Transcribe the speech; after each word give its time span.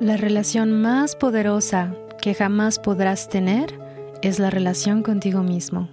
La 0.00 0.18
relación 0.18 0.72
más 0.72 1.16
poderosa 1.16 1.94
que 2.20 2.34
jamás 2.34 2.78
podrás 2.78 3.30
tener 3.30 3.80
es 4.20 4.38
la 4.38 4.50
relación 4.50 5.02
contigo 5.02 5.42
mismo. 5.42 5.88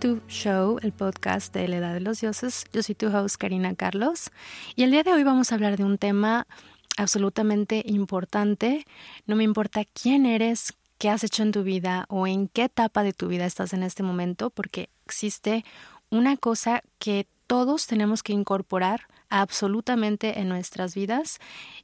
Tu 0.00 0.22
Show, 0.28 0.78
el 0.80 0.92
podcast 0.92 1.52
de 1.52 1.68
la 1.68 1.76
Edad 1.76 1.92
de 1.92 2.00
los 2.00 2.22
Dioses. 2.22 2.64
Yo 2.72 2.82
soy 2.82 2.94
tu 2.94 3.14
host 3.14 3.36
Karina 3.36 3.74
Carlos 3.74 4.30
y 4.74 4.84
el 4.84 4.92
día 4.92 5.02
de 5.02 5.12
hoy 5.12 5.24
vamos 5.24 5.52
a 5.52 5.56
hablar 5.56 5.76
de 5.76 5.84
un 5.84 5.98
tema 5.98 6.46
absolutamente 6.96 7.82
importante. 7.84 8.86
No 9.26 9.36
me 9.36 9.44
importa 9.44 9.84
quién 9.84 10.24
eres, 10.24 10.72
qué 10.96 11.10
has 11.10 11.22
hecho 11.22 11.42
en 11.42 11.52
tu 11.52 11.64
vida 11.64 12.06
o 12.08 12.26
en 12.26 12.48
qué 12.48 12.64
etapa 12.64 13.02
de 13.02 13.12
tu 13.12 13.28
vida 13.28 13.44
estás 13.44 13.74
en 13.74 13.82
este 13.82 14.02
momento, 14.02 14.48
porque 14.48 14.88
existe 15.04 15.66
una 16.08 16.38
cosa 16.38 16.82
que 16.98 17.26
todos 17.46 17.86
tenemos 17.86 18.22
que 18.22 18.32
incorporar 18.32 19.02
absolutamente 19.28 20.40
en 20.40 20.48
nuestras 20.48 20.94
vidas 20.94 21.40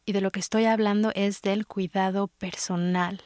y 0.06 0.12
de 0.12 0.22
lo 0.22 0.32
que 0.32 0.40
estoy 0.40 0.64
hablando 0.64 1.12
es 1.14 1.42
del 1.42 1.66
cuidado 1.66 2.28
personal. 2.28 3.20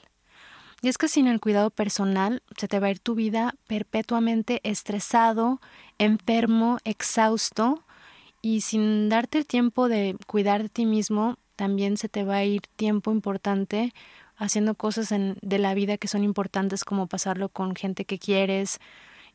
Y 0.83 0.89
es 0.89 0.97
que 0.97 1.09
sin 1.09 1.27
el 1.27 1.41
cuidado 1.41 1.71
personal 1.71 2.43
se 2.57 2.69
te 2.69 2.81
va 2.81 2.87
a 2.87 2.91
ir 2.91 3.01
tu 3.01 3.15
vida 3.15 3.55
perpetuamente 3.67 4.61
estresado, 4.63 5.61
enfermo, 5.99 6.79
exhausto 6.85 7.85
y 8.41 8.63
sin 8.63 9.09
darte 9.09 9.39
el 9.39 9.47
tiempo 9.47 9.89
de 9.89 10.17
cuidar 10.27 10.63
de 10.63 10.69
ti 10.71 10.87
mismo, 10.87 11.37
también 11.57 11.99
se 11.99 12.09
te 12.09 12.25
va 12.25 12.37
a 12.37 12.45
ir 12.45 12.63
tiempo 12.77 13.11
importante 13.11 13.93
haciendo 14.37 14.75
cosas 14.75 15.11
de 15.11 15.59
la 15.59 15.75
vida 15.75 15.99
que 15.99 16.09
son 16.09 16.25
importantes 16.25 16.85
como 16.85 17.07
pasarlo 17.07 17.51
con 17.51 17.77
gente 17.77 18.07
que 18.07 18.19
quieres 18.19 18.81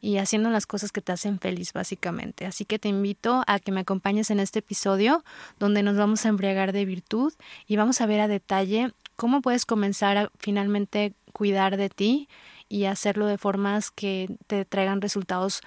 y 0.02 0.18
haciendo 0.18 0.50
las 0.50 0.66
cosas 0.66 0.92
que 0.92 1.02
te 1.02 1.12
hacen 1.12 1.40
feliz 1.40 1.74
básicamente. 1.74 2.48
Así 2.48 2.66
que 2.66 2.80
te 2.80 2.90
invito 2.90 3.44
a 3.46 3.60
que 3.60 3.72
me 3.72 3.82
acompañes 3.82 4.32
en 4.32 4.40
este 4.40 4.60
episodio 4.60 5.24
donde 5.60 5.84
nos 5.84 5.96
vamos 5.96 6.26
a 6.26 6.30
embriagar 6.30 6.74
de 6.74 6.86
virtud 6.86 7.32
y 7.68 7.76
vamos 7.76 8.02
a 8.02 8.08
ver 8.08 8.20
a 8.20 8.28
detalle 8.28 8.92
cómo 9.16 9.42
puedes 9.42 9.66
comenzar 9.66 10.18
a 10.18 10.32
finalmente 10.40 11.14
cuidar 11.36 11.76
de 11.76 11.90
ti 11.90 12.30
y 12.70 12.86
hacerlo 12.86 13.26
de 13.28 13.38
formas 13.38 13.92
que 13.92 14.30
te 14.48 14.64
traigan 14.64 15.02
resultados 15.02 15.60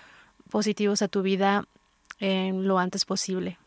positivos 0.48 1.02
a 1.02 1.08
tu 1.08 1.20
vida 1.20 1.66
en 2.20 2.66
lo 2.66 2.78
antes 2.78 3.04
posible. 3.04 3.58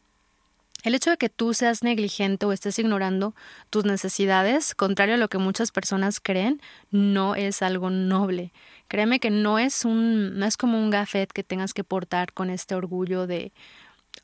El 0.84 0.96
hecho 0.96 1.12
de 1.12 1.18
que 1.18 1.30
tú 1.30 1.54
seas 1.54 1.84
negligente 1.84 2.48
o 2.48 2.54
estés 2.54 2.80
ignorando 2.80 3.36
tus 3.70 3.86
necesidades, 3.86 4.74
contrario 4.74 5.14
a 5.14 5.20
lo 5.20 5.28
que 5.28 5.38
muchas 5.38 5.72
personas 5.72 6.20
creen, 6.20 6.60
no 6.90 7.36
es 7.36 7.62
algo 7.62 7.92
noble. 7.92 8.52
Créeme 8.88 9.20
que 9.20 9.30
no 9.30 9.60
es 9.60 9.86
un, 9.86 10.40
no 10.40 10.48
es 10.48 10.58
como 10.58 10.80
un 10.80 10.90
gafet 10.90 11.32
que 11.32 11.44
tengas 11.44 11.76
que 11.76 11.84
portar 11.84 12.34
con 12.34 12.50
este 12.50 12.74
orgullo 12.74 13.28
de 13.28 13.54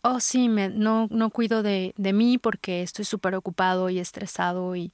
oh 0.02 0.20
sí, 0.20 0.50
me, 0.50 0.70
no, 0.70 1.08
no 1.12 1.30
cuido 1.30 1.62
de, 1.62 1.94
de 1.96 2.12
mí 2.12 2.40
porque 2.40 2.82
estoy 2.82 3.06
súper 3.06 3.36
ocupado 3.36 3.92
y 3.92 4.00
estresado 4.00 4.76
y, 4.76 4.92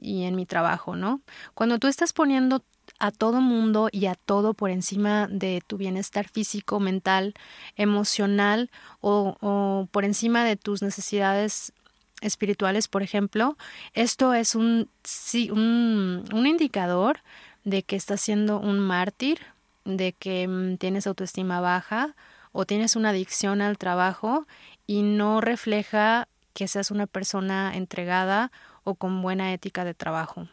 y 0.00 0.24
en 0.24 0.36
mi 0.36 0.46
trabajo, 0.46 0.96
¿no? 0.96 1.20
Cuando 1.54 1.78
tú 1.78 1.86
estás 1.86 2.12
poniendo 2.12 2.62
a 2.98 3.10
todo 3.10 3.40
mundo 3.40 3.88
y 3.92 4.06
a 4.06 4.14
todo 4.14 4.54
por 4.54 4.70
encima 4.70 5.28
de 5.28 5.62
tu 5.66 5.76
bienestar 5.76 6.28
físico, 6.28 6.80
mental, 6.80 7.34
emocional 7.76 8.70
o, 9.00 9.88
por 9.90 10.04
encima 10.04 10.44
de 10.44 10.56
tus 10.56 10.82
necesidades 10.82 11.72
espirituales, 12.20 12.88
por 12.88 13.02
ejemplo, 13.02 13.56
esto 13.94 14.34
es 14.34 14.54
un, 14.54 14.88
sí, 15.04 15.50
un, 15.50 16.24
un 16.32 16.46
indicador 16.46 17.20
de 17.64 17.82
que 17.82 17.96
estás 17.96 18.20
siendo 18.20 18.58
un 18.58 18.80
mártir, 18.80 19.38
de 19.84 20.12
que 20.12 20.48
mm, 20.48 20.78
tienes 20.78 21.06
autoestima 21.06 21.60
baja 21.60 22.14
o 22.52 22.64
tienes 22.64 22.96
una 22.96 23.10
adicción 23.10 23.60
al 23.60 23.78
trabajo 23.78 24.46
y 24.86 25.02
no 25.02 25.40
refleja 25.40 26.28
que 26.54 26.66
seas 26.66 26.90
una 26.90 27.06
persona 27.06 27.76
entregada 27.76 28.50
o 28.88 28.94
con 28.94 29.20
buena 29.20 29.52
ética 29.52 29.84
de 29.84 29.92
trabajo. 29.92 30.48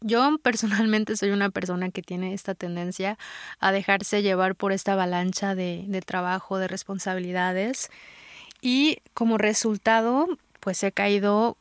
Yo 0.00 0.36
personalmente 0.42 1.16
soy 1.16 1.30
una 1.30 1.50
persona 1.50 1.90
que 1.90 2.02
tiene 2.02 2.34
esta 2.34 2.54
tendencia 2.54 3.16
a 3.60 3.70
dejarse 3.70 4.22
llevar 4.22 4.56
por 4.56 4.72
esta 4.72 4.94
avalancha 4.94 5.54
de, 5.54 6.02
trabajo, 6.04 6.58
de 6.58 6.66
responsabilidades 6.66 7.90
y 8.60 8.98
como 9.14 9.38
resultado 9.38 10.26
pues 10.58 10.82
he 10.82 10.90
caído 10.90 11.56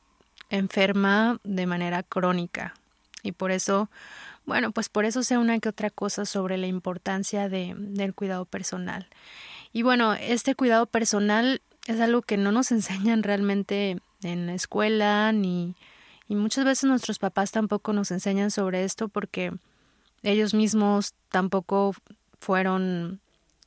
enferma 0.50 1.40
de 1.44 1.68
manera 1.68 2.02
crónica 2.02 2.74
y 3.22 3.34
por 3.34 3.52
eso, 3.52 3.92
bueno, 4.46 4.72
pues 4.72 4.90
por 4.90 5.06
eso 5.06 5.22
sé 5.22 5.38
una 5.38 5.60
que 5.60 5.70
otra 5.70 5.92
cosa 5.92 6.26
sobre 6.26 6.58
la 6.58 6.66
importancia 6.66 7.50
de, 7.50 7.76
del 7.78 8.16
cuidado 8.16 8.46
personal. 8.46 9.08
Y 9.74 9.84
bueno, 9.84 10.14
este 10.14 10.56
cuidado 10.56 10.88
personal 10.88 11.62
es 11.86 12.00
algo 12.00 12.24
que 12.24 12.38
no 12.38 12.52
nos 12.52 12.72
enseñan 12.72 13.22
realmente 13.22 14.00
en 14.24 14.48
la 14.48 14.54
escuela 14.54 15.32
ni 15.32 15.76
y 16.28 16.36
muchas 16.36 16.64
veces 16.64 16.86
nuestros 16.86 17.20
papás 17.20 17.52
tampoco 17.52 17.92
nos 17.92 18.10
enseñan 18.12 18.52
sobre 18.52 18.86
esto 18.86 19.10
porque 19.10 19.52
ellos 20.24 20.54
mismos 20.54 21.14
tampoco 21.30 21.94
fueron 22.40 23.20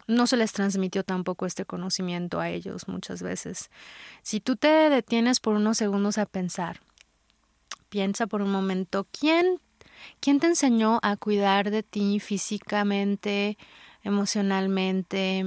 no 0.07 0.27
se 0.27 0.37
les 0.37 0.53
transmitió 0.53 1.05
tampoco 1.05 1.47
este 1.47 1.65
conocimiento 1.65 2.41
a 2.41 2.51
ellos 2.51 2.89
muchas 2.89 3.23
veces. 3.23 3.71
Si 4.23 4.41
tú 4.41 4.57
te 4.57 4.69
detienes 4.69 5.41
por 5.41 5.57
unos 5.57 5.79
segundos 5.79 6.19
a 6.19 6.27
pensar, 6.27 6.81
piensa 7.89 8.27
por 8.27 8.43
un 8.43 8.51
momento, 8.51 9.07
¿quién, 9.19 9.61
quién 10.21 10.41
te 10.41 10.47
enseñó 10.47 11.01
a 11.03 11.17
cuidar 11.17 11.71
de 11.71 11.83
ti 11.83 12.21
físicamente, 12.21 13.57
emocionalmente, 14.03 15.45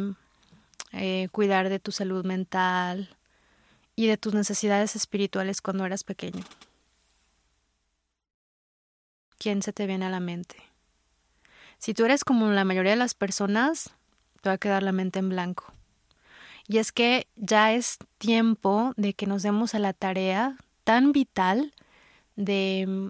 eh, 0.92 1.28
cuidar 1.32 1.70
de 1.70 1.80
tu 1.80 1.92
salud 1.92 2.26
mental, 2.26 3.17
y 3.98 4.06
de 4.06 4.16
tus 4.16 4.34
necesidades 4.34 4.96
espirituales 4.96 5.60
cuando 5.60 5.84
eras 5.84 6.06
pequeño? 6.06 6.46
¿Quién 9.40 9.62
se 9.62 9.74
te 9.74 9.88
viene 9.88 10.06
a 10.06 10.10
la 10.10 10.20
mente? 10.20 10.56
Si 11.80 11.94
tú 11.94 12.06
eres 12.06 12.24
como 12.24 12.50
la 12.52 12.64
mayoría 12.64 12.92
de 12.92 12.98
las 12.98 13.16
personas, 13.16 13.90
te 14.42 14.50
va 14.50 14.54
a 14.54 14.58
quedar 14.60 14.84
la 14.84 14.92
mente 14.92 15.20
en 15.20 15.30
blanco. 15.30 15.74
Y 16.68 16.78
es 16.78 16.92
que 16.92 17.28
ya 17.36 17.74
es 17.74 17.98
tiempo 18.20 18.94
de 18.98 19.14
que 19.14 19.26
nos 19.26 19.42
demos 19.42 19.74
a 19.74 19.80
la 19.80 19.94
tarea 19.94 20.58
tan 20.84 21.12
vital 21.12 21.74
de 22.36 22.86
mm, 22.88 23.10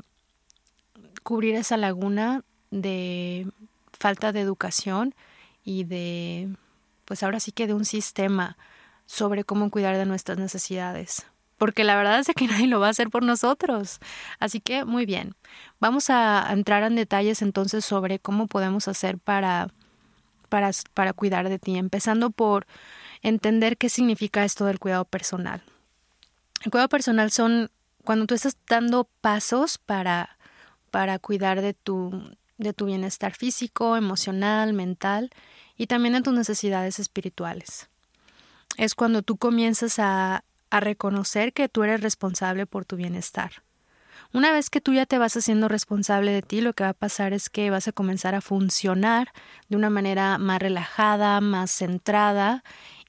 cubrir 1.23 1.55
esa 1.55 1.75
laguna 1.75 2.43
de 2.71 3.47
falta 3.91 4.31
de 4.31 4.39
educación 4.39 5.15
y 5.65 5.83
de, 5.83 6.49
pues 7.03 7.23
ahora 7.23 7.41
sí 7.41 7.51
que 7.51 7.67
de 7.67 7.73
un 7.73 7.83
sistema 7.83 8.57
sobre 9.07 9.43
cómo 9.43 9.71
cuidar 9.71 9.97
de 9.97 10.05
nuestras 10.05 10.37
necesidades. 10.37 11.25
Porque 11.57 11.83
la 11.83 11.95
verdad 11.95 12.19
es 12.19 12.27
que 12.35 12.45
nadie 12.47 12.67
lo 12.67 12.79
va 12.79 12.87
a 12.87 12.91
hacer 12.91 13.09
por 13.09 13.23
nosotros. 13.23 13.99
Así 14.39 14.59
que 14.59 14.85
muy 14.85 15.07
bien. 15.07 15.33
Vamos 15.79 16.11
a 16.11 16.45
entrar 16.51 16.83
en 16.83 16.95
detalles 16.95 17.41
entonces 17.41 17.83
sobre 17.83 18.19
cómo 18.19 18.45
podemos 18.47 18.87
hacer 18.87 19.17
para, 19.17 19.69
para, 20.49 20.69
para 20.93 21.13
cuidar 21.13 21.49
de 21.49 21.57
ti, 21.57 21.77
empezando 21.77 22.29
por 22.29 22.67
entender 23.23 23.77
qué 23.77 23.89
significa 23.89 24.45
esto 24.45 24.65
del 24.65 24.79
cuidado 24.79 25.05
personal. 25.05 25.63
El 26.63 26.71
cuidado 26.71 26.89
personal 26.89 27.31
son 27.31 27.71
cuando 28.03 28.25
tú 28.25 28.35
estás 28.35 28.57
dando 28.67 29.09
pasos 29.21 29.77
para, 29.77 30.37
para 30.91 31.17
cuidar 31.19 31.61
de 31.61 31.73
tu, 31.73 32.35
de 32.57 32.73
tu 32.73 32.85
bienestar 32.85 33.33
físico, 33.33 33.97
emocional, 33.97 34.73
mental 34.73 35.31
y 35.77 35.87
también 35.87 36.13
de 36.13 36.21
tus 36.21 36.33
necesidades 36.33 36.99
espirituales 36.99 37.89
es 38.77 38.95
cuando 38.95 39.21
tú 39.21 39.37
comienzas 39.37 39.99
a, 39.99 40.43
a 40.69 40.79
reconocer 40.79 41.53
que 41.53 41.69
tú 41.69 41.83
eres 41.83 42.01
responsable 42.01 42.65
por 42.65 42.85
tu 42.85 42.95
bienestar. 42.95 43.51
Una 44.33 44.51
vez 44.51 44.69
que 44.69 44.81
tú 44.81 44.93
ya 44.93 45.05
te 45.05 45.17
vas 45.17 45.37
haciendo 45.37 45.67
responsable 45.67 46.31
de 46.31 46.41
ti, 46.41 46.61
lo 46.61 46.73
que 46.73 46.83
va 46.83 46.89
a 46.89 46.93
pasar 46.93 47.33
es 47.33 47.49
que 47.49 47.69
vas 47.69 47.87
a 47.87 47.91
comenzar 47.91 48.35
a 48.35 48.41
funcionar 48.41 49.31
de 49.69 49.77
una 49.77 49.89
manera 49.89 50.37
más 50.37 50.59
relajada, 50.61 51.39
más 51.39 51.71
centrada 51.71 52.63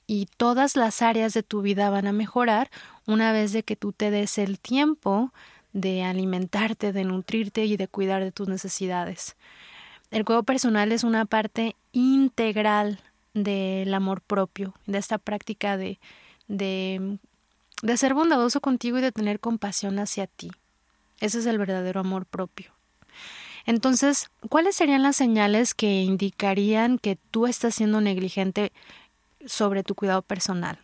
y 0.07 0.27
todas 0.37 0.77
las 0.77 1.03
áreas 1.03 1.35
de 1.35 1.43
tu 1.43 1.61
vida 1.61 1.91
van 1.91 2.07
a 2.07 2.13
mejorar 2.13 2.71
una 3.07 3.33
vez 3.33 3.53
de 3.53 3.63
que 3.63 3.77
tú 3.77 3.93
te 3.93 4.11
des 4.11 4.39
el 4.39 4.59
tiempo 4.59 5.33
de 5.73 6.05
alimentarte, 6.05 6.93
de 6.93 7.05
nutrirte 7.05 7.65
y 7.65 7.77
de 7.77 7.89
cuidar 7.89 8.23
de 8.23 8.33
tus 8.33 8.49
necesidades. 8.49 9.37
El 10.11 10.25
cuidado 10.25 10.45
personal 10.45 10.93
es 10.93 11.05
una 11.05 11.27
parte 11.27 11.77
integral 11.93 13.01
del 13.45 13.93
amor 13.95 14.21
propio, 14.21 14.75
de 14.87 14.99
esta 14.99 15.19
práctica 15.19 15.77
de, 15.77 15.99
de, 16.47 17.19
de 17.83 17.97
ser 17.97 18.15
bondadoso 18.15 18.61
contigo 18.61 18.99
y 18.99 19.03
de 19.03 19.13
tener 19.13 19.41
compasión 19.41 19.99
hacia 19.99 20.27
ti. 20.27 20.51
Ese 21.21 21.39
es 21.39 21.47
el 21.47 21.59
verdadero 21.59 22.01
amor 22.01 22.27
propio. 22.27 22.73
Entonces, 23.67 24.31
¿cuáles 24.49 24.77
serían 24.77 25.03
las 25.03 25.17
señales 25.17 25.75
que 25.75 26.03
indicarían 26.03 26.99
que 26.99 27.19
tú 27.31 27.47
estás 27.47 27.75
siendo 27.75 28.01
negligente 28.01 28.73
sobre 29.45 29.83
tu 29.83 29.95
cuidado 29.95 30.23
personal? 30.23 30.79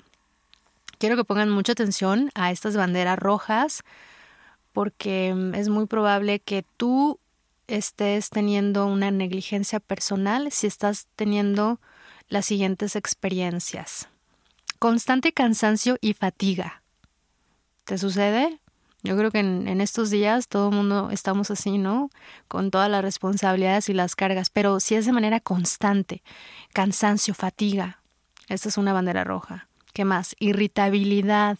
Quiero 0.98 1.16
que 1.16 1.24
pongan 1.24 1.50
mucha 1.50 1.72
atención 1.72 2.30
a 2.34 2.50
estas 2.50 2.76
banderas 2.76 3.18
rojas 3.18 3.82
porque 4.72 5.32
mm, 5.34 5.54
es 5.54 5.68
muy 5.70 5.86
probable 5.86 6.40
que 6.40 6.64
tú 6.76 7.18
estés 7.68 8.28
teniendo 8.28 8.86
una 8.86 9.10
negligencia 9.10 9.80
personal 9.80 10.52
si 10.52 10.66
estás 10.66 11.06
teniendo 11.16 11.80
las 12.28 12.46
siguientes 12.46 12.96
experiencias. 12.96 14.08
Constante 14.78 15.32
cansancio 15.32 15.96
y 16.00 16.14
fatiga. 16.14 16.82
¿Te 17.84 17.98
sucede? 17.98 18.60
Yo 19.02 19.18
creo 19.18 19.30
que 19.30 19.40
en, 19.40 19.80
estos 19.82 20.08
días 20.08 20.48
todo 20.48 20.70
el 20.70 20.74
mundo 20.74 21.10
estamos 21.10 21.50
así, 21.50 21.76
¿no? 21.76 22.08
Con 22.48 22.70
todas 22.70 22.90
las 22.90 23.02
responsabilidades 23.02 23.90
y 23.90 23.92
las 23.92 24.16
cargas, 24.16 24.48
pero 24.48 24.80
si 24.80 24.94
es 24.94 25.04
de 25.04 25.12
manera 25.12 25.40
constante, 25.40 26.22
cansancio, 26.72 27.34
fatiga, 27.34 28.00
esta 28.48 28.70
es 28.70 28.78
una 28.78 28.94
bandera 28.94 29.22
roja. 29.22 29.68
¿Qué 29.92 30.06
más? 30.06 30.34
Irritabilidad, 30.38 31.58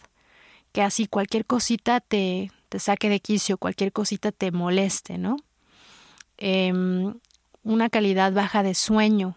que 0.73 0.81
así 0.81 1.07
cualquier 1.07 1.45
cosita 1.45 2.01
te, 2.01 2.51
te 2.71 2.79
saque 2.79 3.11
de 3.11 3.21
quicio, 3.21 3.59
cualquier 3.59 3.93
cosita 3.93 4.33
te 4.33 4.51
moleste, 4.51 5.19
¿no? 5.19 5.37
Em, 6.39 7.15
una 7.63 7.91
calidad 7.91 8.33
baja 8.33 8.63
de 8.63 8.75
sueño, 8.75 9.37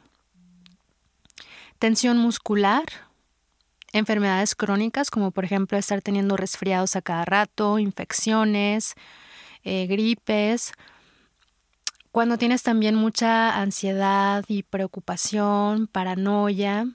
tensión 1.80 2.18
muscular, 2.18 2.84
enfermedades 3.94 4.56
crónicas 4.56 5.10
como 5.10 5.32
por 5.32 5.46
ejemplo 5.46 5.78
estar 5.78 6.02
teniendo 6.02 6.38
resfriados 6.38 6.96
a 6.96 7.02
cada 7.02 7.26
rato, 7.26 7.80
infecciones, 7.80 8.96
eh, 9.64 9.88
gripes, 9.88 10.74
cuando 12.12 12.40
tienes 12.40 12.64
también 12.64 12.96
mucha 12.96 13.62
ansiedad 13.62 14.44
y 14.48 14.64
preocupación, 14.64 15.86
paranoia, 15.86 16.88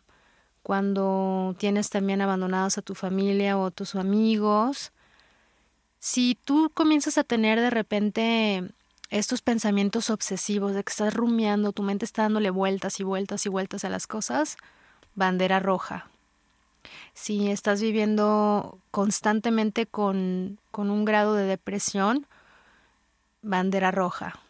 cuando 0.65 1.55
tienes 1.59 1.91
también 1.91 2.21
abandonados 2.21 2.77
a 2.77 2.83
tu 2.83 2.97
familia 2.97 3.57
o 3.57 3.67
a 3.67 3.71
tus 3.71 3.95
amigos, 3.95 4.93
si 6.01 6.37
tú 6.45 6.71
comienzas 6.75 7.19
a 7.19 7.25
tener 7.25 7.61
de 7.61 7.71
repente 7.71 8.65
estos 9.13 9.43
pensamientos 9.43 10.09
obsesivos 10.09 10.75
de 10.75 10.83
que 10.83 10.91
estás 10.91 11.13
rumiando, 11.13 11.73
tu 11.73 11.83
mente 11.83 12.07
está 12.07 12.23
dándole 12.23 12.49
vueltas 12.49 12.99
y 12.99 13.05
vueltas 13.05 13.45
y 13.45 13.51
vueltas 13.51 13.85
a 13.85 13.91
las 13.91 14.07
cosas, 14.07 14.57
bandera 15.15 15.61
roja. 15.61 16.09
Si 17.13 17.51
estás 17.51 17.83
viviendo 17.83 18.79
constantemente 18.91 19.85
con, 19.85 20.59
con 20.71 20.91
un 20.91 21.05
grado 21.05 21.35
de 21.35 21.45
depresión, 21.45 22.27
bandera 23.43 23.91
roja. 23.91 24.41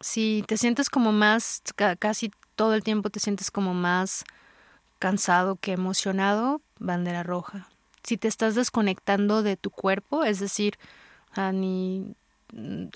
Si 0.00 0.44
te 0.46 0.58
sientes 0.58 0.90
como 0.90 1.12
más, 1.12 1.62
casi 1.98 2.30
todo 2.56 2.74
el 2.74 2.84
tiempo 2.84 3.08
te 3.08 3.18
sientes 3.18 3.50
como 3.50 3.72
más 3.72 4.24
cansado 4.98 5.56
que 5.56 5.72
emocionado, 5.72 6.60
bandera 6.78 7.22
roja. 7.22 7.66
Si 8.02 8.18
te 8.18 8.28
estás 8.28 8.54
desconectando 8.54 9.42
de 9.42 9.56
tu 9.56 9.70
cuerpo, 9.70 10.22
es 10.24 10.38
decir, 10.38 10.78
ni 11.54 12.14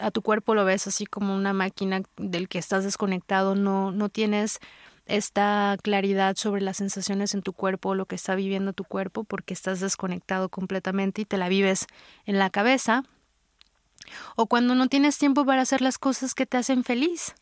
a 0.01 0.11
tu 0.11 0.23
cuerpo 0.23 0.55
lo 0.55 0.65
ves 0.65 0.87
así 0.87 1.07
como 1.07 1.35
una 1.35 1.53
máquina 1.53 2.03
del 2.17 2.49
que 2.49 2.59
estás 2.59 2.85
desconectado, 2.85 3.55
no, 3.55 3.91
no 3.91 4.09
tienes 4.09 4.61
esta 5.07 5.77
claridad 5.83 6.37
sobre 6.37 6.63
las 6.63 6.79
sensaciones 6.79 7.35
en 7.35 7.43
tu 7.43 7.53
cuerpo, 7.53 7.95
lo 7.95 8.07
que 8.07 8.15
está 8.15 8.35
viviendo 8.35 8.73
tu 8.73 8.85
cuerpo, 8.85 9.25
porque 9.25 9.55
estás 9.55 9.81
desconectado 9.81 10.49
completamente 10.49 11.23
y 11.23 11.25
te 11.25 11.37
la 11.37 11.49
vives 11.49 11.87
en 12.27 12.39
la 12.39 12.51
cabeza. 12.51 13.05
O 14.37 14.47
cuando 14.47 14.75
no 14.75 14.89
tienes 14.89 15.19
tiempo 15.19 15.45
para 15.45 15.63
hacer 15.63 15.81
las 15.81 15.99
cosas 15.99 16.35
que 16.35 16.47
te 16.47 16.57
hacen 16.57 16.85
feliz. 16.85 17.35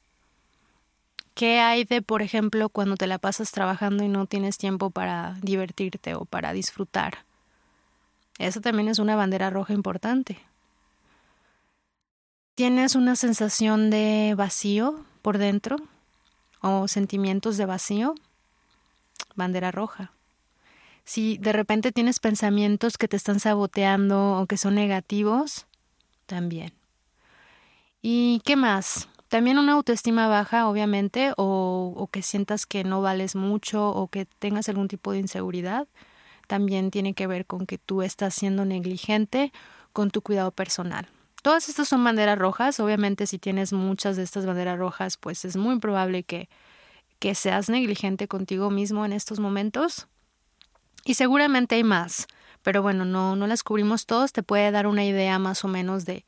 ¿Qué 1.35 1.61
hay 1.61 1.85
de, 1.85 2.03
por 2.03 2.21
ejemplo, 2.21 2.69
cuando 2.69 2.97
te 2.97 3.07
la 3.07 3.19
pasas 3.19 3.53
trabajando 3.53 4.05
y 4.05 4.09
no 4.09 4.27
tienes 4.27 4.59
tiempo 4.59 4.91
para 4.91 5.37
divertirte 5.41 6.15
o 6.15 6.25
para 6.25 6.53
disfrutar? 6.53 7.25
Eso 8.39 8.61
también 8.61 8.89
es 8.89 8.99
una 8.99 9.17
bandera 9.17 9.51
roja 9.51 9.73
importante. 9.73 10.39
¿Tienes 12.55 12.97
una 12.97 13.17
sensación 13.17 13.89
de 13.89 14.35
vacío 14.37 15.07
por 15.23 15.39
dentro 15.39 15.77
o 16.61 16.87
sentimientos 16.87 17.57
de 17.57 17.65
vacío? 17.65 18.15
Bandera 19.35 19.71
roja. 19.71 20.13
Si 21.05 21.39
de 21.39 21.53
repente 21.53 21.93
tienes 21.93 22.21
pensamientos 22.21 22.99
que 22.99 23.09
te 23.09 23.17
están 23.17 23.41
saboteando 23.41 24.39
o 24.39 24.47
que 24.47 24.59
son 24.59 24.75
negativos, 24.75 25.65
también. 26.27 26.75
¿Y 28.03 28.43
qué 28.45 28.57
más? 28.57 29.09
También 29.29 29.59
una 29.59 29.73
autoestima 29.73 30.29
baja, 30.29 30.69
obviamente, 30.69 31.33
o, 31.39 31.95
o, 31.97 32.07
que 32.09 32.21
sientas 32.21 32.67
que 32.67 32.85
no 32.85 33.01
vales 33.01 33.35
mucho 33.35 33.89
o 33.89 34.09
que 34.09 34.27
tengas 34.27 34.69
algún 34.69 34.89
tipo 34.89 35.13
de 35.13 35.21
inseguridad, 35.21 35.89
también 36.49 36.91
tiene 36.91 37.15
que 37.15 37.27
ver 37.27 37.47
con 37.47 37.65
que 37.65 37.79
tú 37.79 38.03
estás 38.03 38.35
siendo 38.35 38.67
negligente 38.67 39.55
con 39.95 40.11
tu 40.11 40.21
cuidado 40.21 40.51
personal. 40.51 41.09
Todas 41.43 41.69
estas 41.69 41.89
son 41.89 42.05
banderas 42.05 42.39
rojas. 42.39 42.79
Obviamente, 42.81 43.27
si 43.27 43.39
tienes 43.39 43.73
muchas 43.73 44.17
de 44.17 44.23
estas 44.23 44.47
banderas 44.47 44.79
rojas, 44.79 45.17
pues 45.17 45.45
es 45.45 45.57
muy 45.57 45.79
probable 45.81 46.23
que, 46.23 46.49
que 47.19 47.35
seas 47.35 47.69
negligente 47.69 48.29
contigo 48.29 48.71
mismo 48.71 49.05
en 49.05 49.13
estos 49.13 49.41
momentos. 49.41 50.07
Y 51.05 51.15
seguramente 51.15 51.75
hay 51.75 51.85
más. 51.85 52.29
Pero 52.63 52.81
bueno, 52.81 53.05
no, 53.05 53.35
no 53.35 53.47
las 53.49 53.65
cubrimos 53.65 54.07
todos. 54.07 54.33
Te 54.33 54.45
puede 54.45 54.71
dar 54.71 54.87
una 54.87 55.05
idea 55.05 55.39
más 55.41 55.65
o 55.65 55.69
menos 55.69 56.05
de, 56.05 56.25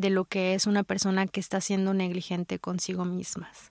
de 0.00 0.10
lo 0.10 0.24
que 0.24 0.54
es 0.54 0.66
una 0.66 0.82
persona 0.82 1.26
que 1.26 1.40
está 1.40 1.60
siendo 1.60 1.94
negligente 1.94 2.58
consigo 2.58 3.04
mismas. 3.04 3.70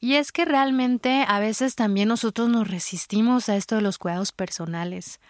Y 0.00 0.14
es 0.14 0.32
que 0.32 0.44
realmente 0.44 1.24
a 1.26 1.38
veces 1.38 1.74
también 1.74 2.08
nosotros 2.08 2.48
nos 2.48 2.68
resistimos 2.68 3.48
a 3.48 3.56
esto 3.56 3.76
de 3.76 3.82
los 3.82 3.98
cuidados 3.98 4.32
personales. 4.32 5.20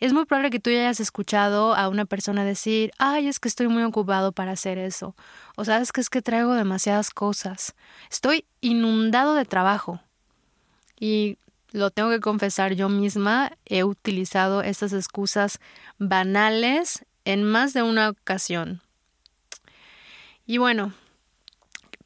Es 0.00 0.12
muy 0.12 0.24
probable 0.24 0.50
que 0.50 0.60
tú 0.60 0.70
hayas 0.70 1.00
escuchado 1.00 1.74
a 1.74 1.88
una 1.88 2.04
persona 2.04 2.44
decir, 2.44 2.92
ay, 2.98 3.28
es 3.28 3.38
que 3.38 3.48
estoy 3.48 3.68
muy 3.68 3.82
ocupado 3.82 4.32
para 4.32 4.52
hacer 4.52 4.78
eso. 4.78 5.14
O 5.56 5.64
sabes 5.64 5.92
que 5.92 6.00
es 6.00 6.10
que 6.10 6.22
traigo 6.22 6.54
demasiadas 6.54 7.10
cosas. 7.10 7.74
Estoy 8.10 8.44
inundado 8.60 9.34
de 9.34 9.44
trabajo. 9.44 10.00
Y 10.98 11.36
lo 11.72 11.90
tengo 11.90 12.10
que 12.10 12.20
confesar, 12.20 12.74
yo 12.74 12.88
misma 12.88 13.52
he 13.66 13.84
utilizado 13.84 14.62
estas 14.62 14.92
excusas 14.92 15.58
banales 15.98 17.04
en 17.24 17.44
más 17.44 17.72
de 17.72 17.82
una 17.82 18.10
ocasión. 18.10 18.82
Y 20.52 20.58
bueno, 20.58 20.92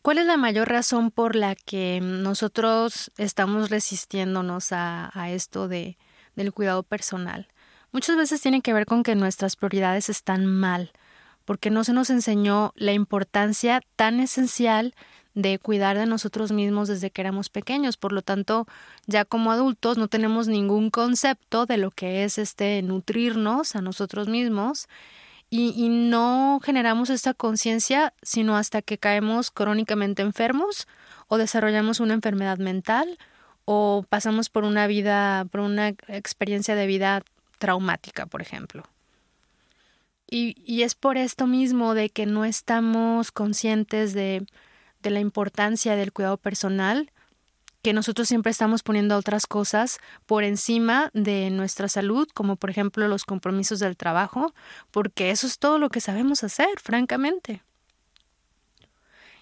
¿cuál 0.03 0.19
es 0.19 0.27
la 0.27 0.37
mayor 0.37 0.69
razón 0.69 1.11
por 1.11 1.35
la 1.35 1.57
que 1.57 1.99
nosotros 2.01 3.11
estamos 3.19 3.71
resistiéndonos 3.71 4.69
a, 4.71 5.11
esto 5.31 5.67
de, 5.67 5.99
del 6.37 6.53
cuidado 6.53 6.85
personal? 6.85 7.49
Muchas 7.91 8.17
veces 8.17 8.41
tiene 8.41 8.61
que 8.61 8.73
ver 8.73 8.87
con 8.87 9.03
que 9.03 9.17
nuestras 9.17 9.57
prioridades 9.57 10.09
están 10.09 10.47
mal, 10.47 10.93
porque 11.45 11.71
no 11.71 11.83
se 11.83 11.93
nos 11.93 12.09
enseñó 12.09 12.73
la 12.77 12.93
importancia 12.93 13.81
tan 13.97 14.21
esencial 14.21 14.95
de 15.35 15.59
cuidar 15.59 15.99
de 15.99 16.07
nosotros 16.07 16.53
mismos 16.53 16.87
desde 16.87 17.11
que 17.11 17.23
éramos 17.23 17.51
pequeños. 17.51 17.97
Por 17.97 18.13
lo 18.13 18.23
tanto, 18.23 18.69
ya 19.07 19.25
como 19.25 19.51
adultos 19.51 19.99
no 19.99 20.07
tenemos 20.07 20.47
ningún 20.47 20.91
concepto 20.91 21.67
de 21.67 21.79
lo 21.79 21.91
que 21.91 22.23
es 22.23 22.39
este 22.39 22.81
nutrirnos 22.83 23.75
a 23.75 23.81
nosotros 23.81 24.29
mismos 24.29 24.87
y, 25.49 25.89
no 25.89 26.61
generamos 26.63 27.09
esta 27.11 27.33
conciencia 27.33 28.13
sino 28.23 28.57
hasta 28.57 28.83
que 28.83 28.99
caemos 28.99 29.51
crónicamente 29.51 30.23
enfermos 30.23 30.89
o 31.29 31.39
desarrollamos 31.39 32.01
una 32.01 32.15
enfermedad 32.15 32.59
mental 32.59 33.19
o 33.65 34.05
pasamos 34.09 34.49
por 34.49 34.65
una 34.65 34.87
vida, 34.87 35.47
por 35.51 35.61
una 35.61 35.89
experiencia 36.09 36.75
de 36.75 36.87
vida 36.87 37.23
traumática, 37.59 38.27
por 38.27 38.43
ejemplo. 38.43 38.85
Y, 40.29 40.57
y 40.65 40.83
es 40.83 40.95
por 40.95 41.17
esto 41.17 41.47
mismo 41.47 41.95
de 41.95 42.11
que 42.11 42.27
no 42.27 42.45
estamos 42.45 43.31
conscientes 43.31 44.13
de, 44.13 44.45
de 45.03 45.11
la 45.11 45.21
importancia 45.21 45.97
del 45.97 46.13
cuidado 46.13 46.37
personal 46.37 47.13
que 47.87 47.93
nosotros 47.93 48.27
siempre 48.27 48.51
estamos 48.51 48.83
poniendo 48.83 49.17
otras 49.17 49.47
cosas 49.47 50.01
por 50.27 50.43
encima 50.43 51.09
de 51.15 51.51
nuestra 51.51 51.87
salud, 51.87 52.27
como 52.35 52.57
por 52.57 52.69
ejemplo 52.69 53.07
los 53.07 53.25
compromisos 53.25 53.79
del 53.79 53.97
trabajo, 53.97 54.53
porque 54.91 55.31
eso 55.31 55.47
es 55.47 55.61
todo 55.61 55.79
lo 55.79 55.89
que 55.89 56.01
sabemos 56.01 56.43
hacer, 56.43 56.67
francamente. 56.83 57.63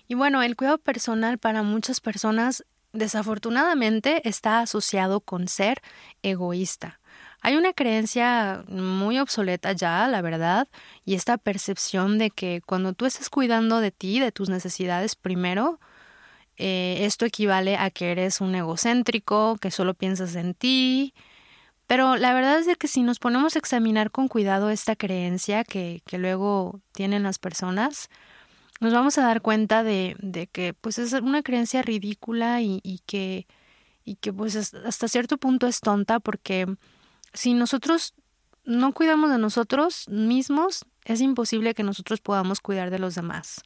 Y 0.09 0.15
bueno, 0.15 0.43
el 0.43 0.57
cuidado 0.57 0.77
personal 0.77 1.39
para 1.39 1.63
muchas 1.63 2.03
personas 2.03 2.67
desafortunadamente 2.93 4.29
está 4.29 4.61
asociado 4.61 5.21
con 5.21 5.49
ser 5.49 5.81
egoísta. 6.23 7.01
Hay 7.41 7.57
una 7.57 7.73
creencia 7.73 8.63
muy 8.69 9.21
obsoleta 9.21 9.73
ya, 9.73 10.07
la 10.07 10.21
verdad, 10.21 10.69
y 11.07 11.15
esta 11.15 11.39
percepción 11.39 12.19
de 12.19 12.29
que 12.29 12.61
cuando 12.67 12.93
tú 12.93 13.07
estás 13.07 13.31
cuidando 13.31 13.81
de 13.81 13.91
ti, 13.91 14.21
de 14.21 14.33
tus 14.33 14.51
necesidades 14.51 15.17
primero, 15.17 15.81
eh, 16.57 16.99
esto 17.01 17.25
equivale 17.25 17.77
a 17.77 17.91
que 17.91 18.13
eres 18.13 18.41
un 18.41 18.55
egocéntrico, 18.55 19.57
que 19.61 19.71
solo 19.71 19.95
piensas 19.95 20.35
en 20.37 20.55
ti. 20.55 21.15
Pero 21.87 22.17
la 22.17 22.33
verdad 22.35 22.59
es 22.59 22.77
que 22.79 22.89
si 22.89 23.03
nos 23.03 23.19
ponemos 23.19 23.57
a 23.57 23.59
examinar 23.59 24.11
con 24.11 24.29
cuidado 24.29 24.71
esta 24.71 24.97
creencia 24.97 25.65
que, 25.65 26.03
que 26.07 26.19
luego 26.19 26.81
tienen 26.93 27.23
las 27.23 27.39
personas, 27.39 28.09
nos 28.81 28.93
vamos 28.93 29.19
a 29.19 29.23
dar 29.23 29.43
cuenta 29.43 29.83
de, 29.83 30.17
de 30.21 30.47
que 30.47 30.75
pues 30.75 30.99
es 30.99 31.13
una 31.13 31.43
creencia 31.43 31.83
ridícula 31.83 32.61
y, 32.63 32.81
y 32.83 33.01
que 33.07 33.47
y 34.05 34.17
que 34.17 34.33
pues 34.33 34.55
hasta 34.57 35.09
cierto 35.09 35.39
punto 35.39 35.67
es 35.67 35.81
tonta 35.81 36.21
porque 36.21 36.67
si 37.33 37.55
nosotros 37.55 38.15
no 38.65 38.93
cuidamos 38.93 39.31
de 39.31 39.39
nosotros 39.39 40.09
mismos, 40.09 40.85
es 41.05 41.21
imposible 41.21 41.75
que 41.75 41.83
nosotros 41.83 42.21
podamos 42.21 42.61
cuidar 42.61 42.91
de 42.91 42.99
los 42.99 43.15
demás. 43.15 43.63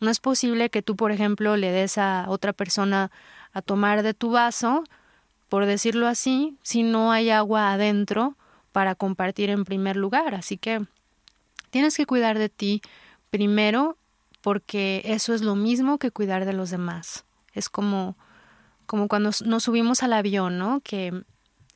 No 0.00 0.10
es 0.10 0.20
posible 0.20 0.70
que 0.70 0.82
tú, 0.82 0.96
por 0.96 1.12
ejemplo, 1.12 1.56
le 1.56 1.70
des 1.70 1.98
a 1.98 2.26
otra 2.28 2.52
persona 2.52 3.10
a 3.52 3.62
tomar 3.62 4.02
de 4.02 4.14
tu 4.14 4.30
vaso, 4.30 4.84
por 5.48 5.66
decirlo 5.66 6.08
así, 6.08 6.56
si 6.62 6.82
no 6.82 7.12
hay 7.12 7.30
agua 7.30 7.72
adentro 7.72 8.36
para 8.72 8.94
compartir 8.94 9.50
en 9.50 9.64
primer 9.64 9.96
lugar. 9.96 10.34
Así 10.34 10.56
que 10.56 10.84
tienes 11.70 11.96
que 11.96 12.06
cuidar 12.06 12.38
de 12.38 12.48
ti 12.48 12.82
primero 13.30 13.96
porque 14.40 15.02
eso 15.06 15.32
es 15.32 15.42
lo 15.42 15.54
mismo 15.54 15.98
que 15.98 16.10
cuidar 16.10 16.44
de 16.44 16.52
los 16.52 16.70
demás. 16.70 17.24
Es 17.52 17.68
como, 17.68 18.16
como 18.86 19.08
cuando 19.08 19.30
nos 19.44 19.62
subimos 19.62 20.02
al 20.02 20.12
avión, 20.12 20.58
¿no? 20.58 20.80
Que 20.80 21.24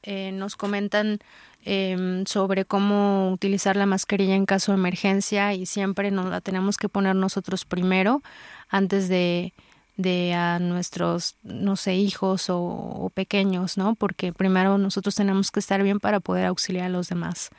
eh, 0.03 0.33
nos 0.33 0.57
comentan 0.57 1.19
eh, 1.65 2.25
sobre 2.27 2.65
cómo 2.65 3.31
utilizar 3.33 3.77
la 3.77 3.87
mascarilla 3.87 4.35
en 4.35 4.47
caso 4.47 4.73
de 4.73 4.79
emergencia 4.79 5.55
y 5.55 5.67
siempre 5.67 6.11
nos 6.11 6.27
la 6.27 6.41
tenemos 6.41 6.77
que 6.77 6.89
poner 6.89 7.17
nosotros 7.17 7.65
primero 7.65 8.23
antes 8.69 9.09
de, 9.09 9.53
de 9.97 10.33
a 10.33 10.61
nuestros, 10.61 11.37
no 11.43 11.77
sé, 11.77 11.97
hijos 11.97 12.47
o, 12.49 13.11
pequeños, 13.15 13.77
¿no? 13.77 13.97
Porque 13.97 14.33
primero 14.33 14.79
nosotros 14.79 15.15
tenemos 15.15 15.51
que 15.51 15.61
estar 15.61 15.83
bien 15.83 15.99
para 15.99 16.21
poder 16.21 16.47
auxiliar 16.47 16.87
a 16.87 16.91
los 16.91 17.09
demás. 17.09 17.51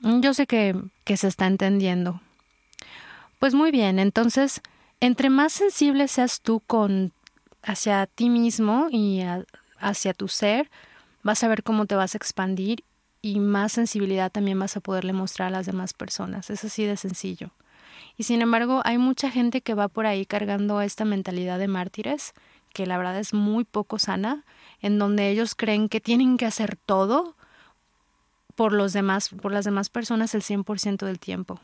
Yo 0.00 0.32
sé 0.32 0.46
que, 0.46 0.74
que 1.04 1.16
se 1.16 1.28
está 1.28 1.46
entendiendo. 1.46 2.20
Pues 3.38 3.54
muy 3.54 3.70
bien, 3.70 3.98
entonces, 3.98 4.62
entre 5.00 5.30
más 5.30 5.52
sensible 5.52 6.08
seas 6.08 6.40
tú 6.40 6.60
con 6.60 7.12
hacia 7.62 8.06
ti 8.06 8.30
mismo 8.30 8.88
y 8.90 9.22
hacia 9.78 10.14
tu 10.14 10.28
ser, 10.28 10.70
vas 11.22 11.44
a 11.44 11.48
ver 11.48 11.62
cómo 11.62 11.86
te 11.86 11.94
vas 11.94 12.14
a 12.14 12.18
expandir 12.18 12.82
y 13.28 13.40
más 13.40 13.72
sensibilidad 13.72 14.32
también 14.32 14.58
vas 14.58 14.76
a 14.76 14.80
poderle 14.80 15.12
mostrar 15.12 15.48
a 15.48 15.50
las 15.50 15.66
demás 15.66 15.92
personas. 15.92 16.48
Es 16.48 16.64
así 16.64 16.84
de 16.86 16.96
sencillo. 16.96 17.50
Y 18.16 18.22
sin 18.22 18.40
embargo, 18.40 18.80
hay 18.84 18.96
mucha 18.96 19.30
gente 19.30 19.60
que 19.60 19.74
va 19.74 19.88
por 19.88 20.06
ahí 20.06 20.24
cargando 20.24 20.80
esta 20.80 21.04
mentalidad 21.04 21.58
de 21.58 21.68
mártires, 21.68 22.32
que 22.72 22.86
la 22.86 22.96
verdad 22.96 23.18
es 23.18 23.34
muy 23.34 23.64
poco 23.64 23.98
sana, 23.98 24.44
en 24.80 24.98
donde 24.98 25.28
ellos 25.28 25.54
creen 25.54 25.90
que 25.90 26.00
tienen 26.00 26.38
que 26.38 26.46
hacer 26.46 26.76
todo 26.76 27.36
por 28.56 28.72
los 28.72 28.94
demás, 28.94 29.28
por 29.28 29.52
las 29.52 29.66
demás 29.66 29.90
personas 29.90 30.34
el 30.34 30.42
100% 30.42 31.04
del 31.04 31.18
tiempo. 31.18 31.60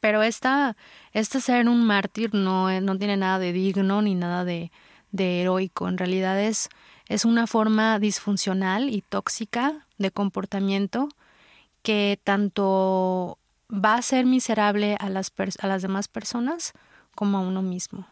Pero 0.00 0.22
esta, 0.22 0.76
este 1.12 1.40
ser 1.40 1.66
un 1.66 1.82
mártir 1.86 2.34
no, 2.34 2.78
no 2.82 2.98
tiene 2.98 3.16
nada 3.16 3.38
de 3.38 3.54
digno 3.54 4.02
ni 4.02 4.14
nada 4.14 4.44
de, 4.44 4.70
de 5.12 5.40
heroico. 5.40 5.88
En 5.88 5.96
realidad 5.96 6.38
es, 6.38 6.68
es 7.08 7.24
una 7.24 7.46
forma 7.46 7.98
disfuncional 7.98 8.90
y 8.90 9.00
tóxica 9.00 9.86
de 10.02 10.10
comportamiento 10.10 11.08
que 11.82 12.20
tanto 12.22 13.38
va 13.72 13.94
a 13.94 14.02
ser 14.02 14.26
miserable 14.26 14.96
a 15.00 15.08
las, 15.08 15.32
a 15.60 15.66
las 15.66 15.82
demás 15.82 16.08
personas 16.08 16.72
como 17.14 17.38
a 17.38 17.40
uno 17.40 17.62
mismo. 17.62 18.06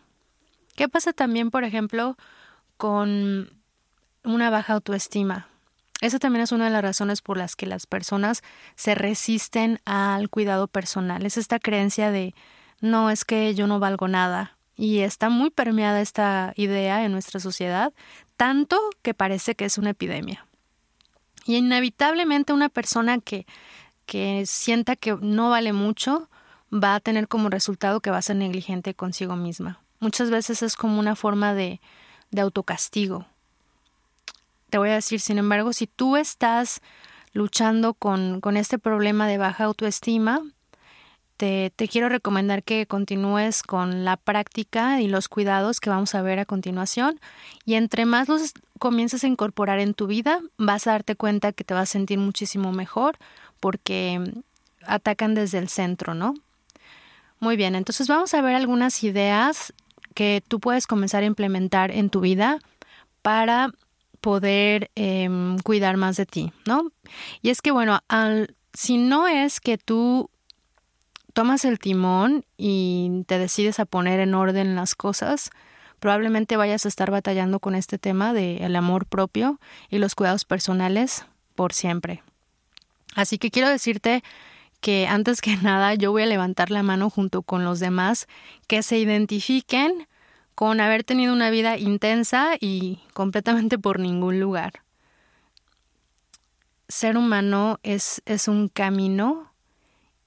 ¿Qué 0.77 0.89
pasa 0.89 1.13
también, 1.13 1.51
por 1.51 1.65
ejemplo, 1.65 2.17
con 2.77 3.51
una 4.25 4.51
baja 4.51 4.75
autoestima? 4.75 5.49
Esa 6.01 6.19
también 6.19 6.43
es 6.43 6.53
una 6.53 6.65
de 6.65 6.71
las 6.71 6.83
razones 6.83 7.21
por 7.21 7.37
las 7.37 7.57
que 7.57 7.67
las 7.67 7.87
personas 7.87 8.43
se 8.75 8.95
resisten 8.95 9.81
al 9.85 10.31
cuidado 10.31 10.67
personal. 10.67 11.27
Es 11.27 11.37
esta 11.37 11.59
creencia 11.59 12.11
de 12.11 12.35
no 12.81 13.11
es 13.11 13.27
que 13.27 13.55
yo 13.55 13.67
no 13.67 13.79
valgo 13.79 14.09
nada. 14.09 14.57
Y 14.77 15.01
está 15.01 15.29
muy 15.29 15.51
permeada 15.51 16.01
esta 16.01 16.55
idea 16.57 17.05
en 17.05 17.13
nuestra 17.13 17.39
sociedad, 17.39 17.93
tanto 18.39 18.79
que 19.03 19.13
parece 19.13 19.55
que 19.55 19.67
es 19.67 19.77
una 19.77 19.91
epidemia. 19.91 20.47
Y 21.51 21.57
inevitablemente 21.57 22.53
una 22.53 22.69
persona 22.69 23.19
que, 23.19 23.45
que 24.07 24.45
sienta 24.47 24.95
que 24.95 25.17
no 25.21 25.51
vale 25.51 25.73
mucho 25.73 26.29
va 26.73 26.95
a 26.95 27.01
tener 27.01 27.27
como 27.27 27.51
resultado 27.51 27.99
que 27.99 28.13
va 28.13 28.19
a 28.19 28.23
ser 28.23 28.37
negligente 28.37 28.95
consigo 28.95 29.35
misma. 29.35 29.81
Muchas 29.99 30.31
veces 30.31 30.63
es 30.63 30.77
como 30.77 31.01
una 31.01 31.17
forma 31.17 31.53
de, 31.53 31.81
de 32.31 32.41
autocastigo. 32.41 33.27
Te 34.71 34.79
voy 34.79 34.91
a 34.91 34.95
decir, 34.95 35.19
sin 35.19 35.39
embargo, 35.39 35.73
si 35.73 35.89
tú 35.89 36.17
estás 36.17 36.83
luchando 37.33 37.95
con, 37.95 38.41
con 38.41 38.57
este 38.57 38.79
problema 38.79 39.27
de 39.27 39.39
baja 39.39 39.65
autoestima, 39.65 40.43
te, 41.41 41.73
te, 41.75 41.89
quiero 41.89 42.11
recomendar 42.11 42.63
que 42.63 42.85
continúes 42.85 43.63
con 43.63 44.05
la 44.05 44.19
práctica 44.19 45.01
y 45.01 45.09
los 45.09 45.31
cuidados 45.31 45.81
que 45.81 45.89
vamos 45.89 46.15
a 46.15 46.21
ver 46.21 46.39
a 46.39 46.45
continuación. 46.45 47.19
Y 47.65 47.77
entre 47.77 48.05
más 48.05 48.29
los 48.29 48.53
comiences 48.79 49.25
a 49.25 49.27
incorporar 49.27 49.79
en 49.79 49.95
tu 49.95 50.07
vida, 50.07 50.43
vas 50.59 50.87
a 50.87 50.91
darte 50.91 51.17
cuenta 51.17 51.53
que 51.53 51.65
te 51.65 51.73
vas 51.73 51.89
a 51.89 51.93
sentir 51.93 52.19
muchísimo 52.19 52.73
mejor 52.73 53.17
porque 53.59 54.21
atacan 54.85 55.35
desde 55.35 55.57
el 55.57 55.71
centro, 55.71 56.13
¿no? 56.13 56.35
Muy 57.39 57.57
bien, 57.57 57.75
entonces 57.75 58.07
vamos 58.07 58.35
a 58.35 58.43
ver 58.43 58.55
algunas 58.55 59.03
ideas 59.03 59.73
que 60.15 60.43
tú 60.47 60.61
puedes 60.61 60.87
comenzar 60.87 61.23
a 61.23 61.27
implementar 61.27 61.91
en 61.91 62.11
tu 62.11 62.21
vida 62.21 62.59
para 63.23 63.73
poder 64.21 64.91
eh, 64.95 65.57
cuidar 65.65 65.97
más 65.97 66.19
de 66.19 66.27
ti, 66.27 66.53
¿no? 66.67 66.93
Y 67.41 67.49
es 67.49 67.63
que, 67.63 67.71
bueno, 67.71 68.01
si 68.75 68.99
no 68.99 69.27
es 69.27 69.59
que 69.61 69.79
tú 69.79 70.30
tomas 71.33 71.65
el 71.65 71.79
timón 71.79 72.45
y 72.57 73.25
te 73.27 73.39
decides 73.39 73.81
a 73.81 73.85
poner 73.85 74.21
en 74.21 74.35
orden 74.35 74.75
las 74.75 74.95
cosas, 74.95 75.51
probablemente 75.99 76.57
vayas 76.57 76.85
a 76.85 76.89
estar 76.89 77.11
batallando 77.11 77.61
con 77.61 77.75
este 77.75 77.99
tema 77.99 78.33
del 78.33 78.63
el 78.63 78.77
amor 78.77 79.07
propio 79.07 79.61
y 79.89 79.99
los 79.99 80.15
cuidados 80.15 80.45
personales 80.45 81.27
por 81.55 81.73
siempre. 81.73 82.23
Así 83.15 83.39
que 83.39 83.51
quiero 83.51 83.69
decirte 83.69 84.23
que 84.81 85.07
antes 85.07 85.41
que 85.41 85.57
nada 85.63 85.95
yo 85.95 86.11
voy 86.11 86.23
a 86.23 86.27
levantar 86.27 86.71
la 86.71 86.83
mano 86.83 87.11
junto 87.11 87.43
con 87.43 87.65
los 87.65 87.81
demás 87.81 88.27
que 88.67 88.83
se 88.83 88.99
identifiquen 88.99 90.09
con 90.55 90.81
haber 90.81 91.05
tenido 91.05 91.33
una 91.33 91.51
vida 91.51 91.79
intensa 91.79 92.57
y 92.61 93.01
completamente 93.15 93.79
por 93.79 93.99
ningún 93.99 94.41
lugar. 94.41 94.83
Ser 96.89 97.17
humano 97.17 97.79
es, 97.83 98.21
es 98.27 98.49
un 98.49 98.69
camino 98.69 99.50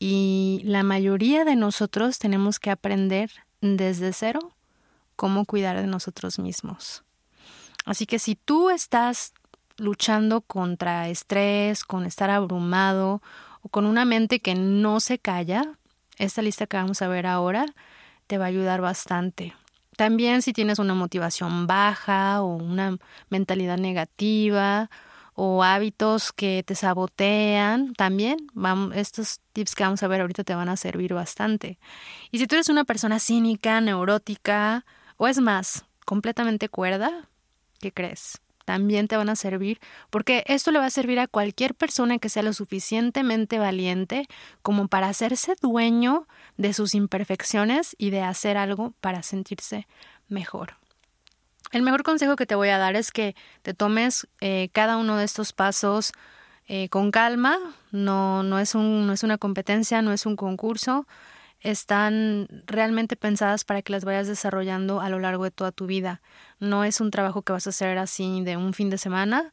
y 0.05 0.59
la 0.65 0.83
mayoría 0.83 1.45
de 1.45 1.55
nosotros 1.55 2.19
tenemos 2.19 2.59
que 2.59 2.69
aprender 2.69 3.31
desde 3.61 4.11
cero 4.11 4.51
cómo 5.15 5.45
cuidar 5.45 5.79
de 5.79 5.87
nosotros 5.87 6.39
mismos. 6.39 7.03
Así 7.85 8.05
que 8.05 8.19
si 8.19 8.35
tú 8.35 8.69
estás 8.69 9.31
luchando 9.77 10.41
contra 10.41 11.07
estrés, 11.07 11.85
con 11.85 12.05
estar 12.05 12.29
abrumado 12.29 13.21
o 13.61 13.69
con 13.69 13.85
una 13.85 14.03
mente 14.03 14.41
que 14.41 14.55
no 14.55 14.99
se 14.99 15.19
calla, 15.19 15.71
esta 16.17 16.41
lista 16.41 16.67
que 16.67 16.75
vamos 16.75 17.01
a 17.01 17.07
ver 17.07 17.25
ahora 17.25 17.65
te 18.27 18.37
va 18.37 18.43
a 18.43 18.49
ayudar 18.49 18.81
bastante. 18.81 19.53
También 19.95 20.41
si 20.41 20.51
tienes 20.51 20.79
una 20.79 20.95
motivación 20.95 21.65
baja 21.65 22.41
o 22.41 22.57
una 22.57 22.97
mentalidad 23.29 23.77
negativa 23.77 24.89
o 25.35 25.63
hábitos 25.63 26.31
que 26.31 26.63
te 26.65 26.75
sabotean, 26.75 27.93
también 27.93 28.37
vamos, 28.53 28.95
estos 28.95 29.39
tips 29.53 29.75
que 29.75 29.83
vamos 29.83 30.03
a 30.03 30.07
ver 30.07 30.21
ahorita 30.21 30.43
te 30.43 30.55
van 30.55 30.69
a 30.69 30.77
servir 30.77 31.13
bastante. 31.13 31.79
Y 32.31 32.39
si 32.39 32.47
tú 32.47 32.55
eres 32.55 32.69
una 32.69 32.83
persona 32.83 33.19
cínica, 33.19 33.81
neurótica 33.81 34.85
o 35.17 35.27
es 35.27 35.39
más, 35.39 35.85
completamente 36.05 36.69
cuerda, 36.69 37.29
¿qué 37.79 37.91
crees? 37.91 38.41
También 38.65 39.07
te 39.07 39.17
van 39.17 39.29
a 39.29 39.35
servir 39.35 39.79
porque 40.09 40.43
esto 40.47 40.71
le 40.71 40.79
va 40.79 40.85
a 40.85 40.89
servir 40.89 41.19
a 41.19 41.27
cualquier 41.27 41.75
persona 41.75 42.17
que 42.17 42.29
sea 42.29 42.43
lo 42.43 42.53
suficientemente 42.53 43.59
valiente 43.59 44.27
como 44.61 44.87
para 44.87 45.09
hacerse 45.09 45.55
dueño 45.61 46.27
de 46.57 46.73
sus 46.73 46.95
imperfecciones 46.95 47.95
y 47.97 48.09
de 48.09 48.21
hacer 48.21 48.57
algo 48.57 48.93
para 49.01 49.21
sentirse 49.21 49.87
mejor. 50.29 50.77
El 51.73 51.81
mejor 51.81 52.03
consejo 52.03 52.35
que 52.35 52.45
te 52.45 52.53
voy 52.53 52.69
a 52.69 52.77
dar 52.77 52.95
es 52.95 53.09
que 53.09 53.35
te 53.63 53.73
tomes 53.73 54.27
eh, 54.41 54.69
cada 54.73 54.95
uno 54.97 55.17
de 55.17 55.25
estos 55.25 55.53
pasos 55.53 56.11
eh, 56.67 56.87
con 56.89 57.09
calma. 57.09 57.57
No, 57.91 58.43
no, 58.43 58.59
es 58.59 58.75
un, 58.75 59.07
no 59.07 59.13
es 59.13 59.23
una 59.23 59.39
competencia, 59.39 60.03
no 60.03 60.13
es 60.13 60.27
un 60.27 60.35
concurso. 60.35 61.07
Están 61.61 62.47
realmente 62.67 63.15
pensadas 63.15 63.65
para 63.65 63.81
que 63.81 63.91
las 63.91 64.05
vayas 64.05 64.27
desarrollando 64.27 65.01
a 65.01 65.09
lo 65.09 65.17
largo 65.17 65.45
de 65.45 65.49
toda 65.49 65.71
tu 65.71 65.87
vida. 65.87 66.21
No 66.59 66.83
es 66.83 67.01
un 67.01 67.09
trabajo 67.09 67.41
que 67.41 67.53
vas 67.53 67.65
a 67.65 67.71
hacer 67.71 67.97
así 67.97 68.43
de 68.43 68.55
un 68.55 68.75
fin 68.75 68.91
de 68.91 68.99
semana. 68.99 69.51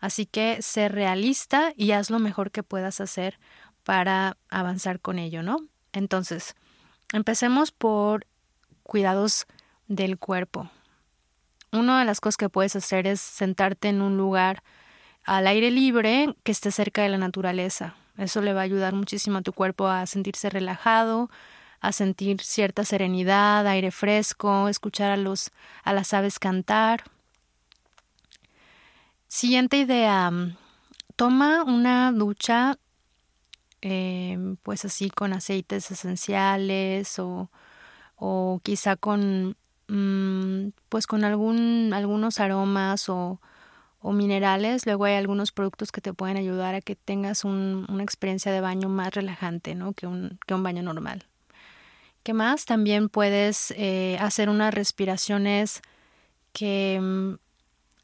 Así 0.00 0.26
que 0.26 0.60
sé 0.60 0.90
realista 0.90 1.72
y 1.76 1.92
haz 1.92 2.10
lo 2.10 2.18
mejor 2.18 2.50
que 2.50 2.62
puedas 2.62 3.00
hacer 3.00 3.38
para 3.84 4.36
avanzar 4.50 5.00
con 5.00 5.18
ello, 5.18 5.42
¿no? 5.42 5.66
Entonces, 5.94 6.56
empecemos 7.14 7.72
por 7.72 8.26
cuidados 8.82 9.46
del 9.88 10.18
cuerpo. 10.18 10.68
Una 11.74 11.98
de 11.98 12.04
las 12.04 12.20
cosas 12.20 12.36
que 12.36 12.48
puedes 12.48 12.76
hacer 12.76 13.08
es 13.08 13.20
sentarte 13.20 13.88
en 13.88 14.00
un 14.00 14.16
lugar 14.16 14.62
al 15.24 15.48
aire 15.48 15.72
libre 15.72 16.36
que 16.44 16.52
esté 16.52 16.70
cerca 16.70 17.02
de 17.02 17.08
la 17.08 17.18
naturaleza. 17.18 17.96
Eso 18.16 18.42
le 18.42 18.52
va 18.52 18.60
a 18.60 18.64
ayudar 18.64 18.94
muchísimo 18.94 19.38
a 19.38 19.42
tu 19.42 19.52
cuerpo 19.52 19.88
a 19.88 20.06
sentirse 20.06 20.48
relajado, 20.50 21.30
a 21.80 21.90
sentir 21.90 22.40
cierta 22.42 22.84
serenidad, 22.84 23.66
aire 23.66 23.90
fresco, 23.90 24.68
escuchar 24.68 25.10
a 25.10 25.16
los 25.16 25.50
a 25.82 25.92
las 25.92 26.14
aves 26.14 26.38
cantar. 26.38 27.02
Siguiente 29.26 29.76
idea. 29.78 30.30
Toma 31.16 31.64
una 31.64 32.12
ducha 32.12 32.78
eh, 33.82 34.38
pues 34.62 34.84
así 34.84 35.10
con 35.10 35.32
aceites 35.32 35.90
esenciales 35.90 37.18
o, 37.18 37.50
o 38.14 38.60
quizá 38.62 38.94
con 38.94 39.56
mm, 39.88 40.68
pues 40.88 41.06
con 41.06 41.24
algún 41.24 41.92
algunos 41.94 42.40
aromas 42.40 43.08
o, 43.08 43.40
o, 44.00 44.12
minerales 44.12 44.86
luego 44.86 45.04
hay 45.04 45.14
algunos 45.14 45.52
productos 45.52 45.92
que 45.92 46.00
te 46.00 46.12
pueden 46.12 46.36
ayudar 46.36 46.74
a 46.74 46.80
que 46.80 46.96
tengas 46.96 47.44
un, 47.44 47.86
una 47.88 48.02
experiencia 48.02 48.52
de 48.52 48.60
baño 48.60 48.88
más 48.88 49.14
relajante 49.14 49.74
¿no? 49.74 49.92
que, 49.92 50.06
un, 50.06 50.38
que 50.46 50.54
un 50.54 50.62
baño 50.62 50.82
normal 50.82 51.26
¿Qué 52.24 52.32
más? 52.32 52.64
También 52.64 53.10
puedes 53.10 53.70
eh, 53.76 54.16
hacer 54.18 54.48
unas 54.48 54.72
respiraciones 54.72 55.82
que, 56.54 56.98
mm, 56.98 57.34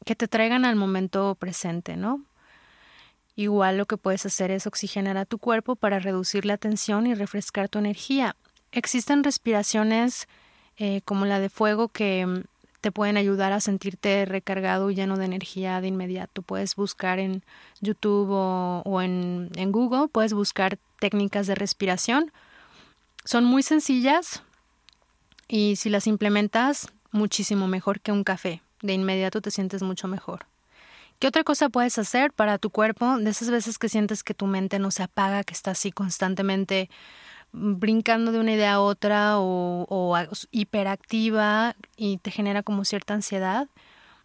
que 0.05 0.15
te 0.15 0.27
traigan 0.27 0.63
al 0.63 0.75
momento 0.75 1.33
presente, 1.33 1.97
¿no? 1.97 2.23
Igual 3.35 3.77
lo 3.77 3.87
que 3.87 3.97
puedes 3.97 4.23
hacer 4.27 4.51
es 4.51 4.67
oxigenar 4.67 5.17
a 5.17 5.25
tu 5.25 5.39
cuerpo 5.39 5.75
para 5.75 5.97
reducir 5.97 6.45
la 6.45 6.57
tensión 6.57 7.07
y 7.07 7.15
refrescar 7.15 7.67
tu 7.67 7.79
energía. 7.79 8.35
Existen 8.71 9.23
respiraciones 9.23 10.27
eh, 10.81 11.01
como 11.05 11.25
la 11.25 11.39
de 11.39 11.49
fuego 11.49 11.87
que 11.87 12.25
mm, 12.25 12.43
te 12.81 12.91
pueden 12.91 13.17
ayudar 13.17 13.51
a 13.51 13.59
sentirte 13.59 14.25
recargado 14.25 14.89
y 14.89 14.95
lleno 14.95 15.17
de 15.17 15.25
energía 15.25 15.79
de 15.81 15.87
inmediato. 15.87 16.41
Puedes 16.41 16.75
buscar 16.75 17.19
en 17.19 17.43
YouTube 17.79 18.29
o, 18.31 19.01
en, 19.01 19.49
en 19.55 19.71
Google, 19.71 20.07
puedes 20.07 20.33
buscar 20.33 20.79
técnicas 20.99 21.47
de 21.47 21.55
respiración 21.55 22.31
son 23.23 23.45
muy 23.45 23.63
sencillas 23.63 24.43
y 25.47 25.75
si 25.75 25.89
las 25.89 26.07
implementas, 26.07 26.91
muchísimo 27.11 27.67
mejor 27.67 27.99
que 27.99 28.11
un 28.11 28.23
café. 28.23 28.61
De 28.81 28.93
inmediato 28.93 29.41
te 29.41 29.51
sientes 29.51 29.83
mucho 29.83 30.07
mejor. 30.07 30.45
¿Qué 31.19 31.27
otra 31.27 31.43
cosa 31.43 31.69
puedes 31.69 31.99
hacer 31.99 32.33
para 32.33 32.57
tu 32.57 32.71
cuerpo? 32.71 33.17
De 33.17 33.29
esas 33.29 33.51
veces 33.51 33.77
que 33.77 33.89
sientes 33.89 34.23
que 34.23 34.33
tu 34.33 34.47
mente 34.47 34.79
no 34.79 34.89
se 34.89 35.03
apaga, 35.03 35.43
que 35.43 35.53
está 35.53 35.71
así 35.71 35.91
constantemente 35.91 36.89
brincando 37.51 38.31
de 38.31 38.39
una 38.39 38.53
idea 38.53 38.73
a 38.73 38.79
otra 38.79 39.33
o, 39.37 40.17
hiperactiva 40.51 41.75
y 41.97 42.17
te 42.17 42.31
genera 42.31 42.63
como 42.63 42.85
cierta 42.85 43.13
ansiedad. 43.13 43.67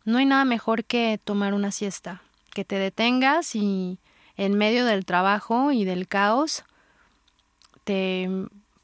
No 0.04 0.18
hay 0.18 0.26
nada 0.26 0.44
mejor 0.44 0.84
que 0.84 1.20
tomar 1.22 1.54
una 1.54 1.72
siesta, 1.72 2.22
que 2.54 2.64
te 2.64 2.78
detengas 2.78 3.54
y 3.54 3.98
en 4.36 4.54
medio 4.54 4.84
del 4.84 5.04
trabajo 5.04 5.72
y 5.72 5.84
del 5.84 6.06
caos 6.06 6.64
te 7.84 8.28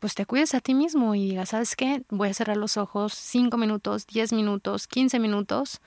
pues 0.02 0.16
te 0.16 0.26
cuides 0.26 0.52
a 0.56 0.60
ti 0.60 0.74
mismo 0.74 1.14
y 1.14 1.28
digas, 1.28 1.50
¿sabes 1.50 1.76
qué? 1.76 2.02
Voy 2.08 2.28
a 2.28 2.34
cerrar 2.34 2.56
los 2.56 2.76
ojos 2.76 3.14
5 3.14 3.56
minutos, 3.56 4.04
10 4.08 4.32
minutos, 4.32 4.88
15 4.88 5.20
minutos 5.20 5.80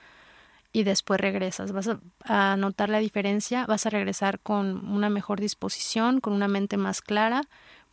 y 0.72 0.84
después 0.84 1.20
regresas. 1.20 1.72
Vas 1.72 1.90
a, 2.24 2.56
notar 2.56 2.88
la 2.88 2.98
diferencia, 2.98 3.66
vas 3.66 3.84
a 3.84 3.90
regresar 3.90 4.40
con 4.40 4.88
una 4.88 5.10
mejor 5.10 5.38
disposición, 5.38 6.20
con 6.20 6.32
una 6.32 6.48
mente 6.48 6.78
más 6.78 7.02
clara, 7.02 7.42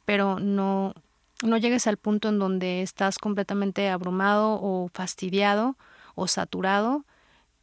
pero 0.05 0.39
no, 0.39 0.93
no 1.41 1.57
llegues 1.57 1.87
al 1.87 1.97
punto 1.97 2.29
en 2.29 2.39
donde 2.39 2.81
estás 2.81 3.17
completamente 3.19 3.89
abrumado 3.89 4.59
o 4.61 4.89
fastidiado 4.93 5.77
o 6.15 6.27
saturado 6.27 7.05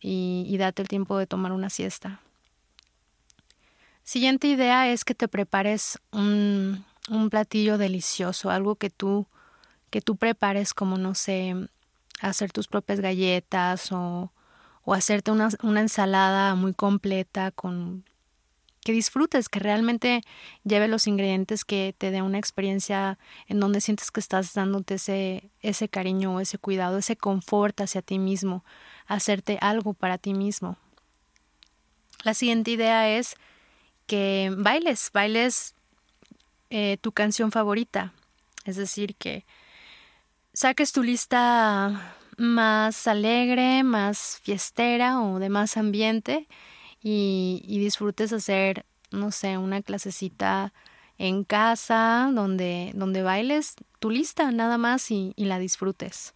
y, 0.00 0.56
date 0.58 0.82
el 0.82 0.88
tiempo 0.88 1.18
de 1.18 1.26
tomar 1.26 1.52
una 1.52 1.70
siesta. 1.70 2.20
Siguiente 4.02 4.48
idea 4.48 4.90
es 4.90 5.04
que 5.04 5.14
te 5.14 5.28
prepares 5.28 5.98
un, 6.10 6.84
un 7.10 7.30
platillo 7.30 7.78
delicioso, 7.78 8.50
algo 8.50 8.76
que 8.76 8.90
tú, 8.90 9.26
que 9.90 10.00
tú 10.00 10.16
prepares 10.16 10.74
como, 10.74 10.96
no 10.96 11.14
sé, 11.14 11.54
hacer 12.20 12.50
tus 12.50 12.66
propias 12.66 13.00
galletas 13.00 13.92
o, 13.92 14.32
o 14.84 14.94
hacerte 14.94 15.30
una, 15.30 15.50
una 15.62 15.80
ensalada 15.80 16.54
muy 16.54 16.74
completa 16.74 17.50
con 17.50 18.04
que 18.82 18.92
disfrutes, 18.92 19.48
que 19.48 19.58
realmente 19.58 20.22
lleve 20.64 20.88
los 20.88 21.06
ingredientes 21.06 21.64
que 21.64 21.94
te 21.96 22.10
dé 22.10 22.22
una 22.22 22.38
experiencia 22.38 23.18
en 23.46 23.60
donde 23.60 23.80
sientes 23.80 24.10
que 24.10 24.20
estás 24.20 24.54
dándote 24.54 24.94
ese, 24.94 25.50
ese 25.60 25.88
cariño, 25.88 26.40
ese 26.40 26.58
cuidado, 26.58 26.98
ese 26.98 27.16
confort 27.16 27.80
hacia 27.80 28.02
ti 28.02 28.18
mismo, 28.18 28.64
hacerte 29.06 29.58
algo 29.60 29.92
para 29.92 30.18
ti 30.18 30.32
mismo. 30.32 30.76
La 32.22 32.34
siguiente 32.34 32.70
idea 32.70 33.08
es 33.08 33.36
que 34.06 34.52
bailes, 34.56 35.10
bailes 35.12 35.74
eh, 36.70 36.96
tu 37.00 37.12
canción 37.12 37.52
favorita. 37.52 38.12
Es 38.64 38.76
decir, 38.76 39.14
que 39.16 39.44
saques 40.52 40.92
tu 40.92 41.02
lista 41.02 42.14
más 42.36 43.06
alegre, 43.06 43.82
más 43.82 44.40
fiestera 44.42 45.20
o 45.20 45.38
de 45.38 45.48
más 45.48 45.76
ambiente 45.76 46.48
y, 47.02 47.62
y 47.66 47.78
disfrutes 47.78 48.32
hacer, 48.32 48.84
no 49.10 49.30
sé, 49.30 49.58
una 49.58 49.82
clasecita 49.82 50.72
en 51.20 51.44
casa 51.44 52.30
donde, 52.32 52.92
donde 52.94 53.22
bailes 53.22 53.76
tu 53.98 54.08
lista 54.08 54.50
nada 54.52 54.78
más 54.78 55.10
y, 55.10 55.34
la 55.36 55.58
disfrutes. 55.58 56.32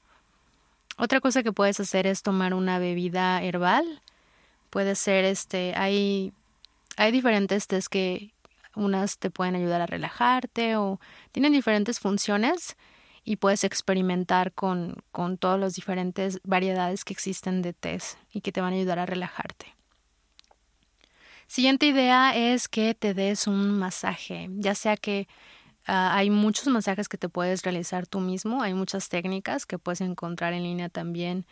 Otra 0.99 1.21
cosa 1.21 1.43
que 1.43 1.53
puedes 1.53 1.81
hacer 1.81 2.07
es 2.07 2.23
tomar 2.23 2.53
una 2.53 2.79
bebida 2.79 3.43
herbal. 3.43 4.03
Puede 4.69 4.95
ser 4.95 5.25
este, 5.25 5.73
hay, 5.75 6.35
hay 6.99 7.13
diferentes 7.13 7.67
tés 7.67 7.89
que, 7.89 8.35
unas 8.77 9.19
te 9.19 9.31
pueden 9.31 9.55
ayudar 9.55 9.81
a 9.81 9.87
relajarte 9.87 10.77
o 10.77 11.01
tienen 11.33 11.53
diferentes 11.53 11.99
funciones 11.99 12.77
y 13.25 13.37
puedes 13.37 13.65
experimentar 13.65 14.53
con, 14.53 14.97
con 15.13 15.39
todas 15.39 15.59
las 15.59 15.75
diferentes 15.75 16.41
variedades 16.45 17.05
que 17.05 17.15
existen 17.15 17.63
de 17.63 17.73
tés 17.73 18.19
y 18.33 18.43
que 18.43 18.53
te 18.53 18.61
van 18.61 18.75
a 18.75 18.77
ayudar 18.77 18.99
a 18.99 19.07
relajarte. 19.07 19.75
Siguiente 21.55 21.87
idea 21.87 22.35
es 22.35 22.67
que 22.67 22.95
te 22.95 23.15
des 23.15 23.47
un 23.47 23.79
masaje, 23.79 24.49
ya 24.57 24.75
sea 24.75 24.97
que 24.97 25.29
ah, 25.87 26.17
hay 26.17 26.29
muchos 26.29 26.67
masajes 26.67 27.09
que 27.09 27.17
te 27.17 27.29
puedes 27.29 27.63
realizar 27.63 28.09
tú 28.09 28.19
mismo, 28.19 28.61
hay 28.61 28.75
muchas 28.75 29.09
técnicas 29.09 29.65
que 29.65 29.79
puedes 29.79 30.01
encontrar 30.01 30.53
en 30.53 30.65
línea 30.65 30.89
también, 30.89 31.47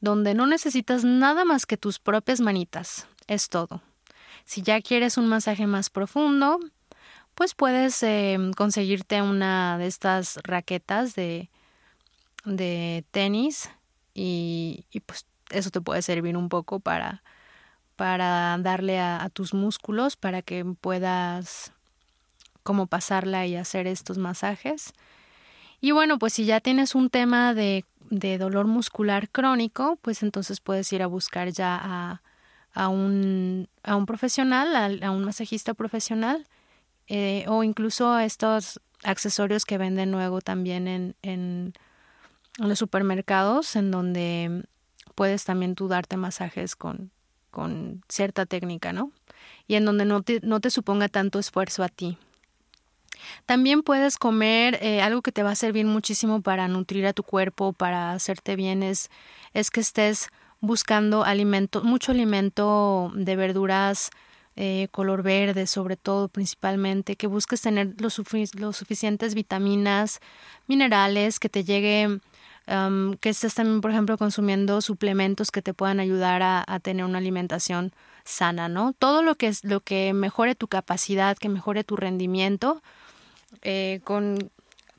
donde 0.00 0.34
no 0.34 0.46
necesitas 0.46 1.02
nada 1.02 1.44
más 1.44 1.66
que 1.66 1.76
tus 1.76 1.98
propias 1.98 2.40
manitas, 2.40 3.08
es 3.26 3.48
todo. 3.48 3.82
Si 4.44 4.62
ya 4.62 4.80
quieres 4.80 5.18
un 5.18 5.26
masaje 5.26 5.66
más 5.66 5.90
profundo, 5.90 6.60
pues 7.34 7.54
puedes 7.54 8.00
eh, 8.04 8.38
conseguirte 8.56 9.20
una 9.20 9.78
de 9.78 9.88
estas 9.88 10.38
raquetas 10.44 11.16
de, 11.16 11.50
de 12.44 13.04
tenis 13.10 13.68
y, 14.14 14.86
y, 14.92 15.00
pues 15.00 15.26
eso 15.50 15.70
te 15.70 15.80
puede 15.80 16.02
servir 16.02 16.36
un 16.36 16.48
poco 16.48 16.78
para, 16.78 17.24
para 18.00 18.56
darle 18.56 18.98
a, 18.98 19.22
a 19.22 19.28
tus 19.28 19.52
músculos 19.52 20.16
para 20.16 20.40
que 20.40 20.64
puedas 20.64 21.70
como 22.62 22.86
pasarla 22.86 23.44
y 23.44 23.56
hacer 23.56 23.86
estos 23.86 24.16
masajes. 24.16 24.94
Y 25.82 25.90
bueno, 25.90 26.18
pues 26.18 26.32
si 26.32 26.46
ya 26.46 26.60
tienes 26.60 26.94
un 26.94 27.10
tema 27.10 27.52
de, 27.52 27.84
de 28.08 28.38
dolor 28.38 28.66
muscular 28.66 29.28
crónico, 29.28 29.98
pues 30.00 30.22
entonces 30.22 30.60
puedes 30.60 30.90
ir 30.94 31.02
a 31.02 31.08
buscar 31.08 31.50
ya 31.50 31.78
a, 31.78 32.22
a 32.72 32.88
un, 32.88 33.68
a 33.82 33.96
un 33.96 34.06
profesional, 34.06 35.02
a, 35.02 35.10
un 35.10 35.22
masajista 35.22 35.74
profesional, 35.74 36.46
eh, 37.06 37.44
o 37.48 37.64
incluso 37.64 38.18
estos 38.18 38.80
accesorios 39.04 39.66
que 39.66 39.76
venden 39.76 40.10
luego 40.10 40.40
también 40.40 40.88
en, 40.88 41.16
en, 41.20 41.74
los 42.56 42.78
supermercados, 42.78 43.76
en 43.76 43.90
donde 43.90 44.64
puedes 45.14 45.44
también 45.44 45.74
tú 45.74 45.86
darte 45.86 46.16
masajes 46.16 46.76
con, 46.76 47.10
con 47.50 48.02
cierta 48.08 48.46
técnica, 48.46 48.92
¿no? 48.92 49.10
Y 49.66 49.74
en 49.74 49.84
donde 49.84 50.04
no 50.04 50.22
te, 50.22 50.40
no 50.42 50.60
te 50.60 50.70
suponga 50.70 51.08
tanto 51.08 51.38
esfuerzo 51.38 51.82
a 51.82 51.88
ti. 51.88 52.18
También 53.46 53.82
puedes 53.82 54.16
comer 54.16 54.78
eh, 54.82 55.02
algo 55.02 55.22
que 55.22 55.32
te 55.32 55.42
va 55.42 55.50
a 55.50 55.56
servir 55.56 55.84
muchísimo 55.84 56.40
para 56.40 56.68
nutrir 56.68 57.06
a 57.06 57.12
tu 57.12 57.22
cuerpo, 57.22 57.72
para 57.72 58.12
hacerte 58.12 58.56
bien, 58.56 58.82
es, 58.82 59.10
es 59.52 59.70
que 59.70 59.80
estés 59.80 60.28
buscando 60.60 61.24
alimento, 61.24 61.82
mucho 61.82 62.12
alimento 62.12 63.12
de 63.14 63.36
verduras 63.36 64.10
eh, 64.56 64.88
color 64.90 65.22
verde, 65.22 65.66
sobre 65.66 65.96
todo 65.96 66.28
principalmente, 66.28 67.16
que 67.16 67.26
busques 67.26 67.62
tener 67.62 67.94
los, 67.98 68.14
suficientes 68.14 69.34
vitaminas, 69.34 70.20
minerales, 70.66 71.38
que 71.38 71.48
te 71.48 71.64
llegue, 71.64 72.20
que 73.20 73.28
estés 73.28 73.54
también, 73.54 73.80
por 73.80 73.90
ejemplo, 73.90 74.16
consumiendo 74.16 74.80
suplementos 74.80 75.50
que 75.50 75.62
te 75.62 75.74
puedan 75.74 76.00
ayudar 76.00 76.42
a, 76.42 76.80
tener 76.80 77.04
una 77.04 77.18
alimentación 77.18 77.92
sana, 78.24 78.68
¿no? 78.68 78.92
Todo 78.98 79.22
lo 79.22 79.34
que 79.34 79.48
es 79.48 79.64
lo 79.64 79.80
que 79.80 80.12
mejore 80.12 80.54
tu 80.54 80.68
capacidad, 80.68 81.36
que 81.36 81.48
mejore 81.48 81.84
tu 81.84 81.96
rendimiento, 81.96 82.82
eh, 83.62 84.00
con 84.04 84.50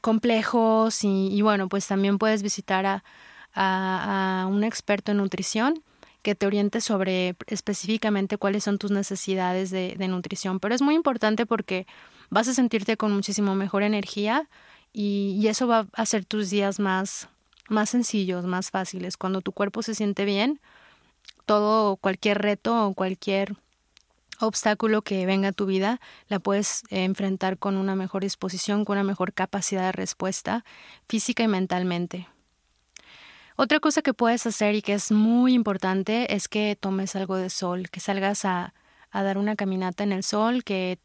complejos 0.02 1.04
y, 1.04 1.30
y 1.32 1.42
bueno, 1.42 1.70
pues 1.70 1.88
también 1.88 2.18
puedes 2.18 2.44
visitar 2.44 2.86
a 2.86 3.04
a, 3.54 4.48
un 4.50 4.64
experto 4.64 5.12
en 5.12 5.18
nutrición 5.18 5.84
que 6.22 6.36
te 6.36 6.46
oriente 6.46 6.82
sobre 6.82 7.36
específicamente 7.48 8.38
cuáles 8.38 8.64
son 8.64 8.78
tus 8.78 8.92
necesidades 8.92 9.72
de, 9.72 9.96
de, 9.98 10.08
nutrición. 10.08 10.60
Pero 10.60 10.76
es 10.76 10.82
muy 10.82 10.96
importante 10.96 11.46
porque 11.46 11.88
vas 12.30 12.48
a 12.48 12.54
sentirte 12.54 12.96
con 12.96 13.12
muchísimo 13.12 13.56
mejor 13.56 13.84
energía 13.84 14.48
y 14.94 15.48
eso 15.48 15.68
va 15.68 15.88
a 15.94 16.02
hacer 16.02 16.26
tus 16.26 16.50
días 16.50 16.80
más, 16.80 17.30
más 17.72 17.90
sencillos, 17.90 18.46
más 18.46 18.70
fáciles. 18.70 19.18
Cuando 19.18 19.42
tu 19.42 19.52
cuerpo 19.52 19.82
se 19.82 19.96
siente 19.96 20.26
bien, 20.26 20.60
todo, 21.46 21.98
cualquier 21.98 22.42
reto 22.42 22.88
o 22.88 22.94
cualquier 22.94 23.56
obstáculo 24.40 25.02
que 25.02 25.26
venga 25.26 25.50
a 25.50 25.54
tu 25.54 25.66
vida, 25.66 26.00
la 26.28 26.40
puedes 26.40 26.84
enfrentar 26.90 27.58
con 27.58 27.78
una 27.78 27.96
mejor 27.96 28.24
disposición, 28.24 28.86
con 28.86 28.98
una 28.98 29.04
mejor 29.04 29.34
capacidad 29.34 29.84
de 29.84 29.92
respuesta 29.92 30.66
física 31.08 31.44
y 31.44 31.48
mentalmente. 31.48 32.28
Otra 33.56 33.80
cosa 33.80 34.02
que 34.02 34.14
puedes 34.14 34.46
hacer 34.48 34.76
y 34.76 34.82
que 34.82 34.94
es 34.94 35.12
muy 35.12 35.54
importante 35.54 36.34
es 36.34 36.48
que 36.48 36.76
tomes 36.80 37.16
algo 37.16 37.36
de 37.36 37.50
sol, 37.50 37.90
que 37.90 38.00
salgas 38.00 38.46
a, 38.46 38.74
dar 39.14 39.38
una 39.38 39.56
caminata 39.56 40.04
en 40.04 40.14
el 40.14 40.24
sol, 40.24 40.64
que 40.64 40.98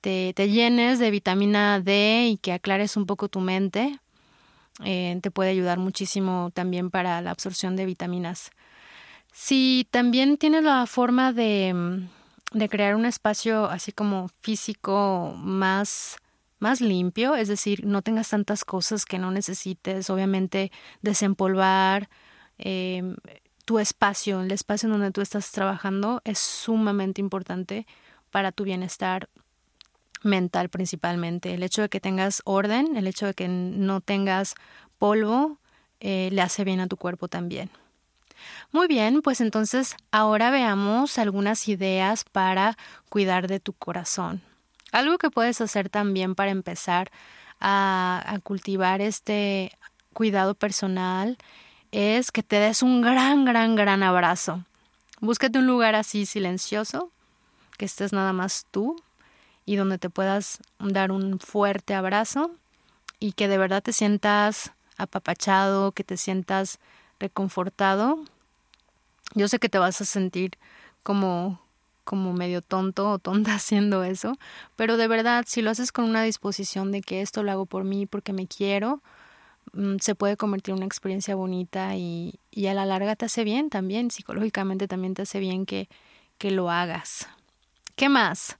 te, 0.00 0.32
llenes 0.32 0.98
de 0.98 1.10
vitamina 1.10 1.80
D 1.80 2.28
y 2.28 2.36
que 2.36 2.52
aclares 2.52 2.96
un 2.96 3.06
poco 3.06 3.28
tu 3.28 3.40
mente. 3.40 3.98
Eh, 4.84 5.18
te 5.22 5.30
puede 5.30 5.50
ayudar 5.50 5.78
muchísimo 5.78 6.50
también 6.54 6.90
para 6.90 7.20
la 7.20 7.30
absorción 7.30 7.76
de 7.76 7.86
vitaminas. 7.86 8.50
Si 9.32 9.86
también 9.90 10.36
tienes 10.36 10.64
la 10.64 10.86
forma 10.86 11.32
de, 11.32 12.08
de 12.52 12.68
crear 12.68 12.94
un 12.96 13.06
espacio 13.06 13.66
así 13.66 13.92
como 13.92 14.28
físico 14.40 15.34
más 15.36 16.16
más 16.60 16.80
limpio, 16.82 17.34
es 17.34 17.48
decir, 17.48 17.84
no 17.86 18.02
tengas 18.02 18.28
tantas 18.28 18.64
cosas 18.64 19.06
que 19.06 19.18
no 19.18 19.30
necesites, 19.30 20.10
obviamente 20.10 20.70
desempolvar 21.00 22.08
eh, 22.58 23.16
tu 23.64 23.78
espacio, 23.78 24.42
el 24.42 24.52
espacio 24.52 24.86
en 24.86 24.92
donde 24.92 25.10
tú 25.10 25.22
estás 25.22 25.50
trabajando 25.50 26.20
es 26.24 26.38
sumamente 26.38 27.20
importante 27.20 27.86
para 28.30 28.52
tu 28.52 28.64
bienestar 28.64 29.28
mental 30.22 30.68
principalmente. 30.68 31.54
El 31.54 31.62
hecho 31.62 31.82
de 31.82 31.88
que 31.88 32.00
tengas 32.00 32.42
orden, 32.44 32.96
el 32.96 33.06
hecho 33.06 33.26
de 33.26 33.34
que 33.34 33.48
no 33.48 34.00
tengas 34.00 34.54
polvo, 34.98 35.58
eh, 36.00 36.28
le 36.32 36.42
hace 36.42 36.64
bien 36.64 36.80
a 36.80 36.86
tu 36.86 36.96
cuerpo 36.96 37.28
también. 37.28 37.70
Muy 38.72 38.86
bien, 38.86 39.20
pues 39.22 39.40
entonces 39.40 39.96
ahora 40.12 40.50
veamos 40.50 41.18
algunas 41.18 41.68
ideas 41.68 42.24
para 42.24 42.76
cuidar 43.08 43.48
de 43.48 43.60
tu 43.60 43.72
corazón. 43.72 44.42
Algo 44.92 45.18
que 45.18 45.30
puedes 45.30 45.60
hacer 45.60 45.90
también 45.90 46.34
para 46.34 46.50
empezar 46.50 47.10
a, 47.60 48.22
a 48.26 48.38
cultivar 48.38 49.00
este 49.00 49.72
cuidado 50.12 50.54
personal 50.54 51.36
es 51.92 52.32
que 52.32 52.42
te 52.42 52.56
des 52.56 52.82
un 52.82 53.02
gran, 53.02 53.44
gran, 53.44 53.76
gran 53.76 54.02
abrazo. 54.02 54.64
Búscate 55.20 55.58
un 55.58 55.66
lugar 55.66 55.94
así 55.94 56.24
silencioso, 56.24 57.10
que 57.76 57.84
estés 57.84 58.12
nada 58.12 58.32
más 58.32 58.66
tú 58.70 58.96
y 59.70 59.76
donde 59.76 59.98
te 59.98 60.10
puedas 60.10 60.58
dar 60.80 61.12
un 61.12 61.38
fuerte 61.38 61.94
abrazo 61.94 62.50
y 63.20 63.34
que 63.34 63.46
de 63.46 63.56
verdad 63.56 63.84
te 63.84 63.92
sientas 63.92 64.72
apapachado, 64.96 65.92
que 65.92 66.02
te 66.02 66.16
sientas 66.16 66.80
reconfortado. 67.20 68.18
Yo 69.32 69.46
sé 69.46 69.60
que 69.60 69.68
te 69.68 69.78
vas 69.78 70.00
a 70.00 70.04
sentir 70.04 70.58
como 71.04 71.60
como 72.02 72.32
medio 72.32 72.62
tonto 72.62 73.08
o 73.12 73.18
tonta 73.20 73.54
haciendo 73.54 74.02
eso, 74.02 74.36
pero 74.74 74.96
de 74.96 75.06
verdad, 75.06 75.44
si 75.46 75.62
lo 75.62 75.70
haces 75.70 75.92
con 75.92 76.04
una 76.04 76.24
disposición 76.24 76.90
de 76.90 77.00
que 77.00 77.20
esto 77.20 77.44
lo 77.44 77.52
hago 77.52 77.66
por 77.66 77.84
mí 77.84 78.06
porque 78.06 78.32
me 78.32 78.48
quiero, 78.48 79.00
mm, 79.74 79.98
se 80.00 80.16
puede 80.16 80.36
convertir 80.36 80.72
en 80.72 80.78
una 80.78 80.86
experiencia 80.86 81.36
bonita 81.36 81.94
y, 81.94 82.40
y, 82.50 82.66
a 82.66 82.74
la 82.74 82.86
larga 82.86 83.14
te 83.14 83.26
hace 83.26 83.44
bien 83.44 83.70
también, 83.70 84.10
psicológicamente 84.10 84.88
también 84.88 85.14
te 85.14 85.22
hace 85.22 85.38
bien 85.38 85.64
que, 85.64 85.88
que 86.38 86.50
lo 86.50 86.72
hagas. 86.72 87.28
¿Qué 87.94 88.08
más? 88.08 88.56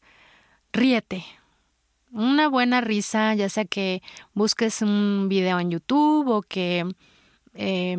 Ríete. 0.73 1.25
Una 2.13 2.49
buena 2.49 2.81
risa, 2.81 3.35
ya 3.35 3.49
sea 3.49 3.65
que 3.65 4.03
busques 4.35 4.83
un 4.83 5.27
video 5.29 5.61
en 5.61 5.71
YouTube 5.71 6.29
o 6.29 6.43
que 6.43 6.85
eh, 7.55 7.97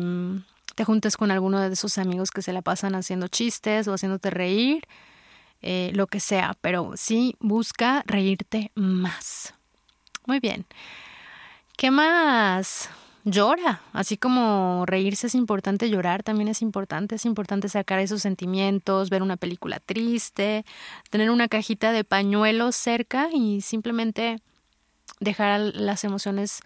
te 0.74 0.84
juntes 0.84 1.16
con 1.16 1.30
alguno 1.30 1.60
de 1.60 1.72
esos 1.72 1.98
amigos 1.98 2.30
que 2.30 2.42
se 2.42 2.52
la 2.52 2.62
pasan 2.62 2.94
haciendo 2.94 3.28
chistes 3.28 3.88
o 3.88 3.94
haciéndote 3.94 4.30
reír 4.30 4.86
eh, 5.62 5.92
lo 5.94 6.06
que 6.06 6.20
sea, 6.20 6.56
pero 6.60 6.92
sí 6.96 7.36
busca 7.38 8.02
reírte 8.06 8.72
más. 8.74 9.54
Muy 10.26 10.40
bien. 10.40 10.66
¿Qué 11.76 11.90
más? 11.90 12.90
Llora, 13.24 13.82
así 13.92 14.16
como 14.16 14.84
reírse 14.86 15.28
es 15.28 15.34
importante, 15.36 15.88
llorar 15.88 16.22
también 16.22 16.48
es 16.48 16.60
importante, 16.60 17.14
es 17.14 17.24
importante 17.24 17.68
sacar 17.68 18.00
esos 18.00 18.22
sentimientos, 18.22 19.10
ver 19.10 19.22
una 19.22 19.36
película 19.36 19.78
triste, 19.78 20.64
tener 21.10 21.30
una 21.30 21.46
cajita 21.46 21.92
de 21.92 22.02
pañuelos 22.02 22.74
cerca 22.74 23.28
y 23.32 23.60
simplemente 23.60 24.40
dejar 25.20 25.60
las 25.60 26.02
emociones 26.02 26.62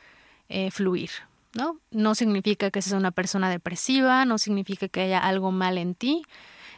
eh, 0.48 0.70
fluir, 0.70 1.10
¿no? 1.52 1.78
No 1.90 2.14
significa 2.14 2.70
que 2.70 2.80
seas 2.80 2.98
una 2.98 3.10
persona 3.10 3.50
depresiva, 3.50 4.24
no 4.24 4.38
significa 4.38 4.88
que 4.88 5.02
haya 5.02 5.18
algo 5.18 5.52
mal 5.52 5.76
en 5.76 5.94
ti, 5.94 6.22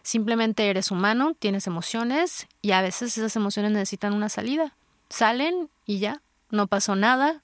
Simplemente 0.09 0.71
eres 0.71 0.91
humano, 0.91 1.35
tienes 1.39 1.67
emociones 1.67 2.47
y 2.63 2.71
a 2.73 2.81
veces 2.81 3.19
esas 3.19 3.37
emociones 3.37 3.73
necesitan 3.73 4.15
una 4.15 4.31
salida. 4.31 4.75
Salen 5.11 5.69
y 5.85 5.99
ya, 5.99 6.23
no 6.51 6.67
pasó 6.67 6.97
nada 6.97 7.43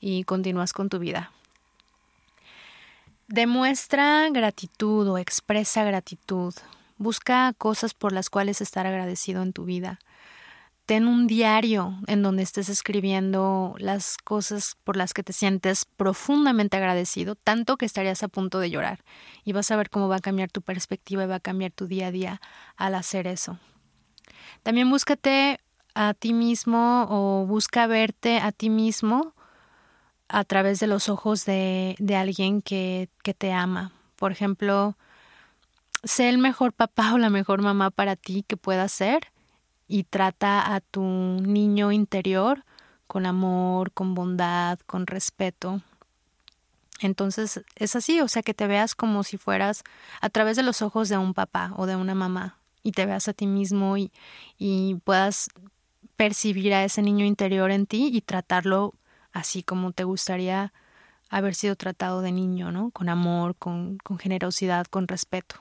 y 0.00 0.24
continúas 0.24 0.72
con 0.72 0.88
tu 0.88 0.98
vida. 0.98 1.32
Demuestra 3.32 4.28
gratitud 4.28 5.08
o 5.08 5.16
expresa 5.16 5.84
gratitud. 5.84 6.52
Busca 6.98 7.54
cosas 7.56 7.94
por 7.94 8.12
las 8.12 8.28
cuales 8.28 8.60
estar 8.60 8.86
agradecido 8.86 9.40
en 9.40 9.54
tu 9.54 9.64
vida 9.64 9.98
ten 10.84 11.06
un 11.06 11.26
diario 11.26 11.96
en 12.08 12.22
donde 12.22 12.42
estés 12.42 12.68
escribiendo 12.68 13.74
las 13.78 14.18
cosas 14.18 14.76
por 14.84 14.98
las 14.98 15.14
que 15.14 15.22
te 15.22 15.32
sientes 15.32 15.86
profundamente 15.86 16.76
agradecido, 16.76 17.34
tanto 17.34 17.78
que 17.78 17.86
estarías 17.86 18.22
a 18.22 18.28
punto 18.28 18.58
de 18.58 18.68
llorar. 18.68 19.02
Y 19.42 19.54
vas 19.54 19.70
a 19.70 19.76
ver 19.76 19.88
cómo 19.88 20.08
va 20.08 20.16
a 20.16 20.20
cambiar 20.20 20.50
tu 20.50 20.60
perspectiva 20.60 21.24
y 21.24 21.26
va 21.26 21.36
a 21.36 21.40
cambiar 21.40 21.72
tu 21.72 21.86
día 21.86 22.08
a 22.08 22.10
día 22.10 22.40
al 22.76 22.94
hacer 22.94 23.26
eso. 23.26 23.58
También 24.62 24.90
búscate 24.90 25.58
a 25.94 26.12
ti 26.12 26.34
mismo 26.34 27.06
o 27.08 27.46
busca 27.46 27.86
verte 27.86 28.40
a 28.40 28.52
ti 28.52 28.68
mismo 28.68 29.32
a 30.28 30.44
través 30.44 30.80
de 30.80 30.86
los 30.86 31.08
ojos 31.08 31.44
de, 31.44 31.94
de 31.98 32.16
alguien 32.16 32.62
que, 32.62 33.08
que 33.22 33.34
te 33.34 33.52
ama. 33.52 33.92
Por 34.16 34.32
ejemplo, 34.32 34.96
sé 36.04 36.28
el 36.28 36.38
mejor 36.38 36.72
papá 36.72 37.12
o 37.14 37.18
la 37.18 37.30
mejor 37.30 37.62
mamá 37.62 37.90
para 37.90 38.16
ti 38.16 38.44
que 38.46 38.56
puedas 38.56 38.92
ser 38.92 39.32
y 39.88 40.04
trata 40.04 40.74
a 40.74 40.80
tu 40.80 41.02
niño 41.02 41.92
interior 41.92 42.64
con 43.06 43.26
amor, 43.26 43.92
con 43.92 44.14
bondad, 44.14 44.78
con 44.86 45.06
respeto. 45.06 45.82
Entonces 47.00 47.60
es 47.76 47.96
así, 47.96 48.20
o 48.20 48.28
sea, 48.28 48.42
que 48.42 48.54
te 48.54 48.66
veas 48.66 48.94
como 48.94 49.24
si 49.24 49.36
fueras 49.36 49.82
a 50.20 50.30
través 50.30 50.56
de 50.56 50.62
los 50.62 50.82
ojos 50.82 51.08
de 51.08 51.18
un 51.18 51.34
papá 51.34 51.72
o 51.76 51.86
de 51.86 51.96
una 51.96 52.14
mamá 52.14 52.56
y 52.82 52.92
te 52.92 53.06
veas 53.06 53.28
a 53.28 53.32
ti 53.32 53.46
mismo 53.46 53.96
y, 53.96 54.12
y 54.56 54.96
puedas 55.04 55.50
percibir 56.16 56.72
a 56.74 56.84
ese 56.84 57.02
niño 57.02 57.24
interior 57.24 57.70
en 57.70 57.86
ti 57.86 58.08
y 58.12 58.20
tratarlo 58.20 58.94
así 59.32 59.62
como 59.62 59.92
te 59.92 60.04
gustaría 60.04 60.72
haber 61.32 61.54
sido 61.54 61.76
tratado 61.76 62.20
de 62.20 62.30
niño, 62.30 62.72
¿no? 62.72 62.90
Con 62.90 63.08
amor, 63.08 63.56
con, 63.56 63.98
generosidad, 64.20 64.86
con 64.86 65.08
respeto. 65.08 65.56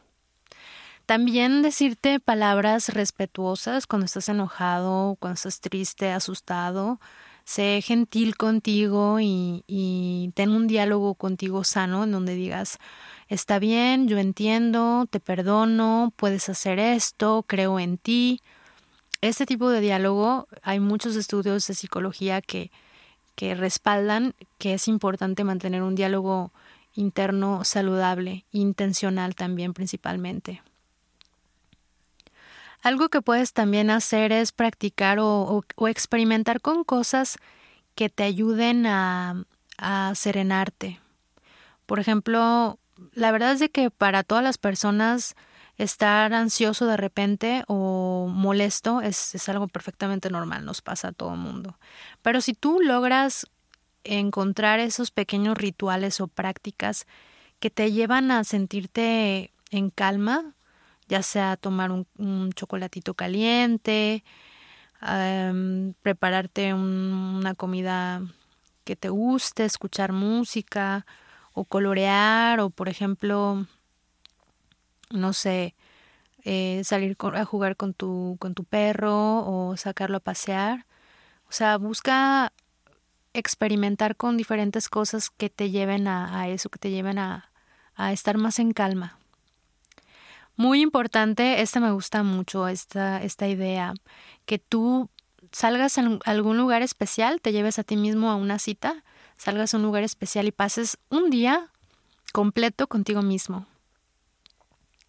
También 1.06 1.62
decirte 1.62 2.20
palabras 2.20 2.90
respetuosas 2.90 3.88
cuando 3.88 4.06
estás 4.06 4.28
enojado, 4.28 5.16
cuando 5.20 5.36
estás 5.36 5.62
triste, 5.62 6.12
asustado. 6.12 7.00
Sé 7.46 7.82
gentil 7.82 8.36
contigo 8.36 9.20
y, 9.22 9.64
y 9.66 10.32
ten 10.36 10.52
un 10.52 10.68
diálogo 10.68 11.16
contigo 11.16 11.64
sano 11.64 12.04
en 12.04 12.12
donde 12.12 12.36
digas, 12.36 12.78
está 13.30 13.58
bien, 13.58 14.08
yo 14.10 14.18
entiendo, 14.20 15.08
te 15.10 15.22
perdono, 15.22 16.14
puedes 16.18 16.50
hacer 16.50 16.80
esto, 16.80 17.46
creo 17.48 17.80
en 17.80 17.98
ti. 17.98 18.42
Este 19.22 19.46
tipo 19.46 19.70
de 19.70 19.80
diálogo, 19.80 20.48
hay 20.64 20.82
muchos 20.82 21.16
estudios 21.16 21.66
de 21.68 21.74
psicología 21.74 22.42
que, 22.42 22.72
que 23.36 23.56
respaldan 23.56 24.34
que 24.58 24.74
es 24.74 24.88
importante 24.88 25.44
mantener 25.44 25.84
un 25.84 25.96
diálogo 25.96 26.52
interno 26.94 27.64
saludable, 27.64 28.46
intencional 28.52 29.36
también 29.36 29.74
principalmente. 29.74 30.62
Algo 32.82 33.10
que 33.10 33.22
puedes 33.22 33.54
también 33.54 33.90
hacer 33.90 34.32
es 34.32 34.52
practicar 34.52 35.20
o, 35.20 35.64
experimentar 35.88 36.62
con 36.62 36.84
cosas 36.84 37.38
que 37.96 38.10
te 38.10 38.24
ayuden 38.24 38.88
a, 38.88 39.46
a 39.78 40.14
serenarte. 40.16 41.00
Por 41.86 42.00
ejemplo, 42.00 42.80
la 43.14 43.32
verdad 43.32 43.52
es 43.52 43.60
de 43.60 43.70
que 43.70 43.92
para 43.92 44.24
todas 44.24 44.44
las 44.44 44.58
personas 44.58 45.36
estar 45.84 46.34
ansioso 46.34 46.86
de 46.86 46.98
repente 46.98 47.64
o 47.68 48.28
molesto 48.30 49.02
es, 49.02 49.36
es, 49.36 49.50
algo 49.50 49.68
perfectamente 49.68 50.30
normal, 50.30 50.66
nos 50.66 50.82
pasa 50.82 51.10
a 51.10 51.12
todo 51.12 51.36
mundo. 51.36 51.78
Pero 52.22 52.42
si 52.42 52.54
tú 52.54 52.80
logras 52.82 53.48
encontrar 54.04 54.80
esos 54.80 55.12
pequeños 55.12 55.58
rituales 55.58 56.22
o 56.22 56.28
prácticas 56.28 57.08
que 57.60 57.70
te 57.70 57.92
llevan 57.92 58.32
a 58.32 58.44
sentirte 58.44 59.52
en 59.70 59.90
calma, 59.90 60.56
ya 61.08 61.22
sea 61.24 61.58
tomar 61.58 61.92
un, 61.92 62.52
chocolatito 62.54 63.14
caliente, 63.14 64.24
prepararte 66.02 66.74
una 66.74 67.54
comida 67.56 68.22
que 68.84 68.96
te 68.96 69.10
guste, 69.10 69.66
escuchar 69.66 70.14
música 70.14 71.06
o 71.54 71.66
colorear 71.66 72.60
o 72.62 72.70
por 72.70 72.88
ejemplo, 72.88 73.68
no 75.14 75.34
sé, 75.34 75.76
eh, 76.44 76.82
salir 76.84 77.16
a 77.34 77.46
jugar 77.46 77.76
con 77.76 77.94
tu, 77.94 78.38
con 78.40 78.54
tu 78.56 78.64
perro 78.64 79.46
o 79.46 79.78
sacarlo 79.78 80.18
a 80.18 80.22
pasear. 80.22 80.86
O 81.50 81.52
sea, 81.52 81.78
busca 81.78 82.54
experimentar 83.34 84.16
con 84.16 84.38
diferentes 84.38 84.90
cosas 84.90 85.30
que 85.30 85.50
te 85.50 85.70
lleven 85.70 86.08
a, 86.08 86.48
eso, 86.50 86.70
que 86.70 86.80
te 86.80 86.92
lleven 86.92 87.20
a, 87.20 87.52
a, 87.96 88.12
estar 88.12 88.38
más 88.38 88.60
en 88.60 88.74
calma. 88.74 89.18
Muy 90.56 90.82
importante, 90.82 91.62
esta 91.62 91.80
me 91.80 91.92
gusta 91.92 92.24
mucho, 92.24 92.68
esta, 92.68 93.24
esta 93.24 93.48
idea, 93.48 93.94
que 94.46 94.60
tú 94.60 95.10
salgas 95.52 95.98
a 95.98 96.20
algún 96.26 96.58
lugar 96.58 96.82
especial, 96.82 97.42
te 97.42 97.52
lleves 97.52 97.80
a 97.80 97.84
ti 97.84 97.98
mismo 97.98 98.30
a 98.30 98.36
una 98.36 98.60
cita, 98.60 99.04
salgas 99.38 99.74
a 99.74 99.78
un 99.78 99.84
lugar 99.84 100.04
especial 100.04 100.48
y 100.48 100.52
pases 100.52 100.98
un 101.10 101.30
día 101.30 101.70
completo 102.32 102.88
contigo 102.88 103.22
mismo. 103.22 103.66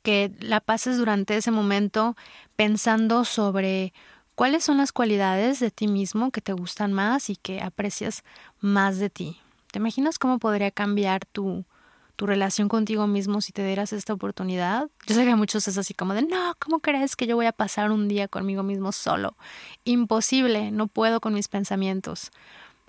Que 0.02 0.32
la 0.40 0.60
pases 0.60 0.96
durante 0.98 1.36
ese 1.36 1.50
momento 1.50 2.16
pensando 2.56 3.24
sobre 3.24 3.92
cuáles 4.34 4.64
son 4.64 4.78
las 4.78 4.92
cualidades 4.92 5.60
de 5.60 5.70
ti 5.70 5.88
mismo 5.88 6.30
que 6.30 6.40
te 6.40 6.52
gustan 6.52 6.92
más 6.92 7.30
y 7.30 7.36
que 7.36 7.60
aprecias 7.60 8.24
más 8.60 8.98
de 8.98 9.10
ti. 9.10 9.40
¿Te 9.70 9.78
imaginas 9.78 10.18
cómo 10.18 10.38
podría 10.38 10.70
cambiar 10.70 11.24
tu, 11.24 11.64
tu 12.16 12.26
relación 12.26 12.68
contigo 12.68 13.06
mismo 13.06 13.40
si 13.40 13.52
te 13.52 13.64
dieras 13.64 13.92
esta 13.92 14.12
oportunidad. 14.12 14.88
Yo 15.06 15.14
sé 15.14 15.24
que 15.24 15.30
a 15.30 15.36
muchos 15.36 15.66
es 15.66 15.78
así 15.78 15.94
como 15.94 16.14
de, 16.14 16.22
no, 16.22 16.54
¿cómo 16.58 16.80
crees 16.80 17.16
que 17.16 17.26
yo 17.26 17.36
voy 17.36 17.46
a 17.46 17.52
pasar 17.52 17.90
un 17.90 18.08
día 18.08 18.28
conmigo 18.28 18.62
mismo 18.62 18.92
solo? 18.92 19.36
Imposible, 19.84 20.70
no 20.70 20.86
puedo 20.86 21.20
con 21.20 21.34
mis 21.34 21.48
pensamientos. 21.48 22.30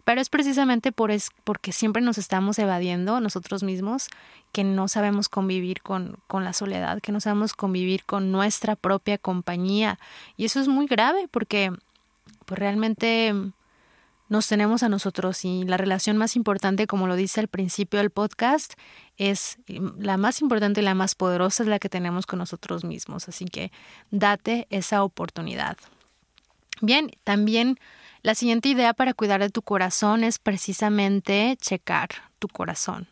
Pero 0.06 0.20
es 0.20 0.30
precisamente 0.30 0.92
por 0.92 1.12
es, 1.12 1.30
porque 1.44 1.72
siempre 1.72 2.02
nos 2.02 2.18
estamos 2.18 2.60
evadiendo 2.60 3.20
nosotros 3.22 3.64
mismos 3.64 4.08
que 4.52 4.64
no 4.64 4.88
sabemos 4.88 5.30
convivir 5.30 5.82
con, 5.82 6.18
con 6.28 6.44
la 6.44 6.54
soledad, 6.54 7.00
que 7.02 7.12
no 7.12 7.20
sabemos 7.20 7.54
convivir 7.54 8.04
con 8.04 8.32
nuestra 8.32 8.76
propia 8.76 9.18
compañía. 9.18 10.00
Y 10.36 10.46
eso 10.46 10.60
es 10.60 10.68
muy 10.68 10.88
grave 10.88 11.28
porque 11.32 11.72
pues 12.46 12.60
realmente 12.60 13.34
nos 14.30 14.48
tenemos 14.48 14.84
a 14.84 14.90
nosotros 14.90 15.46
y 15.46 15.64
la 15.64 15.78
relación 15.78 16.18
más 16.18 16.36
importante, 16.36 16.88
como 16.88 17.08
lo 17.08 17.16
dice 17.16 17.40
al 17.40 17.48
principio 17.48 18.00
del 18.00 18.10
podcast, 18.10 18.74
es 19.18 19.60
la 19.98 20.18
más 20.18 20.42
importante 20.42 20.82
y 20.82 20.84
la 20.84 20.96
más 20.96 21.14
poderosa 21.14 21.64
es 21.64 21.70
la 21.70 21.80
que 21.80 21.90
tenemos 21.90 22.26
con 22.26 22.40
nosotros 22.40 22.84
mismos. 22.84 23.30
Así 23.30 23.46
que 23.46 23.72
date 24.12 24.66
esa 24.70 25.04
oportunidad. 25.04 25.78
Bien, 26.82 27.12
también 27.24 27.80
la 28.24 28.36
siguiente 28.36 28.70
idea 28.70 28.94
para 28.94 29.14
cuidar 29.14 29.42
de 29.42 29.50
tu 29.50 29.62
corazón 29.62 30.24
es 30.24 30.40
precisamente 30.40 31.56
checar 31.62 32.10
tu 32.40 32.48
corazón. 32.48 33.08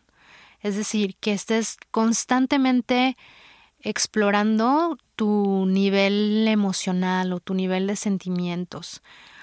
Es 0.60 0.76
decir, 0.76 1.16
que 1.16 1.32
estés 1.32 1.76
constantemente 1.90 3.16
explorando 3.80 4.98
tu 5.16 5.66
nivel 5.66 6.46
emocional 6.48 7.32
o 7.32 7.40
tu 7.40 7.54
nivel 7.54 7.86
de 7.86 7.96
sentimientos 7.96 9.02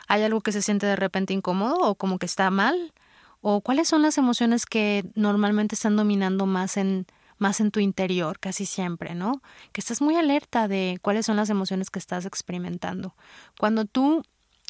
hay 0.10 0.23
algo 0.23 0.41
que 0.41 0.51
se 0.51 0.63
siente 0.63 0.88
de 0.88 0.97
repente 0.97 1.34
incómodo 1.34 1.77
o 1.77 1.95
como 1.95 2.17
que 2.17 2.25
está 2.25 2.49
mal 2.49 2.93
o 3.41 3.62
cuáles 3.62 3.88
son 3.88 4.01
las 4.01 4.17
emociones 4.17 4.65
que 4.65 5.05
normalmente 5.13 5.75
están 5.75 5.95
dominando 5.95 6.45
más 6.45 6.75
en 6.75 7.05
más 7.38 7.62
en 7.62 7.71
tu 7.71 7.79
interior 7.79 8.38
casi 8.38 8.65
siempre, 8.65 9.15
¿no? 9.15 9.41
Que 9.71 9.79
estás 9.79 10.01
muy 10.01 10.17
alerta 10.17 10.67
de 10.67 10.97
cuáles 11.01 11.25
son 11.25 11.38
las 11.38 11.49
emociones 11.49 11.89
que 11.89 11.99
estás 11.99 12.25
experimentando. 12.25 13.15
Cuando 13.58 13.86
tú 13.86 14.23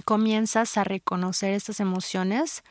comienzas 0.03 0.77
a 0.77 0.83
reconocer 0.83 1.53
estas 1.53 1.79
emociones, 1.79 2.63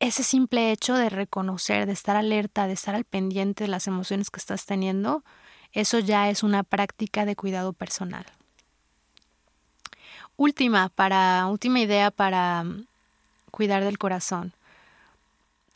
ese 0.00 0.22
simple 0.22 0.70
hecho 0.72 0.94
de 0.94 1.10
reconocer, 1.10 1.86
de 1.86 1.92
estar 1.92 2.16
alerta, 2.16 2.66
de 2.66 2.74
estar 2.74 2.94
al 2.94 3.04
pendiente 3.04 3.64
de 3.64 3.68
las 3.68 3.86
emociones 3.86 4.30
que 4.30 4.38
estás 4.38 4.66
teniendo, 4.66 5.24
eso 5.72 5.98
ya 5.98 6.30
es 6.30 6.42
una 6.42 6.62
práctica 6.62 7.24
de 7.24 7.36
cuidado 7.36 7.72
personal 7.72 8.26
última 10.38 10.88
para 10.88 11.46
última 11.48 11.80
idea 11.80 12.10
para 12.10 12.64
mm, 12.64 12.86
cuidar 13.50 13.84
del 13.84 13.98
corazón. 13.98 14.54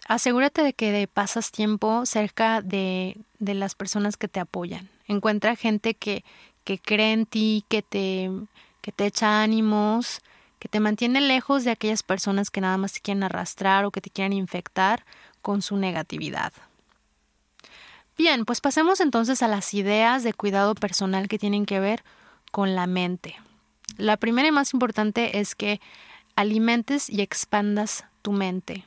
Asegúrate 0.09 0.63
de 0.63 0.73
que 0.73 1.09
pasas 1.13 1.53
tiempo 1.53 2.07
cerca 2.07 2.63
de, 2.63 3.19
de 3.39 3.55
las 3.55 3.75
personas 3.75 4.17
que 4.17 4.29
te 4.29 4.41
apoyan. 4.41 4.89
Encuentra 5.07 5.57
gente 5.57 5.95
que, 5.95 6.25
que 6.65 6.79
cree 6.79 7.13
en 7.13 7.27
ti, 7.27 7.65
que 7.69 7.83
te, 7.83 8.31
que 8.83 8.93
te 8.93 9.07
echa 9.07 9.43
ánimos, 9.43 10.21
que 10.59 10.69
te 10.69 10.81
mantiene 10.81 11.21
lejos 11.21 11.65
de 11.65 11.71
aquellas 11.71 12.03
personas 12.03 12.51
que 12.51 12.61
nada 12.61 12.77
más 12.77 12.93
te 12.93 13.01
quieren 13.01 13.23
arrastrar 13.23 13.85
o 13.85 13.91
que 13.91 14.01
te 14.01 14.11
quieren 14.11 14.33
infectar 14.33 15.05
con 15.41 15.63
su 15.63 15.77
negatividad. 15.77 16.53
Bien, 18.19 18.45
pues 18.45 18.61
pasemos 18.61 19.01
entonces 19.01 19.43
a 19.43 19.49
las 19.49 19.73
ideas 19.73 20.23
de 20.23 20.35
cuidado 20.35 20.75
personal 20.75 21.29
que 21.29 21.39
tienen 21.39 21.65
que 21.65 21.81
ver 21.81 22.05
con 22.51 22.75
la 22.75 22.87
mente. 22.87 23.37
La 23.97 24.17
primera 24.17 24.49
y 24.49 24.53
más 24.53 24.75
importante 24.75 25.41
es 25.41 25.55
que 25.55 25.81
alimentes 26.37 27.09
y 27.09 27.23
expandas 27.23 28.05
tu 28.23 28.33
mente. 28.33 28.85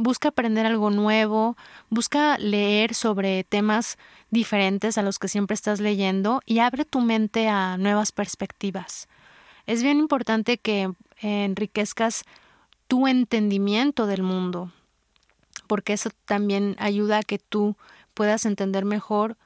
Busca 0.00 0.28
aprender 0.28 0.64
algo 0.64 0.90
nuevo, 0.90 1.56
busca 1.90 2.38
leer 2.38 2.94
sobre 2.94 3.42
temas 3.42 3.98
diferentes 4.30 4.96
a 4.96 5.02
los 5.02 5.18
que 5.18 5.26
siempre 5.26 5.54
estás 5.54 5.80
leyendo 5.80 6.40
y 6.46 6.60
abre 6.60 6.84
tu 6.84 7.00
mente 7.00 7.48
a 7.48 7.76
nuevas 7.78 8.12
perspectivas. 8.12 9.08
Es 9.66 9.82
bien 9.82 9.98
importante 9.98 10.56
que 10.56 10.92
enriquezcas 11.20 12.22
tu 12.86 13.08
entendimiento 13.08 14.06
del 14.06 14.22
mundo, 14.22 14.70
porque 15.66 15.94
eso 15.94 16.10
también 16.26 16.76
ayuda 16.78 17.18
a 17.18 17.22
que 17.24 17.40
tú 17.40 17.74
puedas 18.14 18.46
entender 18.46 18.84
mejor 18.84 19.36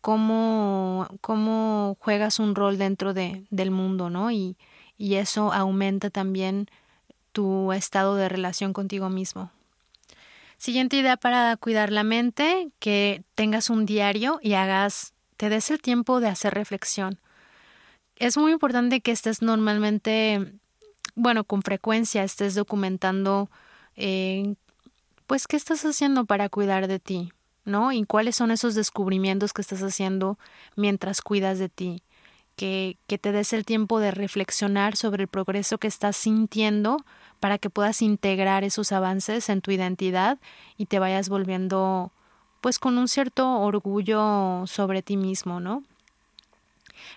cómo, 0.00 1.06
cómo 1.20 1.98
juegas 2.00 2.38
un 2.38 2.54
rol 2.54 2.78
dentro 2.78 3.12
de, 3.12 3.44
del 3.50 3.70
mundo, 3.70 4.08
¿no? 4.08 4.30
Y, 4.30 4.56
y 4.96 5.16
eso 5.16 5.52
aumenta 5.52 6.08
también 6.08 6.70
tu 7.32 7.74
estado 7.74 8.16
de 8.16 8.30
relación 8.30 8.72
contigo 8.72 9.10
mismo. 9.10 9.50
Siguiente 10.62 10.96
idea 10.96 11.16
para 11.16 11.56
cuidar 11.56 11.90
la 11.90 12.04
mente, 12.04 12.70
que 12.78 13.24
tengas 13.34 13.68
un 13.68 13.84
diario 13.84 14.38
y 14.40 14.52
hagas, 14.52 15.12
te 15.36 15.48
des 15.48 15.72
el 15.72 15.82
tiempo 15.82 16.20
de 16.20 16.28
hacer 16.28 16.54
reflexión. 16.54 17.18
Es 18.14 18.36
muy 18.36 18.52
importante 18.52 19.00
que 19.00 19.10
estés 19.10 19.42
normalmente, 19.42 20.52
bueno, 21.16 21.42
con 21.42 21.62
frecuencia 21.62 22.22
estés 22.22 22.54
documentando, 22.54 23.50
eh, 23.96 24.54
pues, 25.26 25.48
qué 25.48 25.56
estás 25.56 25.84
haciendo 25.84 26.26
para 26.26 26.48
cuidar 26.48 26.86
de 26.86 27.00
ti, 27.00 27.32
¿no? 27.64 27.90
Y 27.90 28.04
cuáles 28.04 28.36
son 28.36 28.52
esos 28.52 28.76
descubrimientos 28.76 29.52
que 29.52 29.62
estás 29.62 29.82
haciendo 29.82 30.38
mientras 30.76 31.22
cuidas 31.22 31.58
de 31.58 31.70
ti. 31.70 32.04
Que, 32.54 32.98
que 33.08 33.18
te 33.18 33.32
des 33.32 33.52
el 33.52 33.64
tiempo 33.64 33.98
de 33.98 34.12
reflexionar 34.12 34.94
sobre 34.94 35.24
el 35.24 35.28
progreso 35.28 35.78
que 35.78 35.88
estás 35.88 36.16
sintiendo 36.16 36.98
para 37.42 37.58
que 37.58 37.70
puedas 37.70 38.02
integrar 38.02 38.62
esos 38.62 38.92
avances 38.92 39.48
en 39.48 39.62
tu 39.62 39.72
identidad 39.72 40.38
y 40.76 40.86
te 40.86 41.00
vayas 41.00 41.28
volviendo 41.28 42.12
pues 42.60 42.78
con 42.78 42.98
un 42.98 43.08
cierto 43.08 43.58
orgullo 43.58 44.64
sobre 44.68 45.02
ti 45.02 45.16
mismo, 45.16 45.58
¿no? 45.58 45.82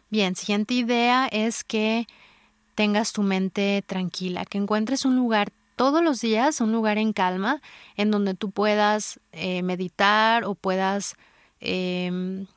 Bien, 0.09 0.35
siguiente 0.35 0.73
idea 0.73 1.27
es 1.27 1.63
que 1.63 2.07
tengas 2.73 3.13
tu 3.13 3.21
mente 3.21 3.83
tranquila, 3.85 4.45
que 4.45 4.57
encuentres 4.57 5.05
un 5.05 5.15
lugar 5.15 5.51
todos 5.75 6.03
los 6.03 6.21
días 6.21 6.59
un 6.59 6.71
lugar 6.71 6.97
en 6.97 7.13
calma 7.13 7.61
en 7.95 8.09
donde 8.09 8.33
tú 8.33 8.49
puedas 8.49 9.19
eh, 9.31 9.61
meditar 9.61 10.43
o 10.45 10.55
puedas 10.55 11.17
em, 11.59 12.47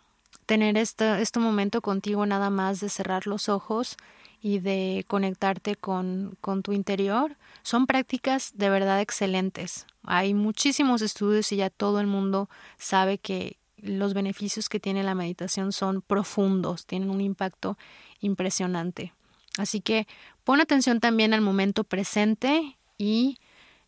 tener 0.47 0.79
este, 0.79 1.21
este 1.21 1.39
momento 1.39 1.83
contigo 1.83 2.25
nada 2.25 2.49
más 2.49 2.81
de 2.81 2.89
cerrar 2.89 3.27
los 3.27 3.51
ojos 3.51 3.99
y 4.41 4.61
de 4.61 5.05
conectarte 5.07 5.77
con, 5.77 6.39
con 6.41 6.63
tu 6.63 6.73
interior. 6.73 7.37
Son 7.62 7.87
prácticas 7.87 8.53
de 8.55 8.71
verdad 8.71 9.01
excelentes. 9.01 9.87
Hay 10.03 10.35
muchísimos 10.35 11.03
estudios 11.03 11.53
y 11.53 11.57
ya 11.57 11.71
todo 11.71 12.01
el 12.01 12.07
mundo 12.07 12.49
sabe 12.79 13.18
que 13.18 13.59
los 13.77 14.14
beneficios 14.14 14.68
que 14.68 14.81
tiene 14.81 15.03
la 15.03 15.14
meditación 15.14 15.73
son 15.73 16.03
profundos, 16.03 16.87
tienen 16.87 17.11
un 17.11 17.21
impacto 17.21 17.79
impresionante. 18.21 19.12
Así 19.57 19.81
que 19.81 20.07
pon 20.44 20.61
atención 20.61 21.01
también 21.01 21.35
al 21.35 21.40
momento 21.40 21.85
presente 21.85 22.77
y 22.97 23.38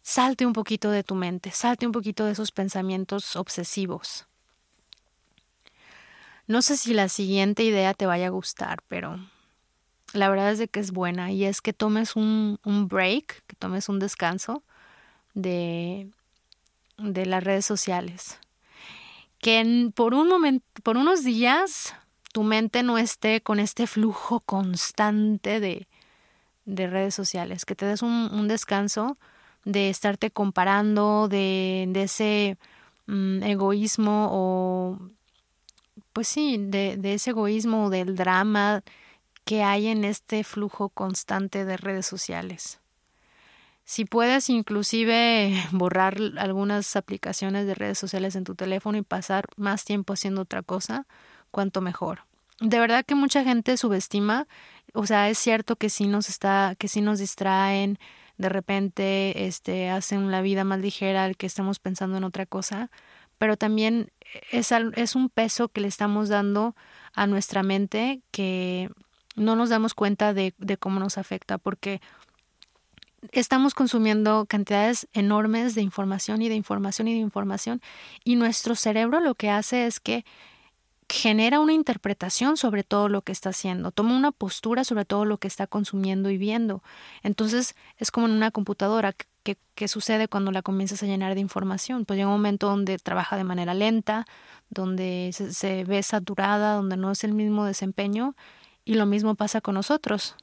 salte 0.03 0.47
un 0.47 0.53
poquito 0.53 0.91
de 0.91 1.05
tu 1.05 1.15
mente, 1.15 1.51
salte 1.51 1.87
un 1.87 1.93
poquito 1.93 2.25
de 2.25 2.33
esos 2.33 2.53
pensamientos 2.53 3.37
obsesivos. 3.37 4.27
No 6.47 6.63
sé 6.63 6.77
si 6.77 6.95
la 6.95 7.09
siguiente 7.09 7.63
idea 7.63 7.95
te 7.95 8.07
vaya 8.07 8.27
a 8.27 8.31
gustar, 8.31 8.83
pero 8.89 9.21
la 10.13 10.29
verdad 10.29 10.53
es 10.53 10.59
de 10.59 10.69
que 10.69 10.81
es 10.81 10.91
buena 10.91 11.33
y 11.33 11.45
es 11.45 11.61
que 11.61 11.73
tomes 11.73 12.17
un, 12.17 12.59
un 12.65 12.89
break, 12.89 13.43
que 13.47 13.57
tomes 13.57 13.89
un 13.89 13.99
descanso 13.99 14.63
de, 15.35 16.09
de 16.99 17.27
las 17.27 17.45
redes 17.45 17.65
sociales. 17.65 18.39
Que 19.39 19.91
por 19.95 20.15
un 20.15 20.29
momento, 20.29 20.65
por 20.83 20.97
unos 20.97 21.25
días 21.25 21.95
tu 22.33 22.43
mente 22.43 22.83
no 22.83 22.99
esté 22.99 23.41
con 23.41 23.59
este 23.59 23.87
flujo 23.87 24.41
constante 24.41 25.61
de, 25.61 25.89
de 26.65 26.87
redes 26.87 27.15
sociales, 27.15 27.65
que 27.65 27.75
te 27.75 27.87
des 27.87 28.03
un, 28.03 28.49
descanso 28.49 29.17
de 29.65 29.91
estarte 29.91 30.31
comparando, 30.31 31.29
de, 31.29 31.87
de 31.89 32.03
ese 32.05 32.59
mm, 33.07 33.43
egoísmo 33.43 34.29
o, 34.31 34.99
pues 36.13 36.29
sí, 36.29 36.57
de, 36.59 36.97
de 36.97 37.15
ese 37.15 37.31
egoísmo 37.31 37.87
o 37.87 37.91
del 37.91 38.15
drama 38.15 38.83
que 39.51 39.65
hay 39.65 39.89
en 39.89 40.05
este 40.05 40.45
flujo 40.45 40.91
constante 40.91 41.65
de 41.65 41.77
redes 41.77 42.07
sociales. 42.07 42.79
Si 43.83 44.05
puedes 44.05 44.49
inclusive 44.49 45.53
borrar 45.73 46.19
algunas 46.39 46.95
aplicaciones 46.95 47.67
de 47.67 47.75
redes 47.75 47.99
sociales 47.99 48.37
en 48.37 48.45
tu 48.45 48.55
teléfono 48.55 48.97
y 48.97 49.03
pasar 49.03 49.47
más 49.57 49.85
tiempo 49.85 50.13
haciendo 50.13 50.43
otra 50.43 50.63
cosa, 50.63 51.05
cuanto 51.51 51.81
mejor. 51.81 52.21
De 52.61 52.79
verdad 52.79 53.05
que 53.05 53.17
mucha 53.17 53.43
gente 53.43 53.77
subestima, 53.77 54.47
o 54.95 55.05
sea, 55.05 55.29
es 55.29 55.39
cierto 55.39 55.75
que 55.75 55.91
sí 55.91 56.07
nos 56.07 56.29
está, 56.29 56.77
que 56.79 56.87
sí 56.87 57.01
nos 57.01 57.19
distraen, 57.19 57.99
de 58.39 58.51
repente 58.51 59.49
este 59.49 59.91
hacen 59.91 60.31
la 60.31 60.43
vida 60.43 60.63
más 60.63 60.79
ligera 60.79 61.25
al 61.25 61.37
que 61.37 61.47
estemos 61.47 61.81
pensando 61.81 62.19
en 62.19 62.23
otra 62.23 62.47
cosa, 62.47 62.89
pero 63.37 63.57
también 63.57 64.13
es 64.53 65.17
un 65.17 65.29
peso 65.29 65.71
que 65.71 65.81
le 65.81 65.89
estamos 65.89 66.29
dando 66.29 66.77
a 67.15 67.27
nuestra 67.27 67.65
mente 67.65 68.21
que 68.31 68.91
no 69.41 69.57
nos 69.57 69.71
damos 69.71 69.95
cuenta 69.95 70.35
de, 70.35 70.55
cómo 70.79 71.01
nos 71.01 71.19
afecta, 71.19 71.59
porque 71.59 72.01
estamos 73.33 73.75
consumiendo 73.75 74.47
cantidades 74.47 75.09
enormes 75.13 75.75
de 75.75 75.83
información 75.83 76.43
y 76.43 76.49
de 76.49 76.55
información 76.55 77.09
y 77.09 77.15
de 77.15 77.21
información 77.21 77.83
y 78.25 78.37
nuestro 78.37 78.75
cerebro 78.75 79.21
lo 79.21 79.35
que 79.35 79.51
hace 79.51 79.87
es 79.87 80.01
que 80.01 80.25
genera 81.09 81.61
una 81.61 81.73
interpretación 81.73 82.57
sobre 82.57 82.85
todo 82.85 83.09
lo 83.09 83.23
que 83.23 83.33
está 83.33 83.51
haciendo, 83.51 83.91
toma 83.91 84.17
una 84.17 84.31
postura 84.31 84.85
sobre 84.85 85.05
todo 85.05 85.25
lo 85.25 85.39
que 85.39 85.49
está 85.49 85.67
consumiendo 85.67 86.31
y 86.31 86.39
viendo. 86.39 86.83
Entonces 87.23 87.75
es 87.99 88.11
como 88.11 88.27
en 88.27 88.33
una 88.33 88.51
computadora 88.53 89.15
que 89.75 89.89
sucede 89.89 90.29
cuando 90.29 90.53
la 90.53 90.63
comienzas 90.63 91.03
a 91.03 91.07
llenar 91.07 91.35
de 91.35 91.41
información. 91.41 92.05
Pues 92.05 92.17
llega 92.17 92.29
un 92.29 92.35
momento 92.35 92.69
donde 92.69 92.99
trabaja 92.99 93.37
de 93.37 93.45
manera 93.45 93.75
lenta, 93.75 94.27
donde 94.69 95.31
se 95.33 95.85
ve 95.85 96.03
saturada, 96.03 96.75
donde 96.75 96.97
no 96.97 97.11
es 97.11 97.25
el 97.25 97.33
mismo 97.33 97.65
desempeño 97.65 98.37
y 98.91 98.95
lo 98.95 99.07
mismo 99.07 99.37
pasa 99.37 99.61
con 99.61 99.77
nosotros. 99.77 100.35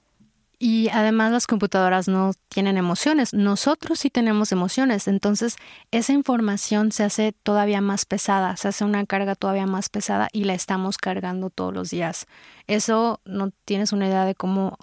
Y 0.57 0.88
además 0.93 1.33
las 1.33 1.47
computadoras 1.47 2.07
no 2.07 2.31
tienen 2.47 2.77
emociones, 2.77 3.33
nosotros 3.33 3.99
sí 3.99 4.10
tenemos 4.10 4.53
emociones, 4.53 5.10
entonces 5.10 5.57
esa 5.91 6.13
información 6.13 6.93
se 6.93 7.03
hace 7.03 7.33
todavía 7.43 7.81
más 7.81 8.05
pesada, 8.05 8.55
se 8.55 8.69
hace 8.69 8.86
una 8.86 9.05
carga 9.05 9.36
todavía 9.36 9.65
más 9.65 9.89
pesada 9.89 10.29
y 10.31 10.45
la 10.45 10.53
estamos 10.53 10.97
cargando 10.97 11.49
todos 11.49 11.73
los 11.73 11.89
días. 11.89 12.25
Eso 12.67 13.19
no 13.25 13.51
tienes 13.65 13.91
una 13.91 14.07
idea 14.07 14.23
de 14.23 14.33
cómo, 14.33 14.77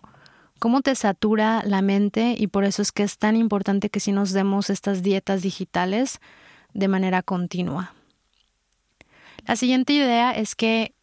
cómo 0.58 0.82
te 0.82 0.94
satura 0.94 1.62
la 1.64 1.80
mente 1.80 2.36
y 2.38 2.48
por 2.48 2.64
eso 2.64 2.82
es 2.82 2.92
que 2.92 3.02
es 3.02 3.16
tan 3.16 3.34
importante 3.34 3.88
que 3.88 3.98
si 3.98 4.12
nos 4.12 4.32
demos 4.32 4.68
estas 4.68 5.02
dietas 5.02 5.40
digitales 5.40 6.20
de 6.74 6.88
manera 6.88 7.22
continua. 7.22 7.94
La 9.46 9.56
siguiente 9.56 9.94
idea 9.94 10.32
es 10.32 10.54
que 10.54 10.93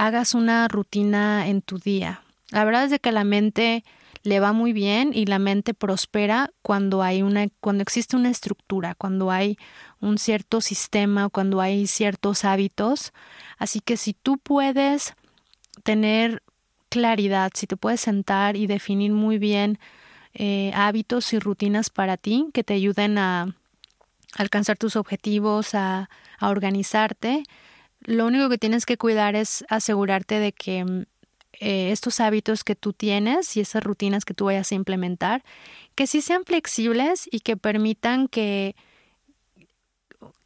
hagas 0.00 0.34
una 0.34 0.66
rutina 0.66 1.46
en 1.46 1.60
tu 1.60 1.78
día. 1.78 2.22
La 2.48 2.64
verdad 2.64 2.84
es 2.84 2.90
de 2.90 3.00
que 3.00 3.12
la 3.12 3.22
mente 3.22 3.84
le 4.22 4.40
va 4.40 4.54
muy 4.54 4.72
bien 4.72 5.10
y 5.12 5.26
la 5.26 5.38
mente 5.38 5.74
prospera 5.74 6.52
cuando 6.62 7.02
hay 7.02 7.20
una 7.20 7.48
cuando 7.60 7.82
existe 7.82 8.16
una 8.16 8.30
estructura, 8.30 8.94
cuando 8.94 9.30
hay 9.30 9.58
un 10.00 10.16
cierto 10.16 10.62
sistema, 10.62 11.28
cuando 11.28 11.60
hay 11.60 11.86
ciertos 11.86 12.46
hábitos. 12.46 13.12
Así 13.58 13.80
que 13.80 13.98
si 13.98 14.14
tú 14.14 14.38
puedes 14.38 15.14
tener 15.82 16.42
claridad, 16.88 17.52
si 17.54 17.66
te 17.66 17.76
puedes 17.76 18.00
sentar 18.00 18.56
y 18.56 18.66
definir 18.66 19.12
muy 19.12 19.36
bien 19.36 19.78
eh, 20.32 20.72
hábitos 20.74 21.30
y 21.34 21.38
rutinas 21.38 21.90
para 21.90 22.16
ti 22.16 22.48
que 22.54 22.64
te 22.64 22.72
ayuden 22.72 23.18
a 23.18 23.54
alcanzar 24.34 24.78
tus 24.78 24.96
objetivos, 24.96 25.74
a, 25.74 26.08
a 26.38 26.48
organizarte, 26.48 27.42
lo 28.00 28.26
único 28.26 28.48
que 28.48 28.58
tienes 28.58 28.86
que 28.86 28.96
cuidar 28.96 29.36
es 29.36 29.64
asegurarte 29.68 30.38
de 30.38 30.52
que 30.52 30.84
mm, 30.84 31.02
eh, 31.54 31.90
estos 31.90 32.20
hábitos 32.20 32.64
que 32.64 32.74
tú 32.74 32.92
tienes 32.92 33.56
y 33.56 33.60
esas 33.60 33.82
rutinas 33.82 34.24
que 34.24 34.34
tú 34.34 34.46
vayas 34.46 34.72
a 34.72 34.74
implementar, 34.74 35.42
que 35.94 36.06
sí 36.06 36.20
sean 36.20 36.44
flexibles 36.44 37.28
y 37.30 37.40
que 37.40 37.56
permitan 37.56 38.28
que, 38.28 38.76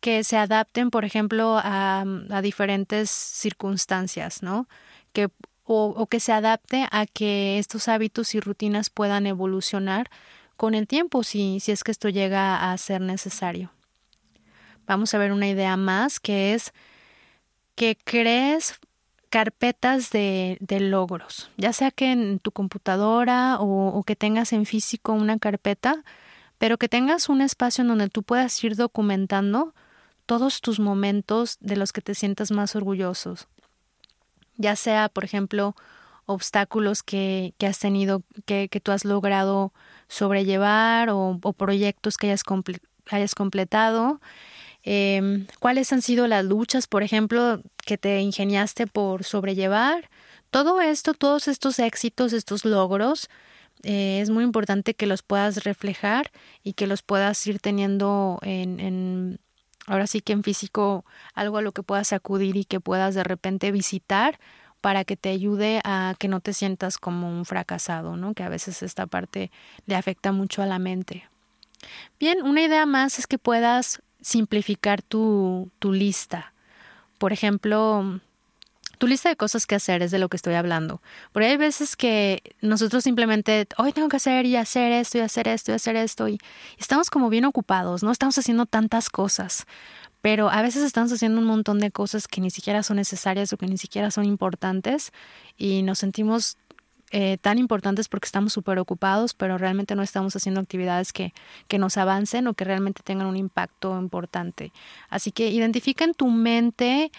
que 0.01 0.25
se 0.25 0.37
adapten, 0.37 0.91
por 0.91 1.05
ejemplo, 1.05 1.59
a, 1.63 2.05
a 2.31 2.43
diferentes 2.43 3.11
circunstancias, 3.11 4.43
¿no? 4.43 4.67
Que, 5.13 5.29
o, 5.65 5.95
o 5.97 6.07
que 6.07 6.21
se 6.21 6.33
adapte 6.33 6.89
a 6.91 7.07
que 7.07 7.59
estos 7.59 7.89
hábitos 7.89 8.35
y 8.35 8.41
rutinas 8.41 8.91
puedan 8.91 9.27
evolucionar 9.27 10.11
con 10.57 10.75
el 10.75 10.87
tiempo 10.87 11.23
si, 11.23 11.61
si 11.61 11.73
es 11.73 11.85
que 11.85 11.91
esto 11.91 12.09
llega 12.09 12.73
a 12.73 12.79
ser 12.79 13.01
necesario. 13.01 13.73
Vamos 14.87 15.15
a 15.15 15.19
ver 15.19 15.33
una 15.33 15.49
idea 15.49 15.77
más 15.77 16.21
que 16.21 16.55
es 16.55 16.73
que 17.75 17.97
crees 18.03 18.79
carpetas 19.31 20.11
de, 20.11 20.59
de, 20.61 20.79
logros, 20.79 21.51
ya 21.57 21.73
sea 21.73 21.91
que 21.91 22.13
en 22.13 22.39
tu 22.39 22.53
computadora 22.53 23.57
o, 23.59 24.03
que 24.05 24.15
tengas 24.15 24.53
en 24.53 24.65
físico 24.65 25.13
una 25.13 25.39
carpeta, 25.39 26.05
pero 26.59 26.79
que 26.79 26.89
tengas 26.89 27.29
un 27.29 27.41
espacio 27.41 27.83
en 27.83 27.89
donde 27.89 28.09
tú 28.09 28.23
puedas 28.23 28.63
ir 28.63 28.77
documentando 28.77 29.75
todos 30.27 30.61
tus 30.61 30.79
momentos 30.79 31.59
de 31.61 31.77
los 31.77 31.93
que 31.93 32.01
te 32.01 32.15
sientas 32.15 32.53
más 32.53 32.77
orgullosos. 32.77 33.49
Ya 34.57 34.77
sea, 34.77 35.09
por 35.09 35.25
ejemplo, 35.25 35.75
obstáculos 36.27 37.03
que, 37.03 37.55
que 37.59 37.67
has 37.67 37.81
tenido, 37.81 38.23
que, 38.47 38.69
que, 38.69 38.79
tú 38.81 38.93
has 38.93 39.05
logrado 39.05 39.73
sobrellevar 40.07 41.11
o, 41.11 41.41
o 41.43 41.53
proyectos 41.53 42.17
que 42.17 42.29
hayas, 42.29 42.45
comple 42.45 42.79
hayas 43.11 43.35
completado 43.35 44.21
eh, 44.85 45.47
cuáles 45.61 45.93
han 45.93 46.03
sido 46.03 46.27
las 46.27 46.45
luchas, 46.45 46.87
por 46.87 47.03
ejemplo, 47.03 47.63
que 47.85 47.99
te 47.99 48.21
ingeniaste 48.21 48.87
por 48.87 49.25
sobrellevar. 49.25 50.11
Todo 50.51 50.81
esto, 50.81 51.15
todos 51.15 51.49
estos 51.49 51.79
éxitos, 51.79 52.33
estos 52.33 52.65
logros, 52.65 53.29
eh, 53.83 54.21
es 54.21 54.31
muy 54.31 54.45
importante 54.45 54.95
que 54.95 55.07
los 55.07 55.23
puedas 55.23 55.65
reflejar 55.65 56.31
y 56.63 56.75
que 56.75 56.87
los 56.87 57.03
puedas 57.03 57.45
ir 57.47 57.59
teniendo 57.61 58.39
en, 58.43 58.79
en, 58.81 59.41
ahora 59.87 60.07
sí 60.07 60.21
que 60.21 60.33
en 60.33 60.43
físico, 60.43 61.05
algo 61.35 61.59
a 61.59 61.63
lo 61.63 61.73
que 61.73 61.83
puedas 61.83 62.13
acudir 62.13 62.57
y 62.57 62.65
que 62.65 62.81
puedas 62.81 63.15
de 63.15 63.25
repente 63.25 63.73
visitar 63.73 64.39
para 64.81 65.05
que 65.05 65.17
te 65.17 65.31
ayude 65.31 65.81
a 65.85 66.15
que 66.19 66.29
no 66.29 66.41
te 66.41 66.53
sientas 66.53 66.99
como 66.99 67.31
un 67.31 67.47
fracasado, 67.47 68.17
¿no? 68.17 68.35
Que 68.35 68.43
a 68.43 68.51
veces 68.51 68.83
esta 68.83 69.07
parte 69.07 69.51
le 69.87 69.97
afecta 69.97 70.31
mucho 70.31 70.63
a 70.63 70.67
la 70.67 70.79
mente. 70.79 71.27
Bien, 72.21 72.43
una 72.43 72.63
idea 72.63 72.85
más 72.87 73.19
es 73.19 73.27
que 73.27 73.39
puedas 73.39 74.03
simplificar 74.25 75.03
tu, 75.03 75.71
tu 75.79 75.93
lista. 75.93 76.53
Por 77.19 77.33
ejemplo, 77.33 78.21
tu 78.99 79.07
lista 79.07 79.29
de 79.29 79.37
cosas 79.37 79.67
que 79.67 79.75
hacer 79.75 80.03
es 80.03 80.11
de 80.11 80.19
lo 80.19 80.29
que 80.29 80.37
estoy 80.37 80.55
hablando. 80.55 81.03
Porque 81.33 81.49
hay 81.49 81.57
veces 81.57 81.95
que 81.95 82.43
nosotros 82.63 83.05
simplemente, 83.05 83.69
hoy 83.77 83.93
tengo 83.93 84.09
que 84.09 84.17
hacer 84.17 84.47
y 84.47 84.57
hacer 84.57 84.93
esto 84.93 85.19
y 85.19 85.21
hacer 85.21 85.47
esto 85.47 85.73
y 85.73 85.75
hacer 85.75 85.97
esto 85.97 86.29
y 86.29 86.39
estamos 86.79 87.11
como 87.11 87.29
bien 87.29 87.45
ocupados, 87.45 88.03
no 88.03 88.11
estamos 88.11 88.39
haciendo 88.39 88.67
tantas 88.67 89.11
cosas. 89.11 89.67
Pero 90.23 90.49
a 90.49 90.63
veces 90.63 90.83
estamos 90.83 91.13
haciendo 91.13 91.39
un 91.39 91.47
montón 91.47 91.79
de 91.79 91.91
cosas 91.91 92.27
que 92.29 92.41
ni 92.41 92.51
siquiera 92.51 92.83
son 92.83 92.97
necesarias 92.97 93.53
o 93.53 93.59
que 93.59 93.67
ni 93.67 93.77
siquiera 93.77 94.11
son 94.11 94.25
importantes 94.25 95.13
y 95.59 95.83
nos 95.83 95.99
sentimos 95.99 96.57
eh, 97.17 97.39
tan 97.41 97.59
importantes 97.59 98.09
porque 98.09 98.27
estamos 98.27 98.53
súper 98.53 98.81
ocupados, 98.81 99.35
pero 99.35 99.57
realmente 99.57 99.95
no 99.95 100.03
estamos 100.03 100.35
haciendo 100.35 100.61
actividades 100.61 101.13
que, 101.13 101.33
que 101.69 101.79
nos 101.79 101.97
avancen 101.97 102.49
o 102.49 102.55
que 102.55 102.65
realmente 102.65 103.05
tengan 103.05 103.29
un 103.29 103.37
impacto 103.37 103.97
importante. 104.01 104.73
Así 105.11 105.31
que 105.31 105.49
identifica 105.49 106.03
en 106.03 106.15
tu 106.15 106.29
mente 106.29 107.13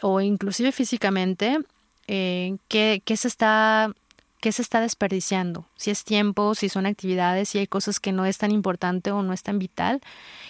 o 0.00 0.22
inclusive 0.22 0.72
físicamente 0.72 1.58
eh, 2.06 2.56
qué, 2.68 3.02
qué 3.04 3.18
se 3.18 3.28
está 3.28 3.92
qué 4.40 4.50
se 4.50 4.62
está 4.62 4.80
desperdiciando, 4.80 5.66
si 5.76 5.90
es 5.90 6.04
tiempo, 6.04 6.54
si 6.54 6.70
son 6.70 6.86
actividades, 6.86 7.50
si 7.50 7.58
hay 7.58 7.66
cosas 7.66 8.00
que 8.00 8.12
no 8.12 8.24
es 8.24 8.38
tan 8.38 8.50
importante 8.50 9.10
o 9.10 9.22
no 9.22 9.34
es 9.34 9.42
tan 9.42 9.58
vital, 9.58 10.00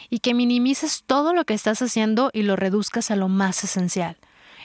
y 0.08 0.20
que 0.20 0.34
minimices 0.34 1.02
todo 1.04 1.32
lo 1.32 1.44
que 1.44 1.54
estás 1.54 1.82
haciendo 1.82 2.30
y 2.32 2.42
lo 2.42 2.54
reduzcas 2.54 3.10
a 3.10 3.16
lo 3.16 3.28
más 3.28 3.64
esencial. 3.64 4.16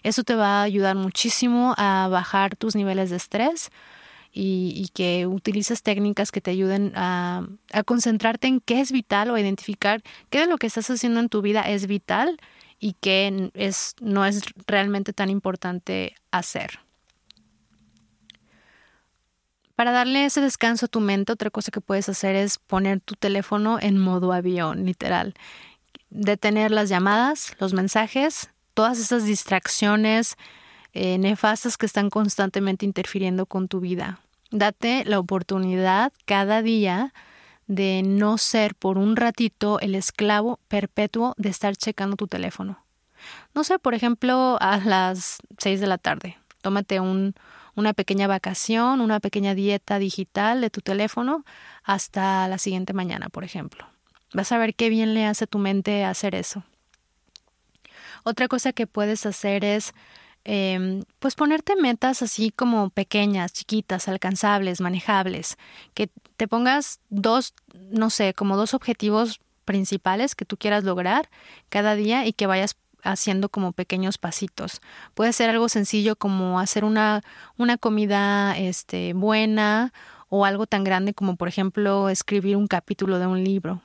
Eso 0.03 0.23
te 0.23 0.36
va 0.36 0.59
a 0.59 0.63
ayudar 0.63 0.95
muchísimo 0.95 1.73
a 1.77 2.07
bajar 2.09 2.55
tus 2.55 2.75
niveles 2.75 3.09
de 3.09 3.17
estrés, 3.17 3.71
y, 4.32 4.89
que 4.93 5.27
utilices 5.27 5.82
técnicas 5.84 6.32
que 6.32 6.41
te 6.41 6.51
ayuden 6.51 6.93
a, 6.95 7.47
concentrarte 7.86 8.47
en 8.47 8.59
qué 8.59 8.80
es 8.82 8.91
vital 8.91 9.32
o 9.32 9.38
identificar 9.38 10.01
qué 10.30 10.39
de 10.39 10.47
lo 10.47 10.57
que 10.57 10.67
estás 10.67 10.89
haciendo 10.89 11.19
en 11.19 11.30
tu 11.30 11.41
vida 11.41 11.61
es 11.61 11.88
vital 11.88 12.38
y 12.80 12.93
qué 12.93 13.51
es, 13.53 13.95
no 14.01 14.25
es 14.25 14.41
realmente 14.67 15.13
tan 15.13 15.30
importante 15.30 16.15
hacer. 16.32 16.80
Para 19.75 19.91
darle 19.91 20.25
ese 20.25 20.41
descanso 20.41 20.88
a 20.88 20.89
tu 20.89 20.99
mente, 20.99 21.32
otra 21.32 21.49
cosa 21.49 21.71
que 21.71 21.80
puedes 21.80 22.09
hacer 22.09 22.36
es 22.36 22.57
poner 22.57 22.99
tu 22.99 23.15
teléfono 23.15 23.77
en 23.82 23.97
modo 23.97 24.34
avión, 24.34 24.86
literal. 24.86 25.34
Detener 26.09 26.71
las 26.71 26.89
llamadas, 26.89 27.55
los 27.59 27.73
mensajes, 27.73 28.49
todas 28.73 28.99
esas 28.99 29.23
distracciones, 29.23 30.36
eh, 30.93 31.17
nefastas 31.17 31.77
que 31.77 31.85
están 31.85 32.09
constantemente 32.09 32.85
interfiriendo 32.85 33.45
con 33.45 33.67
tu 33.67 33.79
vida. 33.79 34.19
Date 34.51 35.03
la 35.05 35.19
oportunidad 35.19 36.11
cada 36.25 36.61
día 36.61 37.13
de 37.67 38.01
no 38.03 38.39
ser 38.39 38.73
por 38.73 38.97
un 38.97 39.15
ratito 39.15 39.79
el 39.79 39.93
esclavo 39.93 40.59
perpetuo 40.67 41.35
de 41.37 41.49
estar 41.49 41.75
checando 41.75 42.15
tu 42.15 42.27
teléfono. 42.27 42.83
No 43.53 43.63
sé, 43.63 43.77
por 43.77 43.93
ejemplo, 43.93 44.57
a 44.59 44.77
las 44.77 45.37
seis 45.57 45.79
de 45.79 45.87
la 45.87 45.99
tarde, 45.99 46.37
tómate 46.61 46.99
un, 46.99 47.35
una 47.75 47.93
pequeña 47.93 48.27
vacación, 48.27 49.01
una 49.01 49.19
pequeña 49.19 49.53
dieta 49.53 49.99
digital 49.99 50.61
de 50.61 50.69
tu 50.71 50.81
teléfono 50.81 51.45
hasta 51.83 52.47
la 52.47 52.57
siguiente 52.57 52.93
mañana, 52.93 53.29
por 53.29 53.43
ejemplo. 53.43 53.85
Vas 54.33 54.51
a 54.51 54.57
ver 54.57 54.73
qué 54.75 54.89
bien 54.89 55.13
le 55.13 55.25
hace 55.25 55.45
a 55.45 55.47
tu 55.47 55.59
mente 55.59 56.05
hacer 56.05 56.35
eso. 56.35 56.63
Otra 58.23 58.47
cosa 58.47 58.73
que 58.73 58.87
puedes 58.87 59.25
hacer 59.25 59.63
es 59.63 59.93
eh, 60.45 61.03
pues 61.19 61.35
ponerte 61.35 61.75
metas 61.75 62.21
así 62.21 62.51
como 62.51 62.89
pequeñas, 62.89 63.53
chiquitas, 63.53 64.07
alcanzables, 64.07 64.81
manejables, 64.81 65.57
que 65.93 66.09
te 66.37 66.47
pongas 66.47 66.99
dos, 67.09 67.53
no 67.91 68.09
sé, 68.09 68.33
como 68.33 68.57
dos 68.57 68.73
objetivos 68.73 69.41
principales 69.65 70.35
que 70.35 70.45
tú 70.45 70.57
quieras 70.57 70.83
lograr 70.83 71.29
cada 71.69 71.95
día 71.95 72.25
y 72.25 72.33
que 72.33 72.47
vayas 72.47 72.75
haciendo 73.03 73.49
como 73.49 73.71
pequeños 73.71 74.17
pasitos. 74.17 74.81
Puede 75.13 75.33
ser 75.33 75.49
algo 75.49 75.69
sencillo 75.69 76.15
como 76.15 76.59
hacer 76.59 76.83
una, 76.83 77.21
una 77.57 77.77
comida 77.77 78.57
este, 78.57 79.13
buena 79.13 79.93
o 80.29 80.45
algo 80.45 80.67
tan 80.67 80.83
grande 80.83 81.13
como 81.13 81.35
por 81.35 81.47
ejemplo 81.47 82.09
escribir 82.09 82.57
un 82.57 82.67
capítulo 82.67 83.19
de 83.19 83.27
un 83.27 83.43
libro. 83.43 83.81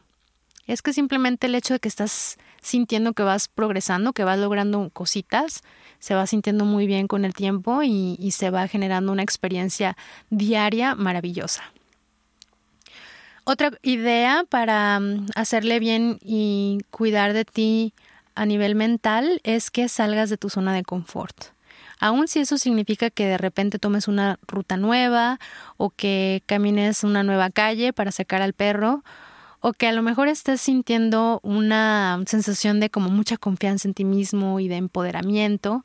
Es 0.66 0.80
que 0.80 0.92
simplemente 0.92 1.46
el 1.46 1.54
hecho 1.54 1.74
de 1.74 1.80
que 1.80 1.88
estás 1.88 2.38
sintiendo 2.62 3.12
que 3.12 3.22
vas 3.22 3.48
progresando, 3.48 4.14
que 4.14 4.24
vas 4.24 4.38
logrando 4.38 4.88
cositas, 4.90 5.62
se 6.04 6.14
va 6.14 6.26
sintiendo 6.26 6.66
muy 6.66 6.86
bien 6.86 7.08
con 7.08 7.24
el 7.24 7.32
tiempo 7.32 7.82
y, 7.82 8.30
se 8.30 8.50
va 8.50 8.68
generando 8.68 9.10
una 9.10 9.22
experiencia 9.22 9.96
diaria 10.28 10.94
maravillosa. 10.94 11.62
Otra 13.44 13.70
idea 13.80 14.44
para 14.46 15.00
mm, 15.00 15.28
hacerle 15.34 15.78
bien 15.78 16.18
y 16.22 16.80
cuidar 16.90 17.32
de 17.32 17.46
ti 17.46 17.94
a 18.34 18.44
nivel 18.44 18.74
mental 18.74 19.40
es 19.44 19.70
que 19.70 19.88
salgas 19.88 20.28
de 20.28 20.36
tu 20.36 20.50
zona 20.50 20.74
de 20.74 20.82
confort. 20.82 21.46
Aun 22.00 22.28
si 22.28 22.40
eso 22.40 22.58
significa 22.58 23.08
que 23.08 23.24
de 23.24 23.38
repente 23.38 23.78
tomes 23.78 24.06
una 24.06 24.38
ruta 24.46 24.76
nueva 24.76 25.38
o 25.78 25.88
que 25.88 26.42
camines 26.44 27.02
una 27.02 27.22
nueva 27.22 27.48
calle 27.48 27.94
para 27.94 28.12
sacar 28.12 28.42
al 28.42 28.52
perro 28.52 29.02
o 29.66 29.72
que 29.72 29.86
a 29.86 29.92
lo 29.92 30.02
mejor 30.02 30.28
estés 30.28 30.60
sintiendo 30.60 31.40
una 31.42 32.22
sensación 32.26 32.80
de 32.80 32.90
como 32.90 33.08
mucha 33.08 33.38
confianza 33.38 33.88
en 33.88 33.94
ti 33.94 34.04
mismo 34.04 34.60
y 34.60 34.68
de 34.68 34.76
empoderamiento 34.76 35.82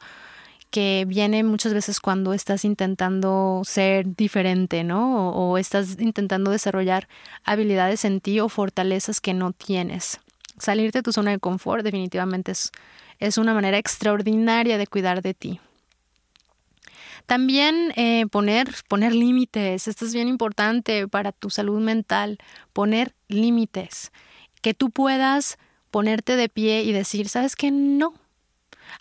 que 0.69 1.05
viene 1.07 1.45
muchas 1.45 1.73
veces 1.73 2.01
cuando 2.01 2.34
estás 2.34 2.65
intentando 2.65 3.61
ser 3.63 4.17
diferente, 4.17 4.84
¿no? 4.84 5.30
O, 5.30 5.57
estás 5.57 5.95
intentando 5.97 6.51
desarrollar 6.51 7.07
habilidades 7.45 8.03
en 8.03 8.19
ti 8.19 8.41
o 8.41 8.49
fortalezas 8.49 9.21
que 9.21 9.34
no 9.34 9.53
tienes. 9.53 10.19
Salir 10.57 10.91
de 10.91 11.01
tu 11.01 11.13
zona 11.13 11.32
de 11.32 11.39
confort 11.39 11.82
definitivamente 11.82 12.51
es, 12.51 12.73
es 13.19 13.38
una 13.38 13.53
manera 13.53 13.77
extraordinaria 13.77 14.77
de 14.77 14.88
cuidar 14.88 15.21
de 15.21 15.34
ti. 15.34 15.61
También 17.30 17.93
eh, 17.95 18.25
poner, 18.32 18.73
poner 18.88 19.13
límites, 19.13 19.88
esto 19.88 20.03
es 20.03 20.15
bien 20.15 20.27
importante 20.27 21.07
para 21.07 21.32
tu 21.32 21.51
salud 21.51 21.80
mental, 21.80 22.39
poner 22.73 23.13
límites, 23.27 24.11
que 24.63 24.73
tú 24.73 24.89
puedas 24.89 25.59
ponerte 25.91 26.36
de 26.36 26.49
pie 26.49 26.82
y 26.82 26.91
decir, 26.91 27.30
¿sabes 27.30 27.55
qué? 27.55 27.69
No. 27.69 28.15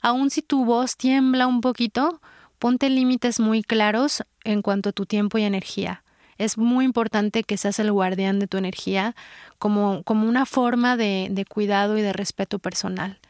Aun 0.02 0.28
si 0.28 0.42
tu 0.42 0.66
voz 0.66 0.98
tiembla 0.98 1.46
un 1.46 1.62
poquito, 1.62 2.20
ponte 2.58 2.90
límites 2.90 3.40
muy 3.40 3.62
claros 3.62 4.22
en 4.44 4.60
cuanto 4.60 4.90
a 4.90 4.92
tu 4.92 5.06
tiempo 5.06 5.38
y 5.38 5.44
energía. 5.44 6.04
Es 6.36 6.58
muy 6.58 6.84
importante 6.84 7.44
que 7.44 7.56
seas 7.56 7.78
el 7.78 7.90
guardián 7.90 8.40
de 8.40 8.46
tu 8.46 8.58
energía 8.58 9.16
como, 9.58 10.02
como 10.02 10.28
una 10.28 10.44
forma 10.44 10.98
de, 10.98 11.28
de 11.30 11.46
cuidado 11.46 11.96
y 11.96 12.02
de 12.02 12.12
respeto 12.12 12.58
personal. 12.58 13.20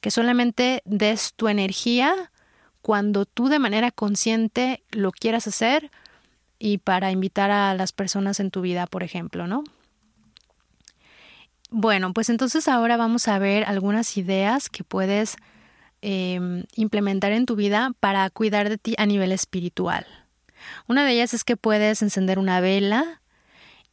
Que 0.00 0.10
solamente 0.10 0.80
des 0.86 1.34
tu 1.34 1.48
energía 1.48 2.32
cuando 2.86 3.26
tú 3.26 3.48
de 3.48 3.58
manera 3.58 3.90
consciente 3.90 4.84
lo 4.92 5.10
quieras 5.10 5.48
hacer 5.48 5.90
y 6.56 6.78
para 6.78 7.10
invitar 7.10 7.50
a 7.50 7.74
las 7.74 7.90
personas 7.90 8.38
en 8.38 8.52
tu 8.52 8.60
vida, 8.60 8.86
por 8.86 9.02
ejemplo, 9.02 9.48
¿no? 9.48 9.64
Bueno, 11.68 12.12
pues 12.12 12.28
entonces 12.28 12.68
ahora 12.68 12.96
vamos 12.96 13.26
a 13.26 13.40
ver 13.40 13.64
algunas 13.64 14.16
ideas 14.16 14.68
que 14.68 14.84
puedes 14.84 15.34
eh, 16.00 16.38
implementar 16.76 17.32
en 17.32 17.44
tu 17.44 17.56
vida 17.56 17.90
para 17.98 18.30
cuidar 18.30 18.68
de 18.68 18.78
ti 18.78 18.94
a 18.98 19.06
nivel 19.06 19.32
espiritual. 19.32 20.06
Una 20.86 21.04
de 21.04 21.10
ellas 21.10 21.34
es 21.34 21.42
que 21.42 21.56
puedes 21.56 22.02
encender 22.02 22.38
una 22.38 22.60
vela 22.60 23.20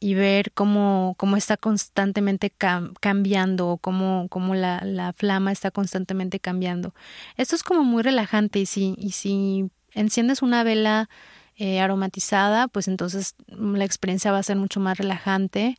y 0.04 0.12
ver 0.12 0.52
cómo, 0.52 1.14
cómo 1.16 1.38
está 1.38 1.56
constantemente 1.56 2.52
cambiando, 3.00 3.78
cómo, 3.80 4.26
cómo 4.28 4.54
la, 4.54 4.82
la, 4.84 5.14
flama 5.14 5.50
está 5.50 5.70
constantemente 5.70 6.40
cambiando. 6.40 6.92
Esto 7.38 7.56
es 7.56 7.62
como 7.62 7.84
muy 7.84 8.02
relajante 8.02 8.58
y 8.58 8.66
si, 8.66 8.94
y 8.98 9.12
si 9.12 9.70
enciendes 9.94 10.42
una 10.42 10.62
vela 10.62 11.08
eh, 11.56 11.80
aromatizada, 11.80 12.68
pues 12.68 12.86
entonces 12.86 13.34
la 13.48 13.86
experiencia 13.86 14.30
va 14.30 14.36
a 14.36 14.42
ser 14.42 14.56
mucho 14.56 14.78
más 14.78 14.98
relajante. 14.98 15.78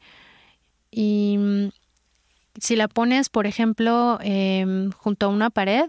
Y 0.90 1.38
mm, 1.38 1.70
si 2.60 2.76
la 2.76 2.88
pones, 2.88 3.30
por 3.30 3.46
ejemplo, 3.46 4.18
eh, 4.24 4.90
junto 4.98 5.28
a 5.28 5.30
una 5.30 5.52
pared, 5.52 5.86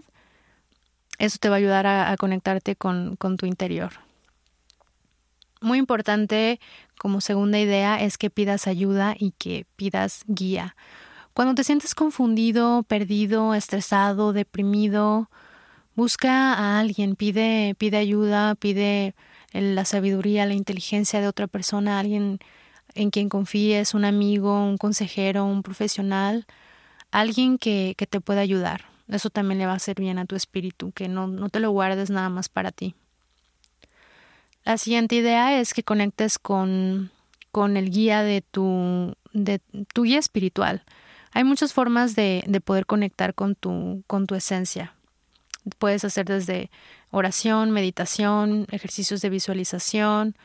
eso 1.17 1.39
te 1.39 1.49
va 1.49 1.55
a 1.55 1.57
ayudar 1.57 1.87
a, 1.87 2.11
a 2.11 2.17
conectarte 2.17 2.75
con, 2.75 3.15
con 3.15 3.37
tu 3.37 3.47
interior. 3.47 3.93
Muy 5.61 5.77
importante 5.77 6.59
como 6.97 7.21
segunda 7.21 7.59
idea 7.59 8.01
es 8.01 8.17
que 8.17 8.29
pidas 8.29 8.67
ayuda 8.67 9.15
y 9.17 9.31
que 9.31 9.65
pidas 9.75 10.23
guía. 10.27 10.75
Cuando 11.33 11.55
te 11.55 11.63
sientes 11.63 11.93
confundido, 11.93 12.83
perdido, 12.83 13.53
estresado, 13.53 14.33
deprimido, 14.33 15.29
busca 15.95 16.53
a 16.53 16.79
alguien, 16.79 17.15
pide, 17.15 17.75
pide 17.77 17.97
ayuda, 17.97 18.55
pide 18.55 19.15
la 19.53 19.85
sabiduría, 19.85 20.45
la 20.45 20.53
inteligencia 20.53 21.21
de 21.21 21.27
otra 21.27 21.47
persona, 21.47 21.99
alguien 21.99 22.39
en 22.95 23.11
quien 23.11 23.29
confíes, 23.29 23.93
un 23.93 24.05
amigo, 24.05 24.63
un 24.63 24.77
consejero, 24.77 25.45
un 25.45 25.63
profesional, 25.63 26.45
alguien 27.11 27.57
que, 27.57 27.95
que 27.97 28.07
te 28.07 28.21
pueda 28.21 28.41
ayudar. 28.41 28.85
Eso 29.07 29.29
también 29.29 29.59
le 29.59 29.65
va 29.65 29.73
a 29.73 29.77
hacer 29.77 29.95
bien 29.99 30.19
a 30.19 30.25
tu 30.25 30.35
espíritu, 30.35 30.91
que 30.91 31.07
no, 31.07 31.27
no 31.27 31.49
te 31.49 31.59
lo 31.59 31.71
guardes 31.71 32.09
nada 32.09 32.29
más 32.29 32.49
para 32.49 32.71
ti. 32.71 32.95
La 34.67 34.77
siguiente 34.77 35.15
idea 35.15 35.61
es 35.61 35.73
que 35.73 35.81
conectes 35.81 36.37
con, 36.37 37.09
con 37.53 37.77
el 37.77 37.89
guía 37.89 38.21
de 38.21 38.41
tu, 38.41 39.15
de 39.31 39.61
tu 39.93 40.03
guía 40.03 40.19
espiritual. 40.19 40.83
Hay 41.31 41.45
muchas 41.45 41.71
formas 41.71 42.17
de, 42.17 42.43
de 42.47 42.59
poder 42.59 42.85
conectar 42.85 43.33
con 43.33 43.55
tu, 43.55 44.03
con 44.07 44.27
tu 44.27 44.35
esencia. 44.35 44.93
Puedes 45.79 46.03
hacer 46.03 46.25
desde 46.25 46.69
oración, 47.11 47.71
meditación, 47.71 48.67
ejercicios 48.69 49.21
de 49.21 49.29
visualización, 49.29 50.35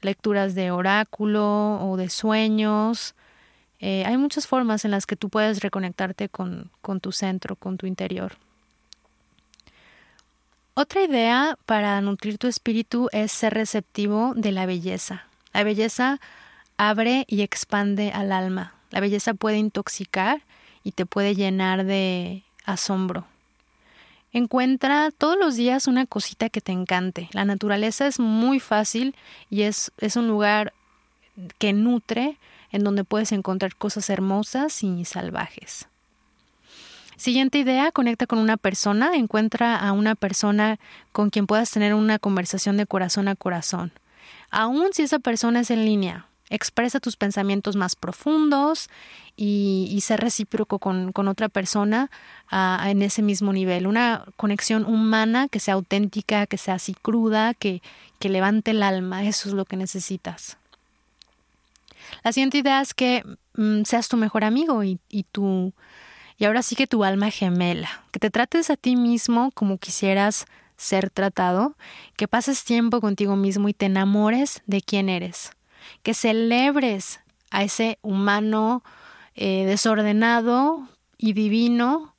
lecturas 0.00 0.54
de 0.54 0.70
oráculo 0.70 1.78
o 1.78 1.98
de 1.98 2.08
sueños. 2.08 3.14
Eh, 3.78 4.04
hay 4.06 4.16
muchas 4.16 4.46
formas 4.46 4.86
en 4.86 4.90
las 4.90 5.04
que 5.04 5.16
tú 5.16 5.28
puedes 5.28 5.60
reconectarte 5.60 6.30
con, 6.30 6.70
con 6.80 7.00
tu 7.00 7.12
centro, 7.12 7.56
con 7.56 7.76
tu 7.76 7.86
interior. 7.86 8.38
Otra 10.78 11.02
idea 11.02 11.58
para 11.64 11.98
nutrir 12.02 12.36
tu 12.36 12.48
espíritu 12.48 13.08
es 13.10 13.32
ser 13.32 13.54
receptivo 13.54 14.34
de 14.36 14.52
la 14.52 14.66
belleza. 14.66 15.24
La 15.54 15.64
belleza 15.64 16.20
abre 16.76 17.24
y 17.28 17.40
expande 17.40 18.12
al 18.12 18.30
alma. 18.30 18.74
La 18.90 19.00
belleza 19.00 19.32
puede 19.32 19.56
intoxicar 19.56 20.42
y 20.84 20.92
te 20.92 21.06
puede 21.06 21.34
llenar 21.34 21.86
de 21.86 22.42
asombro. 22.66 23.24
Encuentra 24.34 25.12
todos 25.16 25.38
los 25.38 25.56
días 25.56 25.86
una 25.86 26.04
cosita 26.04 26.50
que 26.50 26.60
te 26.60 26.72
encante. 26.72 27.30
La 27.32 27.46
naturaleza 27.46 28.06
es 28.06 28.20
muy 28.20 28.60
fácil 28.60 29.14
y 29.48 29.62
es, 29.62 29.92
es 29.96 30.16
un 30.16 30.28
lugar 30.28 30.74
que 31.56 31.72
nutre, 31.72 32.36
en 32.70 32.84
donde 32.84 33.02
puedes 33.02 33.32
encontrar 33.32 33.76
cosas 33.76 34.10
hermosas 34.10 34.82
y 34.82 35.06
salvajes. 35.06 35.88
Siguiente 37.16 37.58
idea, 37.58 37.92
conecta 37.92 38.26
con 38.26 38.38
una 38.38 38.58
persona, 38.58 39.14
encuentra 39.14 39.76
a 39.76 39.92
una 39.92 40.14
persona 40.14 40.78
con 41.12 41.30
quien 41.30 41.46
puedas 41.46 41.70
tener 41.70 41.94
una 41.94 42.18
conversación 42.18 42.76
de 42.76 42.86
corazón 42.86 43.28
a 43.28 43.36
corazón. 43.36 43.90
Aún 44.50 44.90
si 44.92 45.02
esa 45.02 45.18
persona 45.18 45.60
es 45.60 45.70
en 45.70 45.84
línea, 45.86 46.26
expresa 46.50 47.00
tus 47.00 47.16
pensamientos 47.16 47.74
más 47.74 47.96
profundos 47.96 48.88
y, 49.34 49.98
ser 50.02 50.20
recíproco 50.20 50.78
con, 50.78 51.12
con 51.12 51.26
otra 51.28 51.48
persona 51.48 52.10
uh, 52.52 52.86
en 52.86 53.02
ese 53.02 53.22
mismo 53.22 53.52
nivel. 53.52 53.86
Una 53.86 54.24
conexión 54.36 54.84
humana 54.84 55.48
que 55.48 55.58
sea 55.58 55.74
auténtica, 55.74 56.46
que 56.46 56.58
sea 56.58 56.74
así 56.74 56.94
cruda, 56.94 57.54
que, 57.54 57.82
que 58.18 58.28
levante 58.28 58.70
el 58.70 58.82
alma. 58.82 59.24
Eso 59.24 59.48
es 59.48 59.54
lo 59.54 59.64
que 59.64 59.76
necesitas. 59.76 60.58
La 62.22 62.32
siguiente 62.32 62.58
idea 62.58 62.80
es 62.80 62.94
que 62.94 63.24
mm, 63.56 63.82
seas 63.82 64.08
tu 64.08 64.16
mejor 64.16 64.44
amigo 64.44 64.84
y, 64.84 64.98
y 65.08 65.24
tu 65.24 65.72
y 66.38 66.44
ahora 66.44 66.62
sí 66.62 66.76
que 66.76 66.86
tu 66.86 67.04
alma 67.04 67.30
gemela, 67.30 68.04
que 68.12 68.18
te 68.18 68.30
trates 68.30 68.70
a 68.70 68.76
ti 68.76 68.96
mismo 68.96 69.50
como 69.52 69.78
quisieras 69.78 70.46
ser 70.76 71.10
tratado, 71.10 71.76
que 72.16 72.28
pases 72.28 72.64
tiempo 72.64 73.00
contigo 73.00 73.36
mismo 73.36 73.68
y 73.68 73.74
te 73.74 73.86
enamores 73.86 74.62
de 74.66 74.82
quién 74.82 75.08
eres, 75.08 75.52
que 76.02 76.14
celebres 76.14 77.20
a 77.50 77.62
ese 77.62 77.98
humano 78.02 78.82
eh, 79.34 79.64
desordenado 79.66 80.88
y 81.16 81.32
divino 81.32 82.14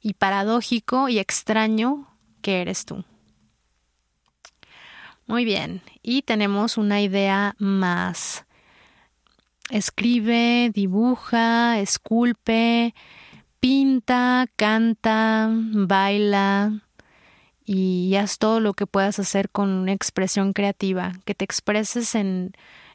y 0.00 0.14
paradójico 0.14 1.08
y 1.08 1.18
extraño 1.18 2.08
que 2.42 2.60
eres 2.60 2.84
tú. 2.84 3.04
Muy 5.26 5.44
bien, 5.44 5.80
y 6.02 6.22
tenemos 6.22 6.76
una 6.76 7.00
idea 7.00 7.54
más. 7.58 8.44
Escribe, 9.70 10.70
dibuja, 10.74 11.78
esculpe, 11.78 12.94
pinta, 13.62 14.48
canta, 14.56 15.48
baila 15.52 16.82
y 17.64 18.16
haz 18.16 18.38
todo 18.38 18.58
lo 18.58 18.74
que 18.74 18.88
puedas 18.88 19.20
hacer 19.20 19.50
con 19.50 19.68
una 19.68 19.92
expresión 19.92 20.52
creativa, 20.52 21.12
que 21.24 21.36
te 21.36 21.44
expreses 21.44 22.16
en, 22.16 22.54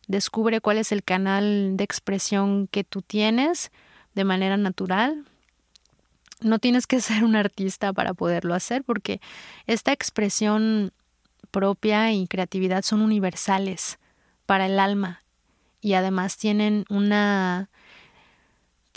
descubre 0.09 0.59
cuál 0.59 0.77
es 0.77 0.91
el 0.91 1.05
canal 1.05 1.77
de 1.77 1.85
expresión 1.85 2.67
que 2.67 2.83
tú 2.83 3.01
tienes 3.01 3.71
de 4.13 4.25
manera 4.25 4.57
natural. 4.57 5.23
No 6.41 6.59
tienes 6.59 6.85
que 6.85 6.99
ser 7.01 7.23
un 7.23 7.37
artista 7.37 7.93
para 7.93 8.13
poderlo 8.13 8.53
hacer 8.53 8.83
porque 8.83 9.21
esta 9.67 9.93
expresión 9.93 10.91
propia 11.49 12.11
y 12.11 12.27
creatividad 12.27 12.81
son 12.81 13.01
universales 13.01 13.99
para 14.45 14.65
el 14.65 14.81
alma 14.81 15.23
y 15.79 15.93
además 15.93 16.35
tienen 16.35 16.83
una 16.89 17.69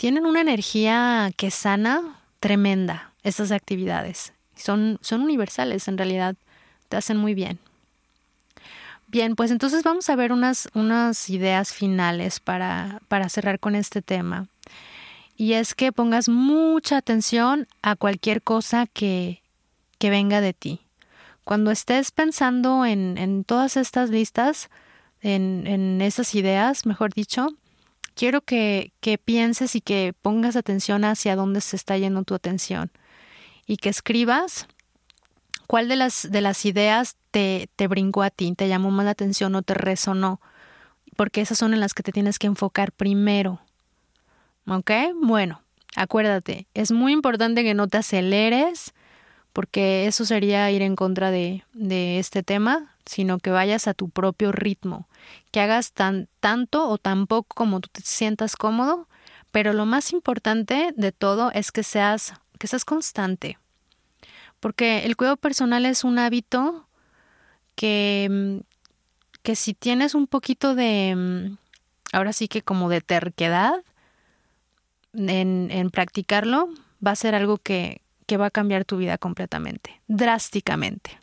tienen 0.01 0.25
una 0.25 0.41
energía 0.41 1.31
que 1.37 1.51
sana 1.51 2.01
tremenda 2.39 3.13
estas 3.21 3.51
actividades. 3.51 4.33
Son, 4.55 4.97
son 5.01 5.21
universales 5.21 5.87
en 5.87 5.95
realidad, 5.95 6.35
te 6.89 6.97
hacen 6.97 7.17
muy 7.17 7.35
bien. 7.35 7.59
Bien, 9.05 9.35
pues 9.35 9.51
entonces 9.51 9.83
vamos 9.83 10.09
a 10.09 10.15
ver 10.15 10.31
unas, 10.31 10.69
unas 10.73 11.29
ideas 11.29 11.71
finales 11.71 12.39
para, 12.39 12.99
para 13.09 13.29
cerrar 13.29 13.59
con 13.59 13.75
este 13.75 14.01
tema. 14.01 14.47
Y 15.37 15.53
es 15.53 15.75
que 15.75 15.91
pongas 15.91 16.29
mucha 16.29 16.97
atención 16.97 17.67
a 17.83 17.95
cualquier 17.95 18.41
cosa 18.41 18.87
que, 18.87 19.43
que 19.99 20.09
venga 20.09 20.41
de 20.41 20.53
ti. 20.53 20.79
Cuando 21.43 21.69
estés 21.69 22.09
pensando 22.09 22.87
en, 22.87 23.19
en 23.19 23.43
todas 23.43 23.77
estas 23.77 24.09
listas, 24.09 24.71
en, 25.21 25.67
en 25.67 26.01
esas 26.01 26.33
ideas, 26.33 26.87
mejor 26.87 27.13
dicho, 27.13 27.49
quiero 28.15 28.41
que, 28.41 28.93
que 28.99 29.17
pienses 29.17 29.75
y 29.75 29.81
que 29.81 30.13
pongas 30.21 30.55
atención 30.55 31.03
hacia 31.03 31.35
dónde 31.35 31.61
se 31.61 31.75
está 31.75 31.97
yendo 31.97 32.23
tu 32.23 32.33
atención 32.33 32.91
y 33.65 33.77
que 33.77 33.89
escribas 33.89 34.67
cuál 35.67 35.87
de 35.87 35.95
las, 35.95 36.27
de 36.29 36.41
las 36.41 36.65
ideas 36.65 37.15
te, 37.31 37.69
te 37.75 37.87
brincó 37.87 38.23
a 38.23 38.29
ti, 38.29 38.53
te 38.53 38.67
llamó 38.67 38.91
más 38.91 39.05
la 39.05 39.11
atención 39.11 39.55
o 39.55 39.61
te 39.61 39.73
resonó, 39.73 40.41
porque 41.15 41.41
esas 41.41 41.57
son 41.57 41.73
en 41.73 41.79
las 41.79 41.93
que 41.93 42.03
te 42.03 42.11
tienes 42.11 42.39
que 42.39 42.47
enfocar 42.47 42.91
primero. 42.91 43.61
¿Ok? 44.67 44.91
Bueno, 45.21 45.61
acuérdate, 45.95 46.67
es 46.73 46.91
muy 46.91 47.13
importante 47.13 47.63
que 47.63 47.73
no 47.73 47.87
te 47.87 47.97
aceleres, 47.97 48.93
porque 49.53 50.07
eso 50.07 50.25
sería 50.25 50.69
ir 50.71 50.81
en 50.81 50.95
contra 50.95 51.31
de, 51.31 51.63
de 51.73 52.19
este 52.19 52.43
tema, 52.43 52.95
sino 53.05 53.39
que 53.39 53.49
vayas 53.49 53.87
a 53.87 53.93
tu 53.93 54.09
propio 54.09 54.51
ritmo, 54.51 55.07
que 55.51 55.59
hagas 55.59 55.91
tan, 55.91 56.29
tanto 56.39 56.87
o 56.87 56.97
tan 56.97 57.27
poco 57.27 57.55
como 57.55 57.79
tú 57.79 57.89
te 57.91 58.01
sientas 58.01 58.55
cómodo, 58.55 59.07
pero 59.51 59.73
lo 59.73 59.85
más 59.85 60.13
importante 60.13 60.93
de 60.95 61.11
todo 61.11 61.51
es 61.51 61.71
que 61.71 61.83
seas, 61.83 62.33
que 62.57 62.67
seas 62.67 62.85
constante, 62.85 63.57
porque 64.59 65.05
el 65.05 65.17
cuidado 65.17 65.37
personal 65.37 65.85
es 65.85 66.03
un 66.03 66.19
hábito 66.19 66.87
que, 67.75 68.61
que 69.41 69.55
si 69.55 69.73
tienes 69.73 70.15
un 70.15 70.27
poquito 70.27 70.75
de, 70.75 71.57
ahora 72.13 72.31
sí 72.31 72.47
que 72.47 72.61
como 72.61 72.87
de 72.89 73.01
terquedad 73.01 73.83
en, 75.13 75.69
en 75.71 75.89
practicarlo, 75.89 76.69
va 77.05 77.11
a 77.11 77.15
ser 77.15 77.35
algo 77.35 77.57
que, 77.57 78.01
que 78.31 78.37
va 78.37 78.45
a 78.45 78.49
cambiar 78.49 78.85
tu 78.85 78.95
vida 78.95 79.17
completamente, 79.17 79.99
drásticamente. 80.07 81.19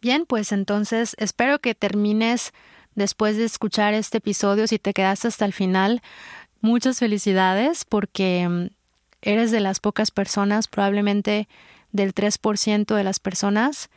Bien, 0.00 0.24
pues 0.24 0.50
entonces 0.52 1.14
espero 1.18 1.58
que 1.58 1.74
termines 1.74 2.54
después 2.94 3.36
de 3.36 3.44
escuchar 3.44 3.92
este 3.92 4.16
episodio, 4.16 4.66
si 4.68 4.78
te 4.78 4.94
quedaste 4.94 5.28
hasta 5.28 5.44
el 5.44 5.52
final, 5.52 6.00
muchas 6.62 6.98
felicidades 6.98 7.84
porque 7.84 8.48
mm, 8.48 8.68
eres 9.20 9.50
de 9.50 9.60
las 9.60 9.80
pocas 9.80 10.10
personas, 10.10 10.66
probablemente 10.66 11.46
del 11.92 12.14
3% 12.14 12.94
de 12.94 13.04
las 13.04 13.20
personas 13.20 13.90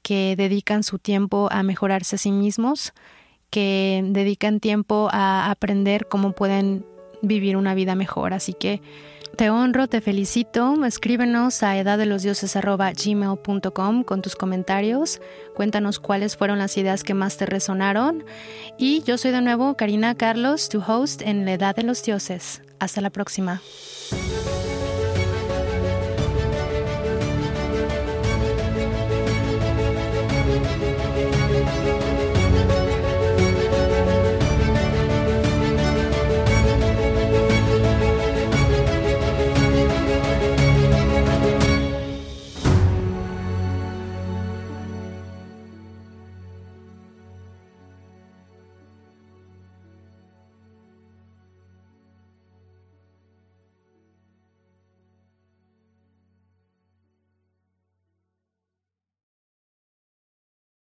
que 0.00 0.36
dedican 0.38 0.84
su 0.84 0.98
tiempo 0.98 1.50
a 1.52 1.62
mejorarse 1.62 2.16
a 2.16 2.18
sí 2.18 2.32
mismos, 2.32 2.94
que 3.50 4.02
dedican 4.06 4.58
tiempo 4.58 5.10
a 5.12 5.50
aprender 5.50 6.08
cómo 6.08 6.32
pueden 6.32 6.86
vivir 7.20 7.58
una 7.58 7.74
vida 7.74 7.94
mejor. 7.94 8.32
Así 8.32 8.54
que 8.54 8.80
te 9.36 9.50
honro, 9.50 9.86
te 9.86 10.00
felicito. 10.00 10.84
Escríbenos 10.84 11.62
a 11.62 11.76
edaddelosdioses.gmail.com 11.76 14.02
con 14.02 14.22
tus 14.22 14.34
comentarios. 14.34 15.20
Cuéntanos 15.54 16.00
cuáles 16.00 16.36
fueron 16.36 16.58
las 16.58 16.76
ideas 16.76 17.04
que 17.04 17.14
más 17.14 17.36
te 17.36 17.46
resonaron. 17.46 18.24
Y 18.78 19.02
yo 19.02 19.16
soy 19.18 19.30
de 19.30 19.42
nuevo 19.42 19.76
Karina 19.76 20.14
Carlos, 20.14 20.68
tu 20.68 20.80
host 20.80 21.22
en 21.22 21.44
La 21.44 21.52
Edad 21.52 21.76
de 21.76 21.84
los 21.84 22.02
Dioses. 22.02 22.62
Hasta 22.78 23.00
la 23.00 23.10
próxima. 23.10 23.62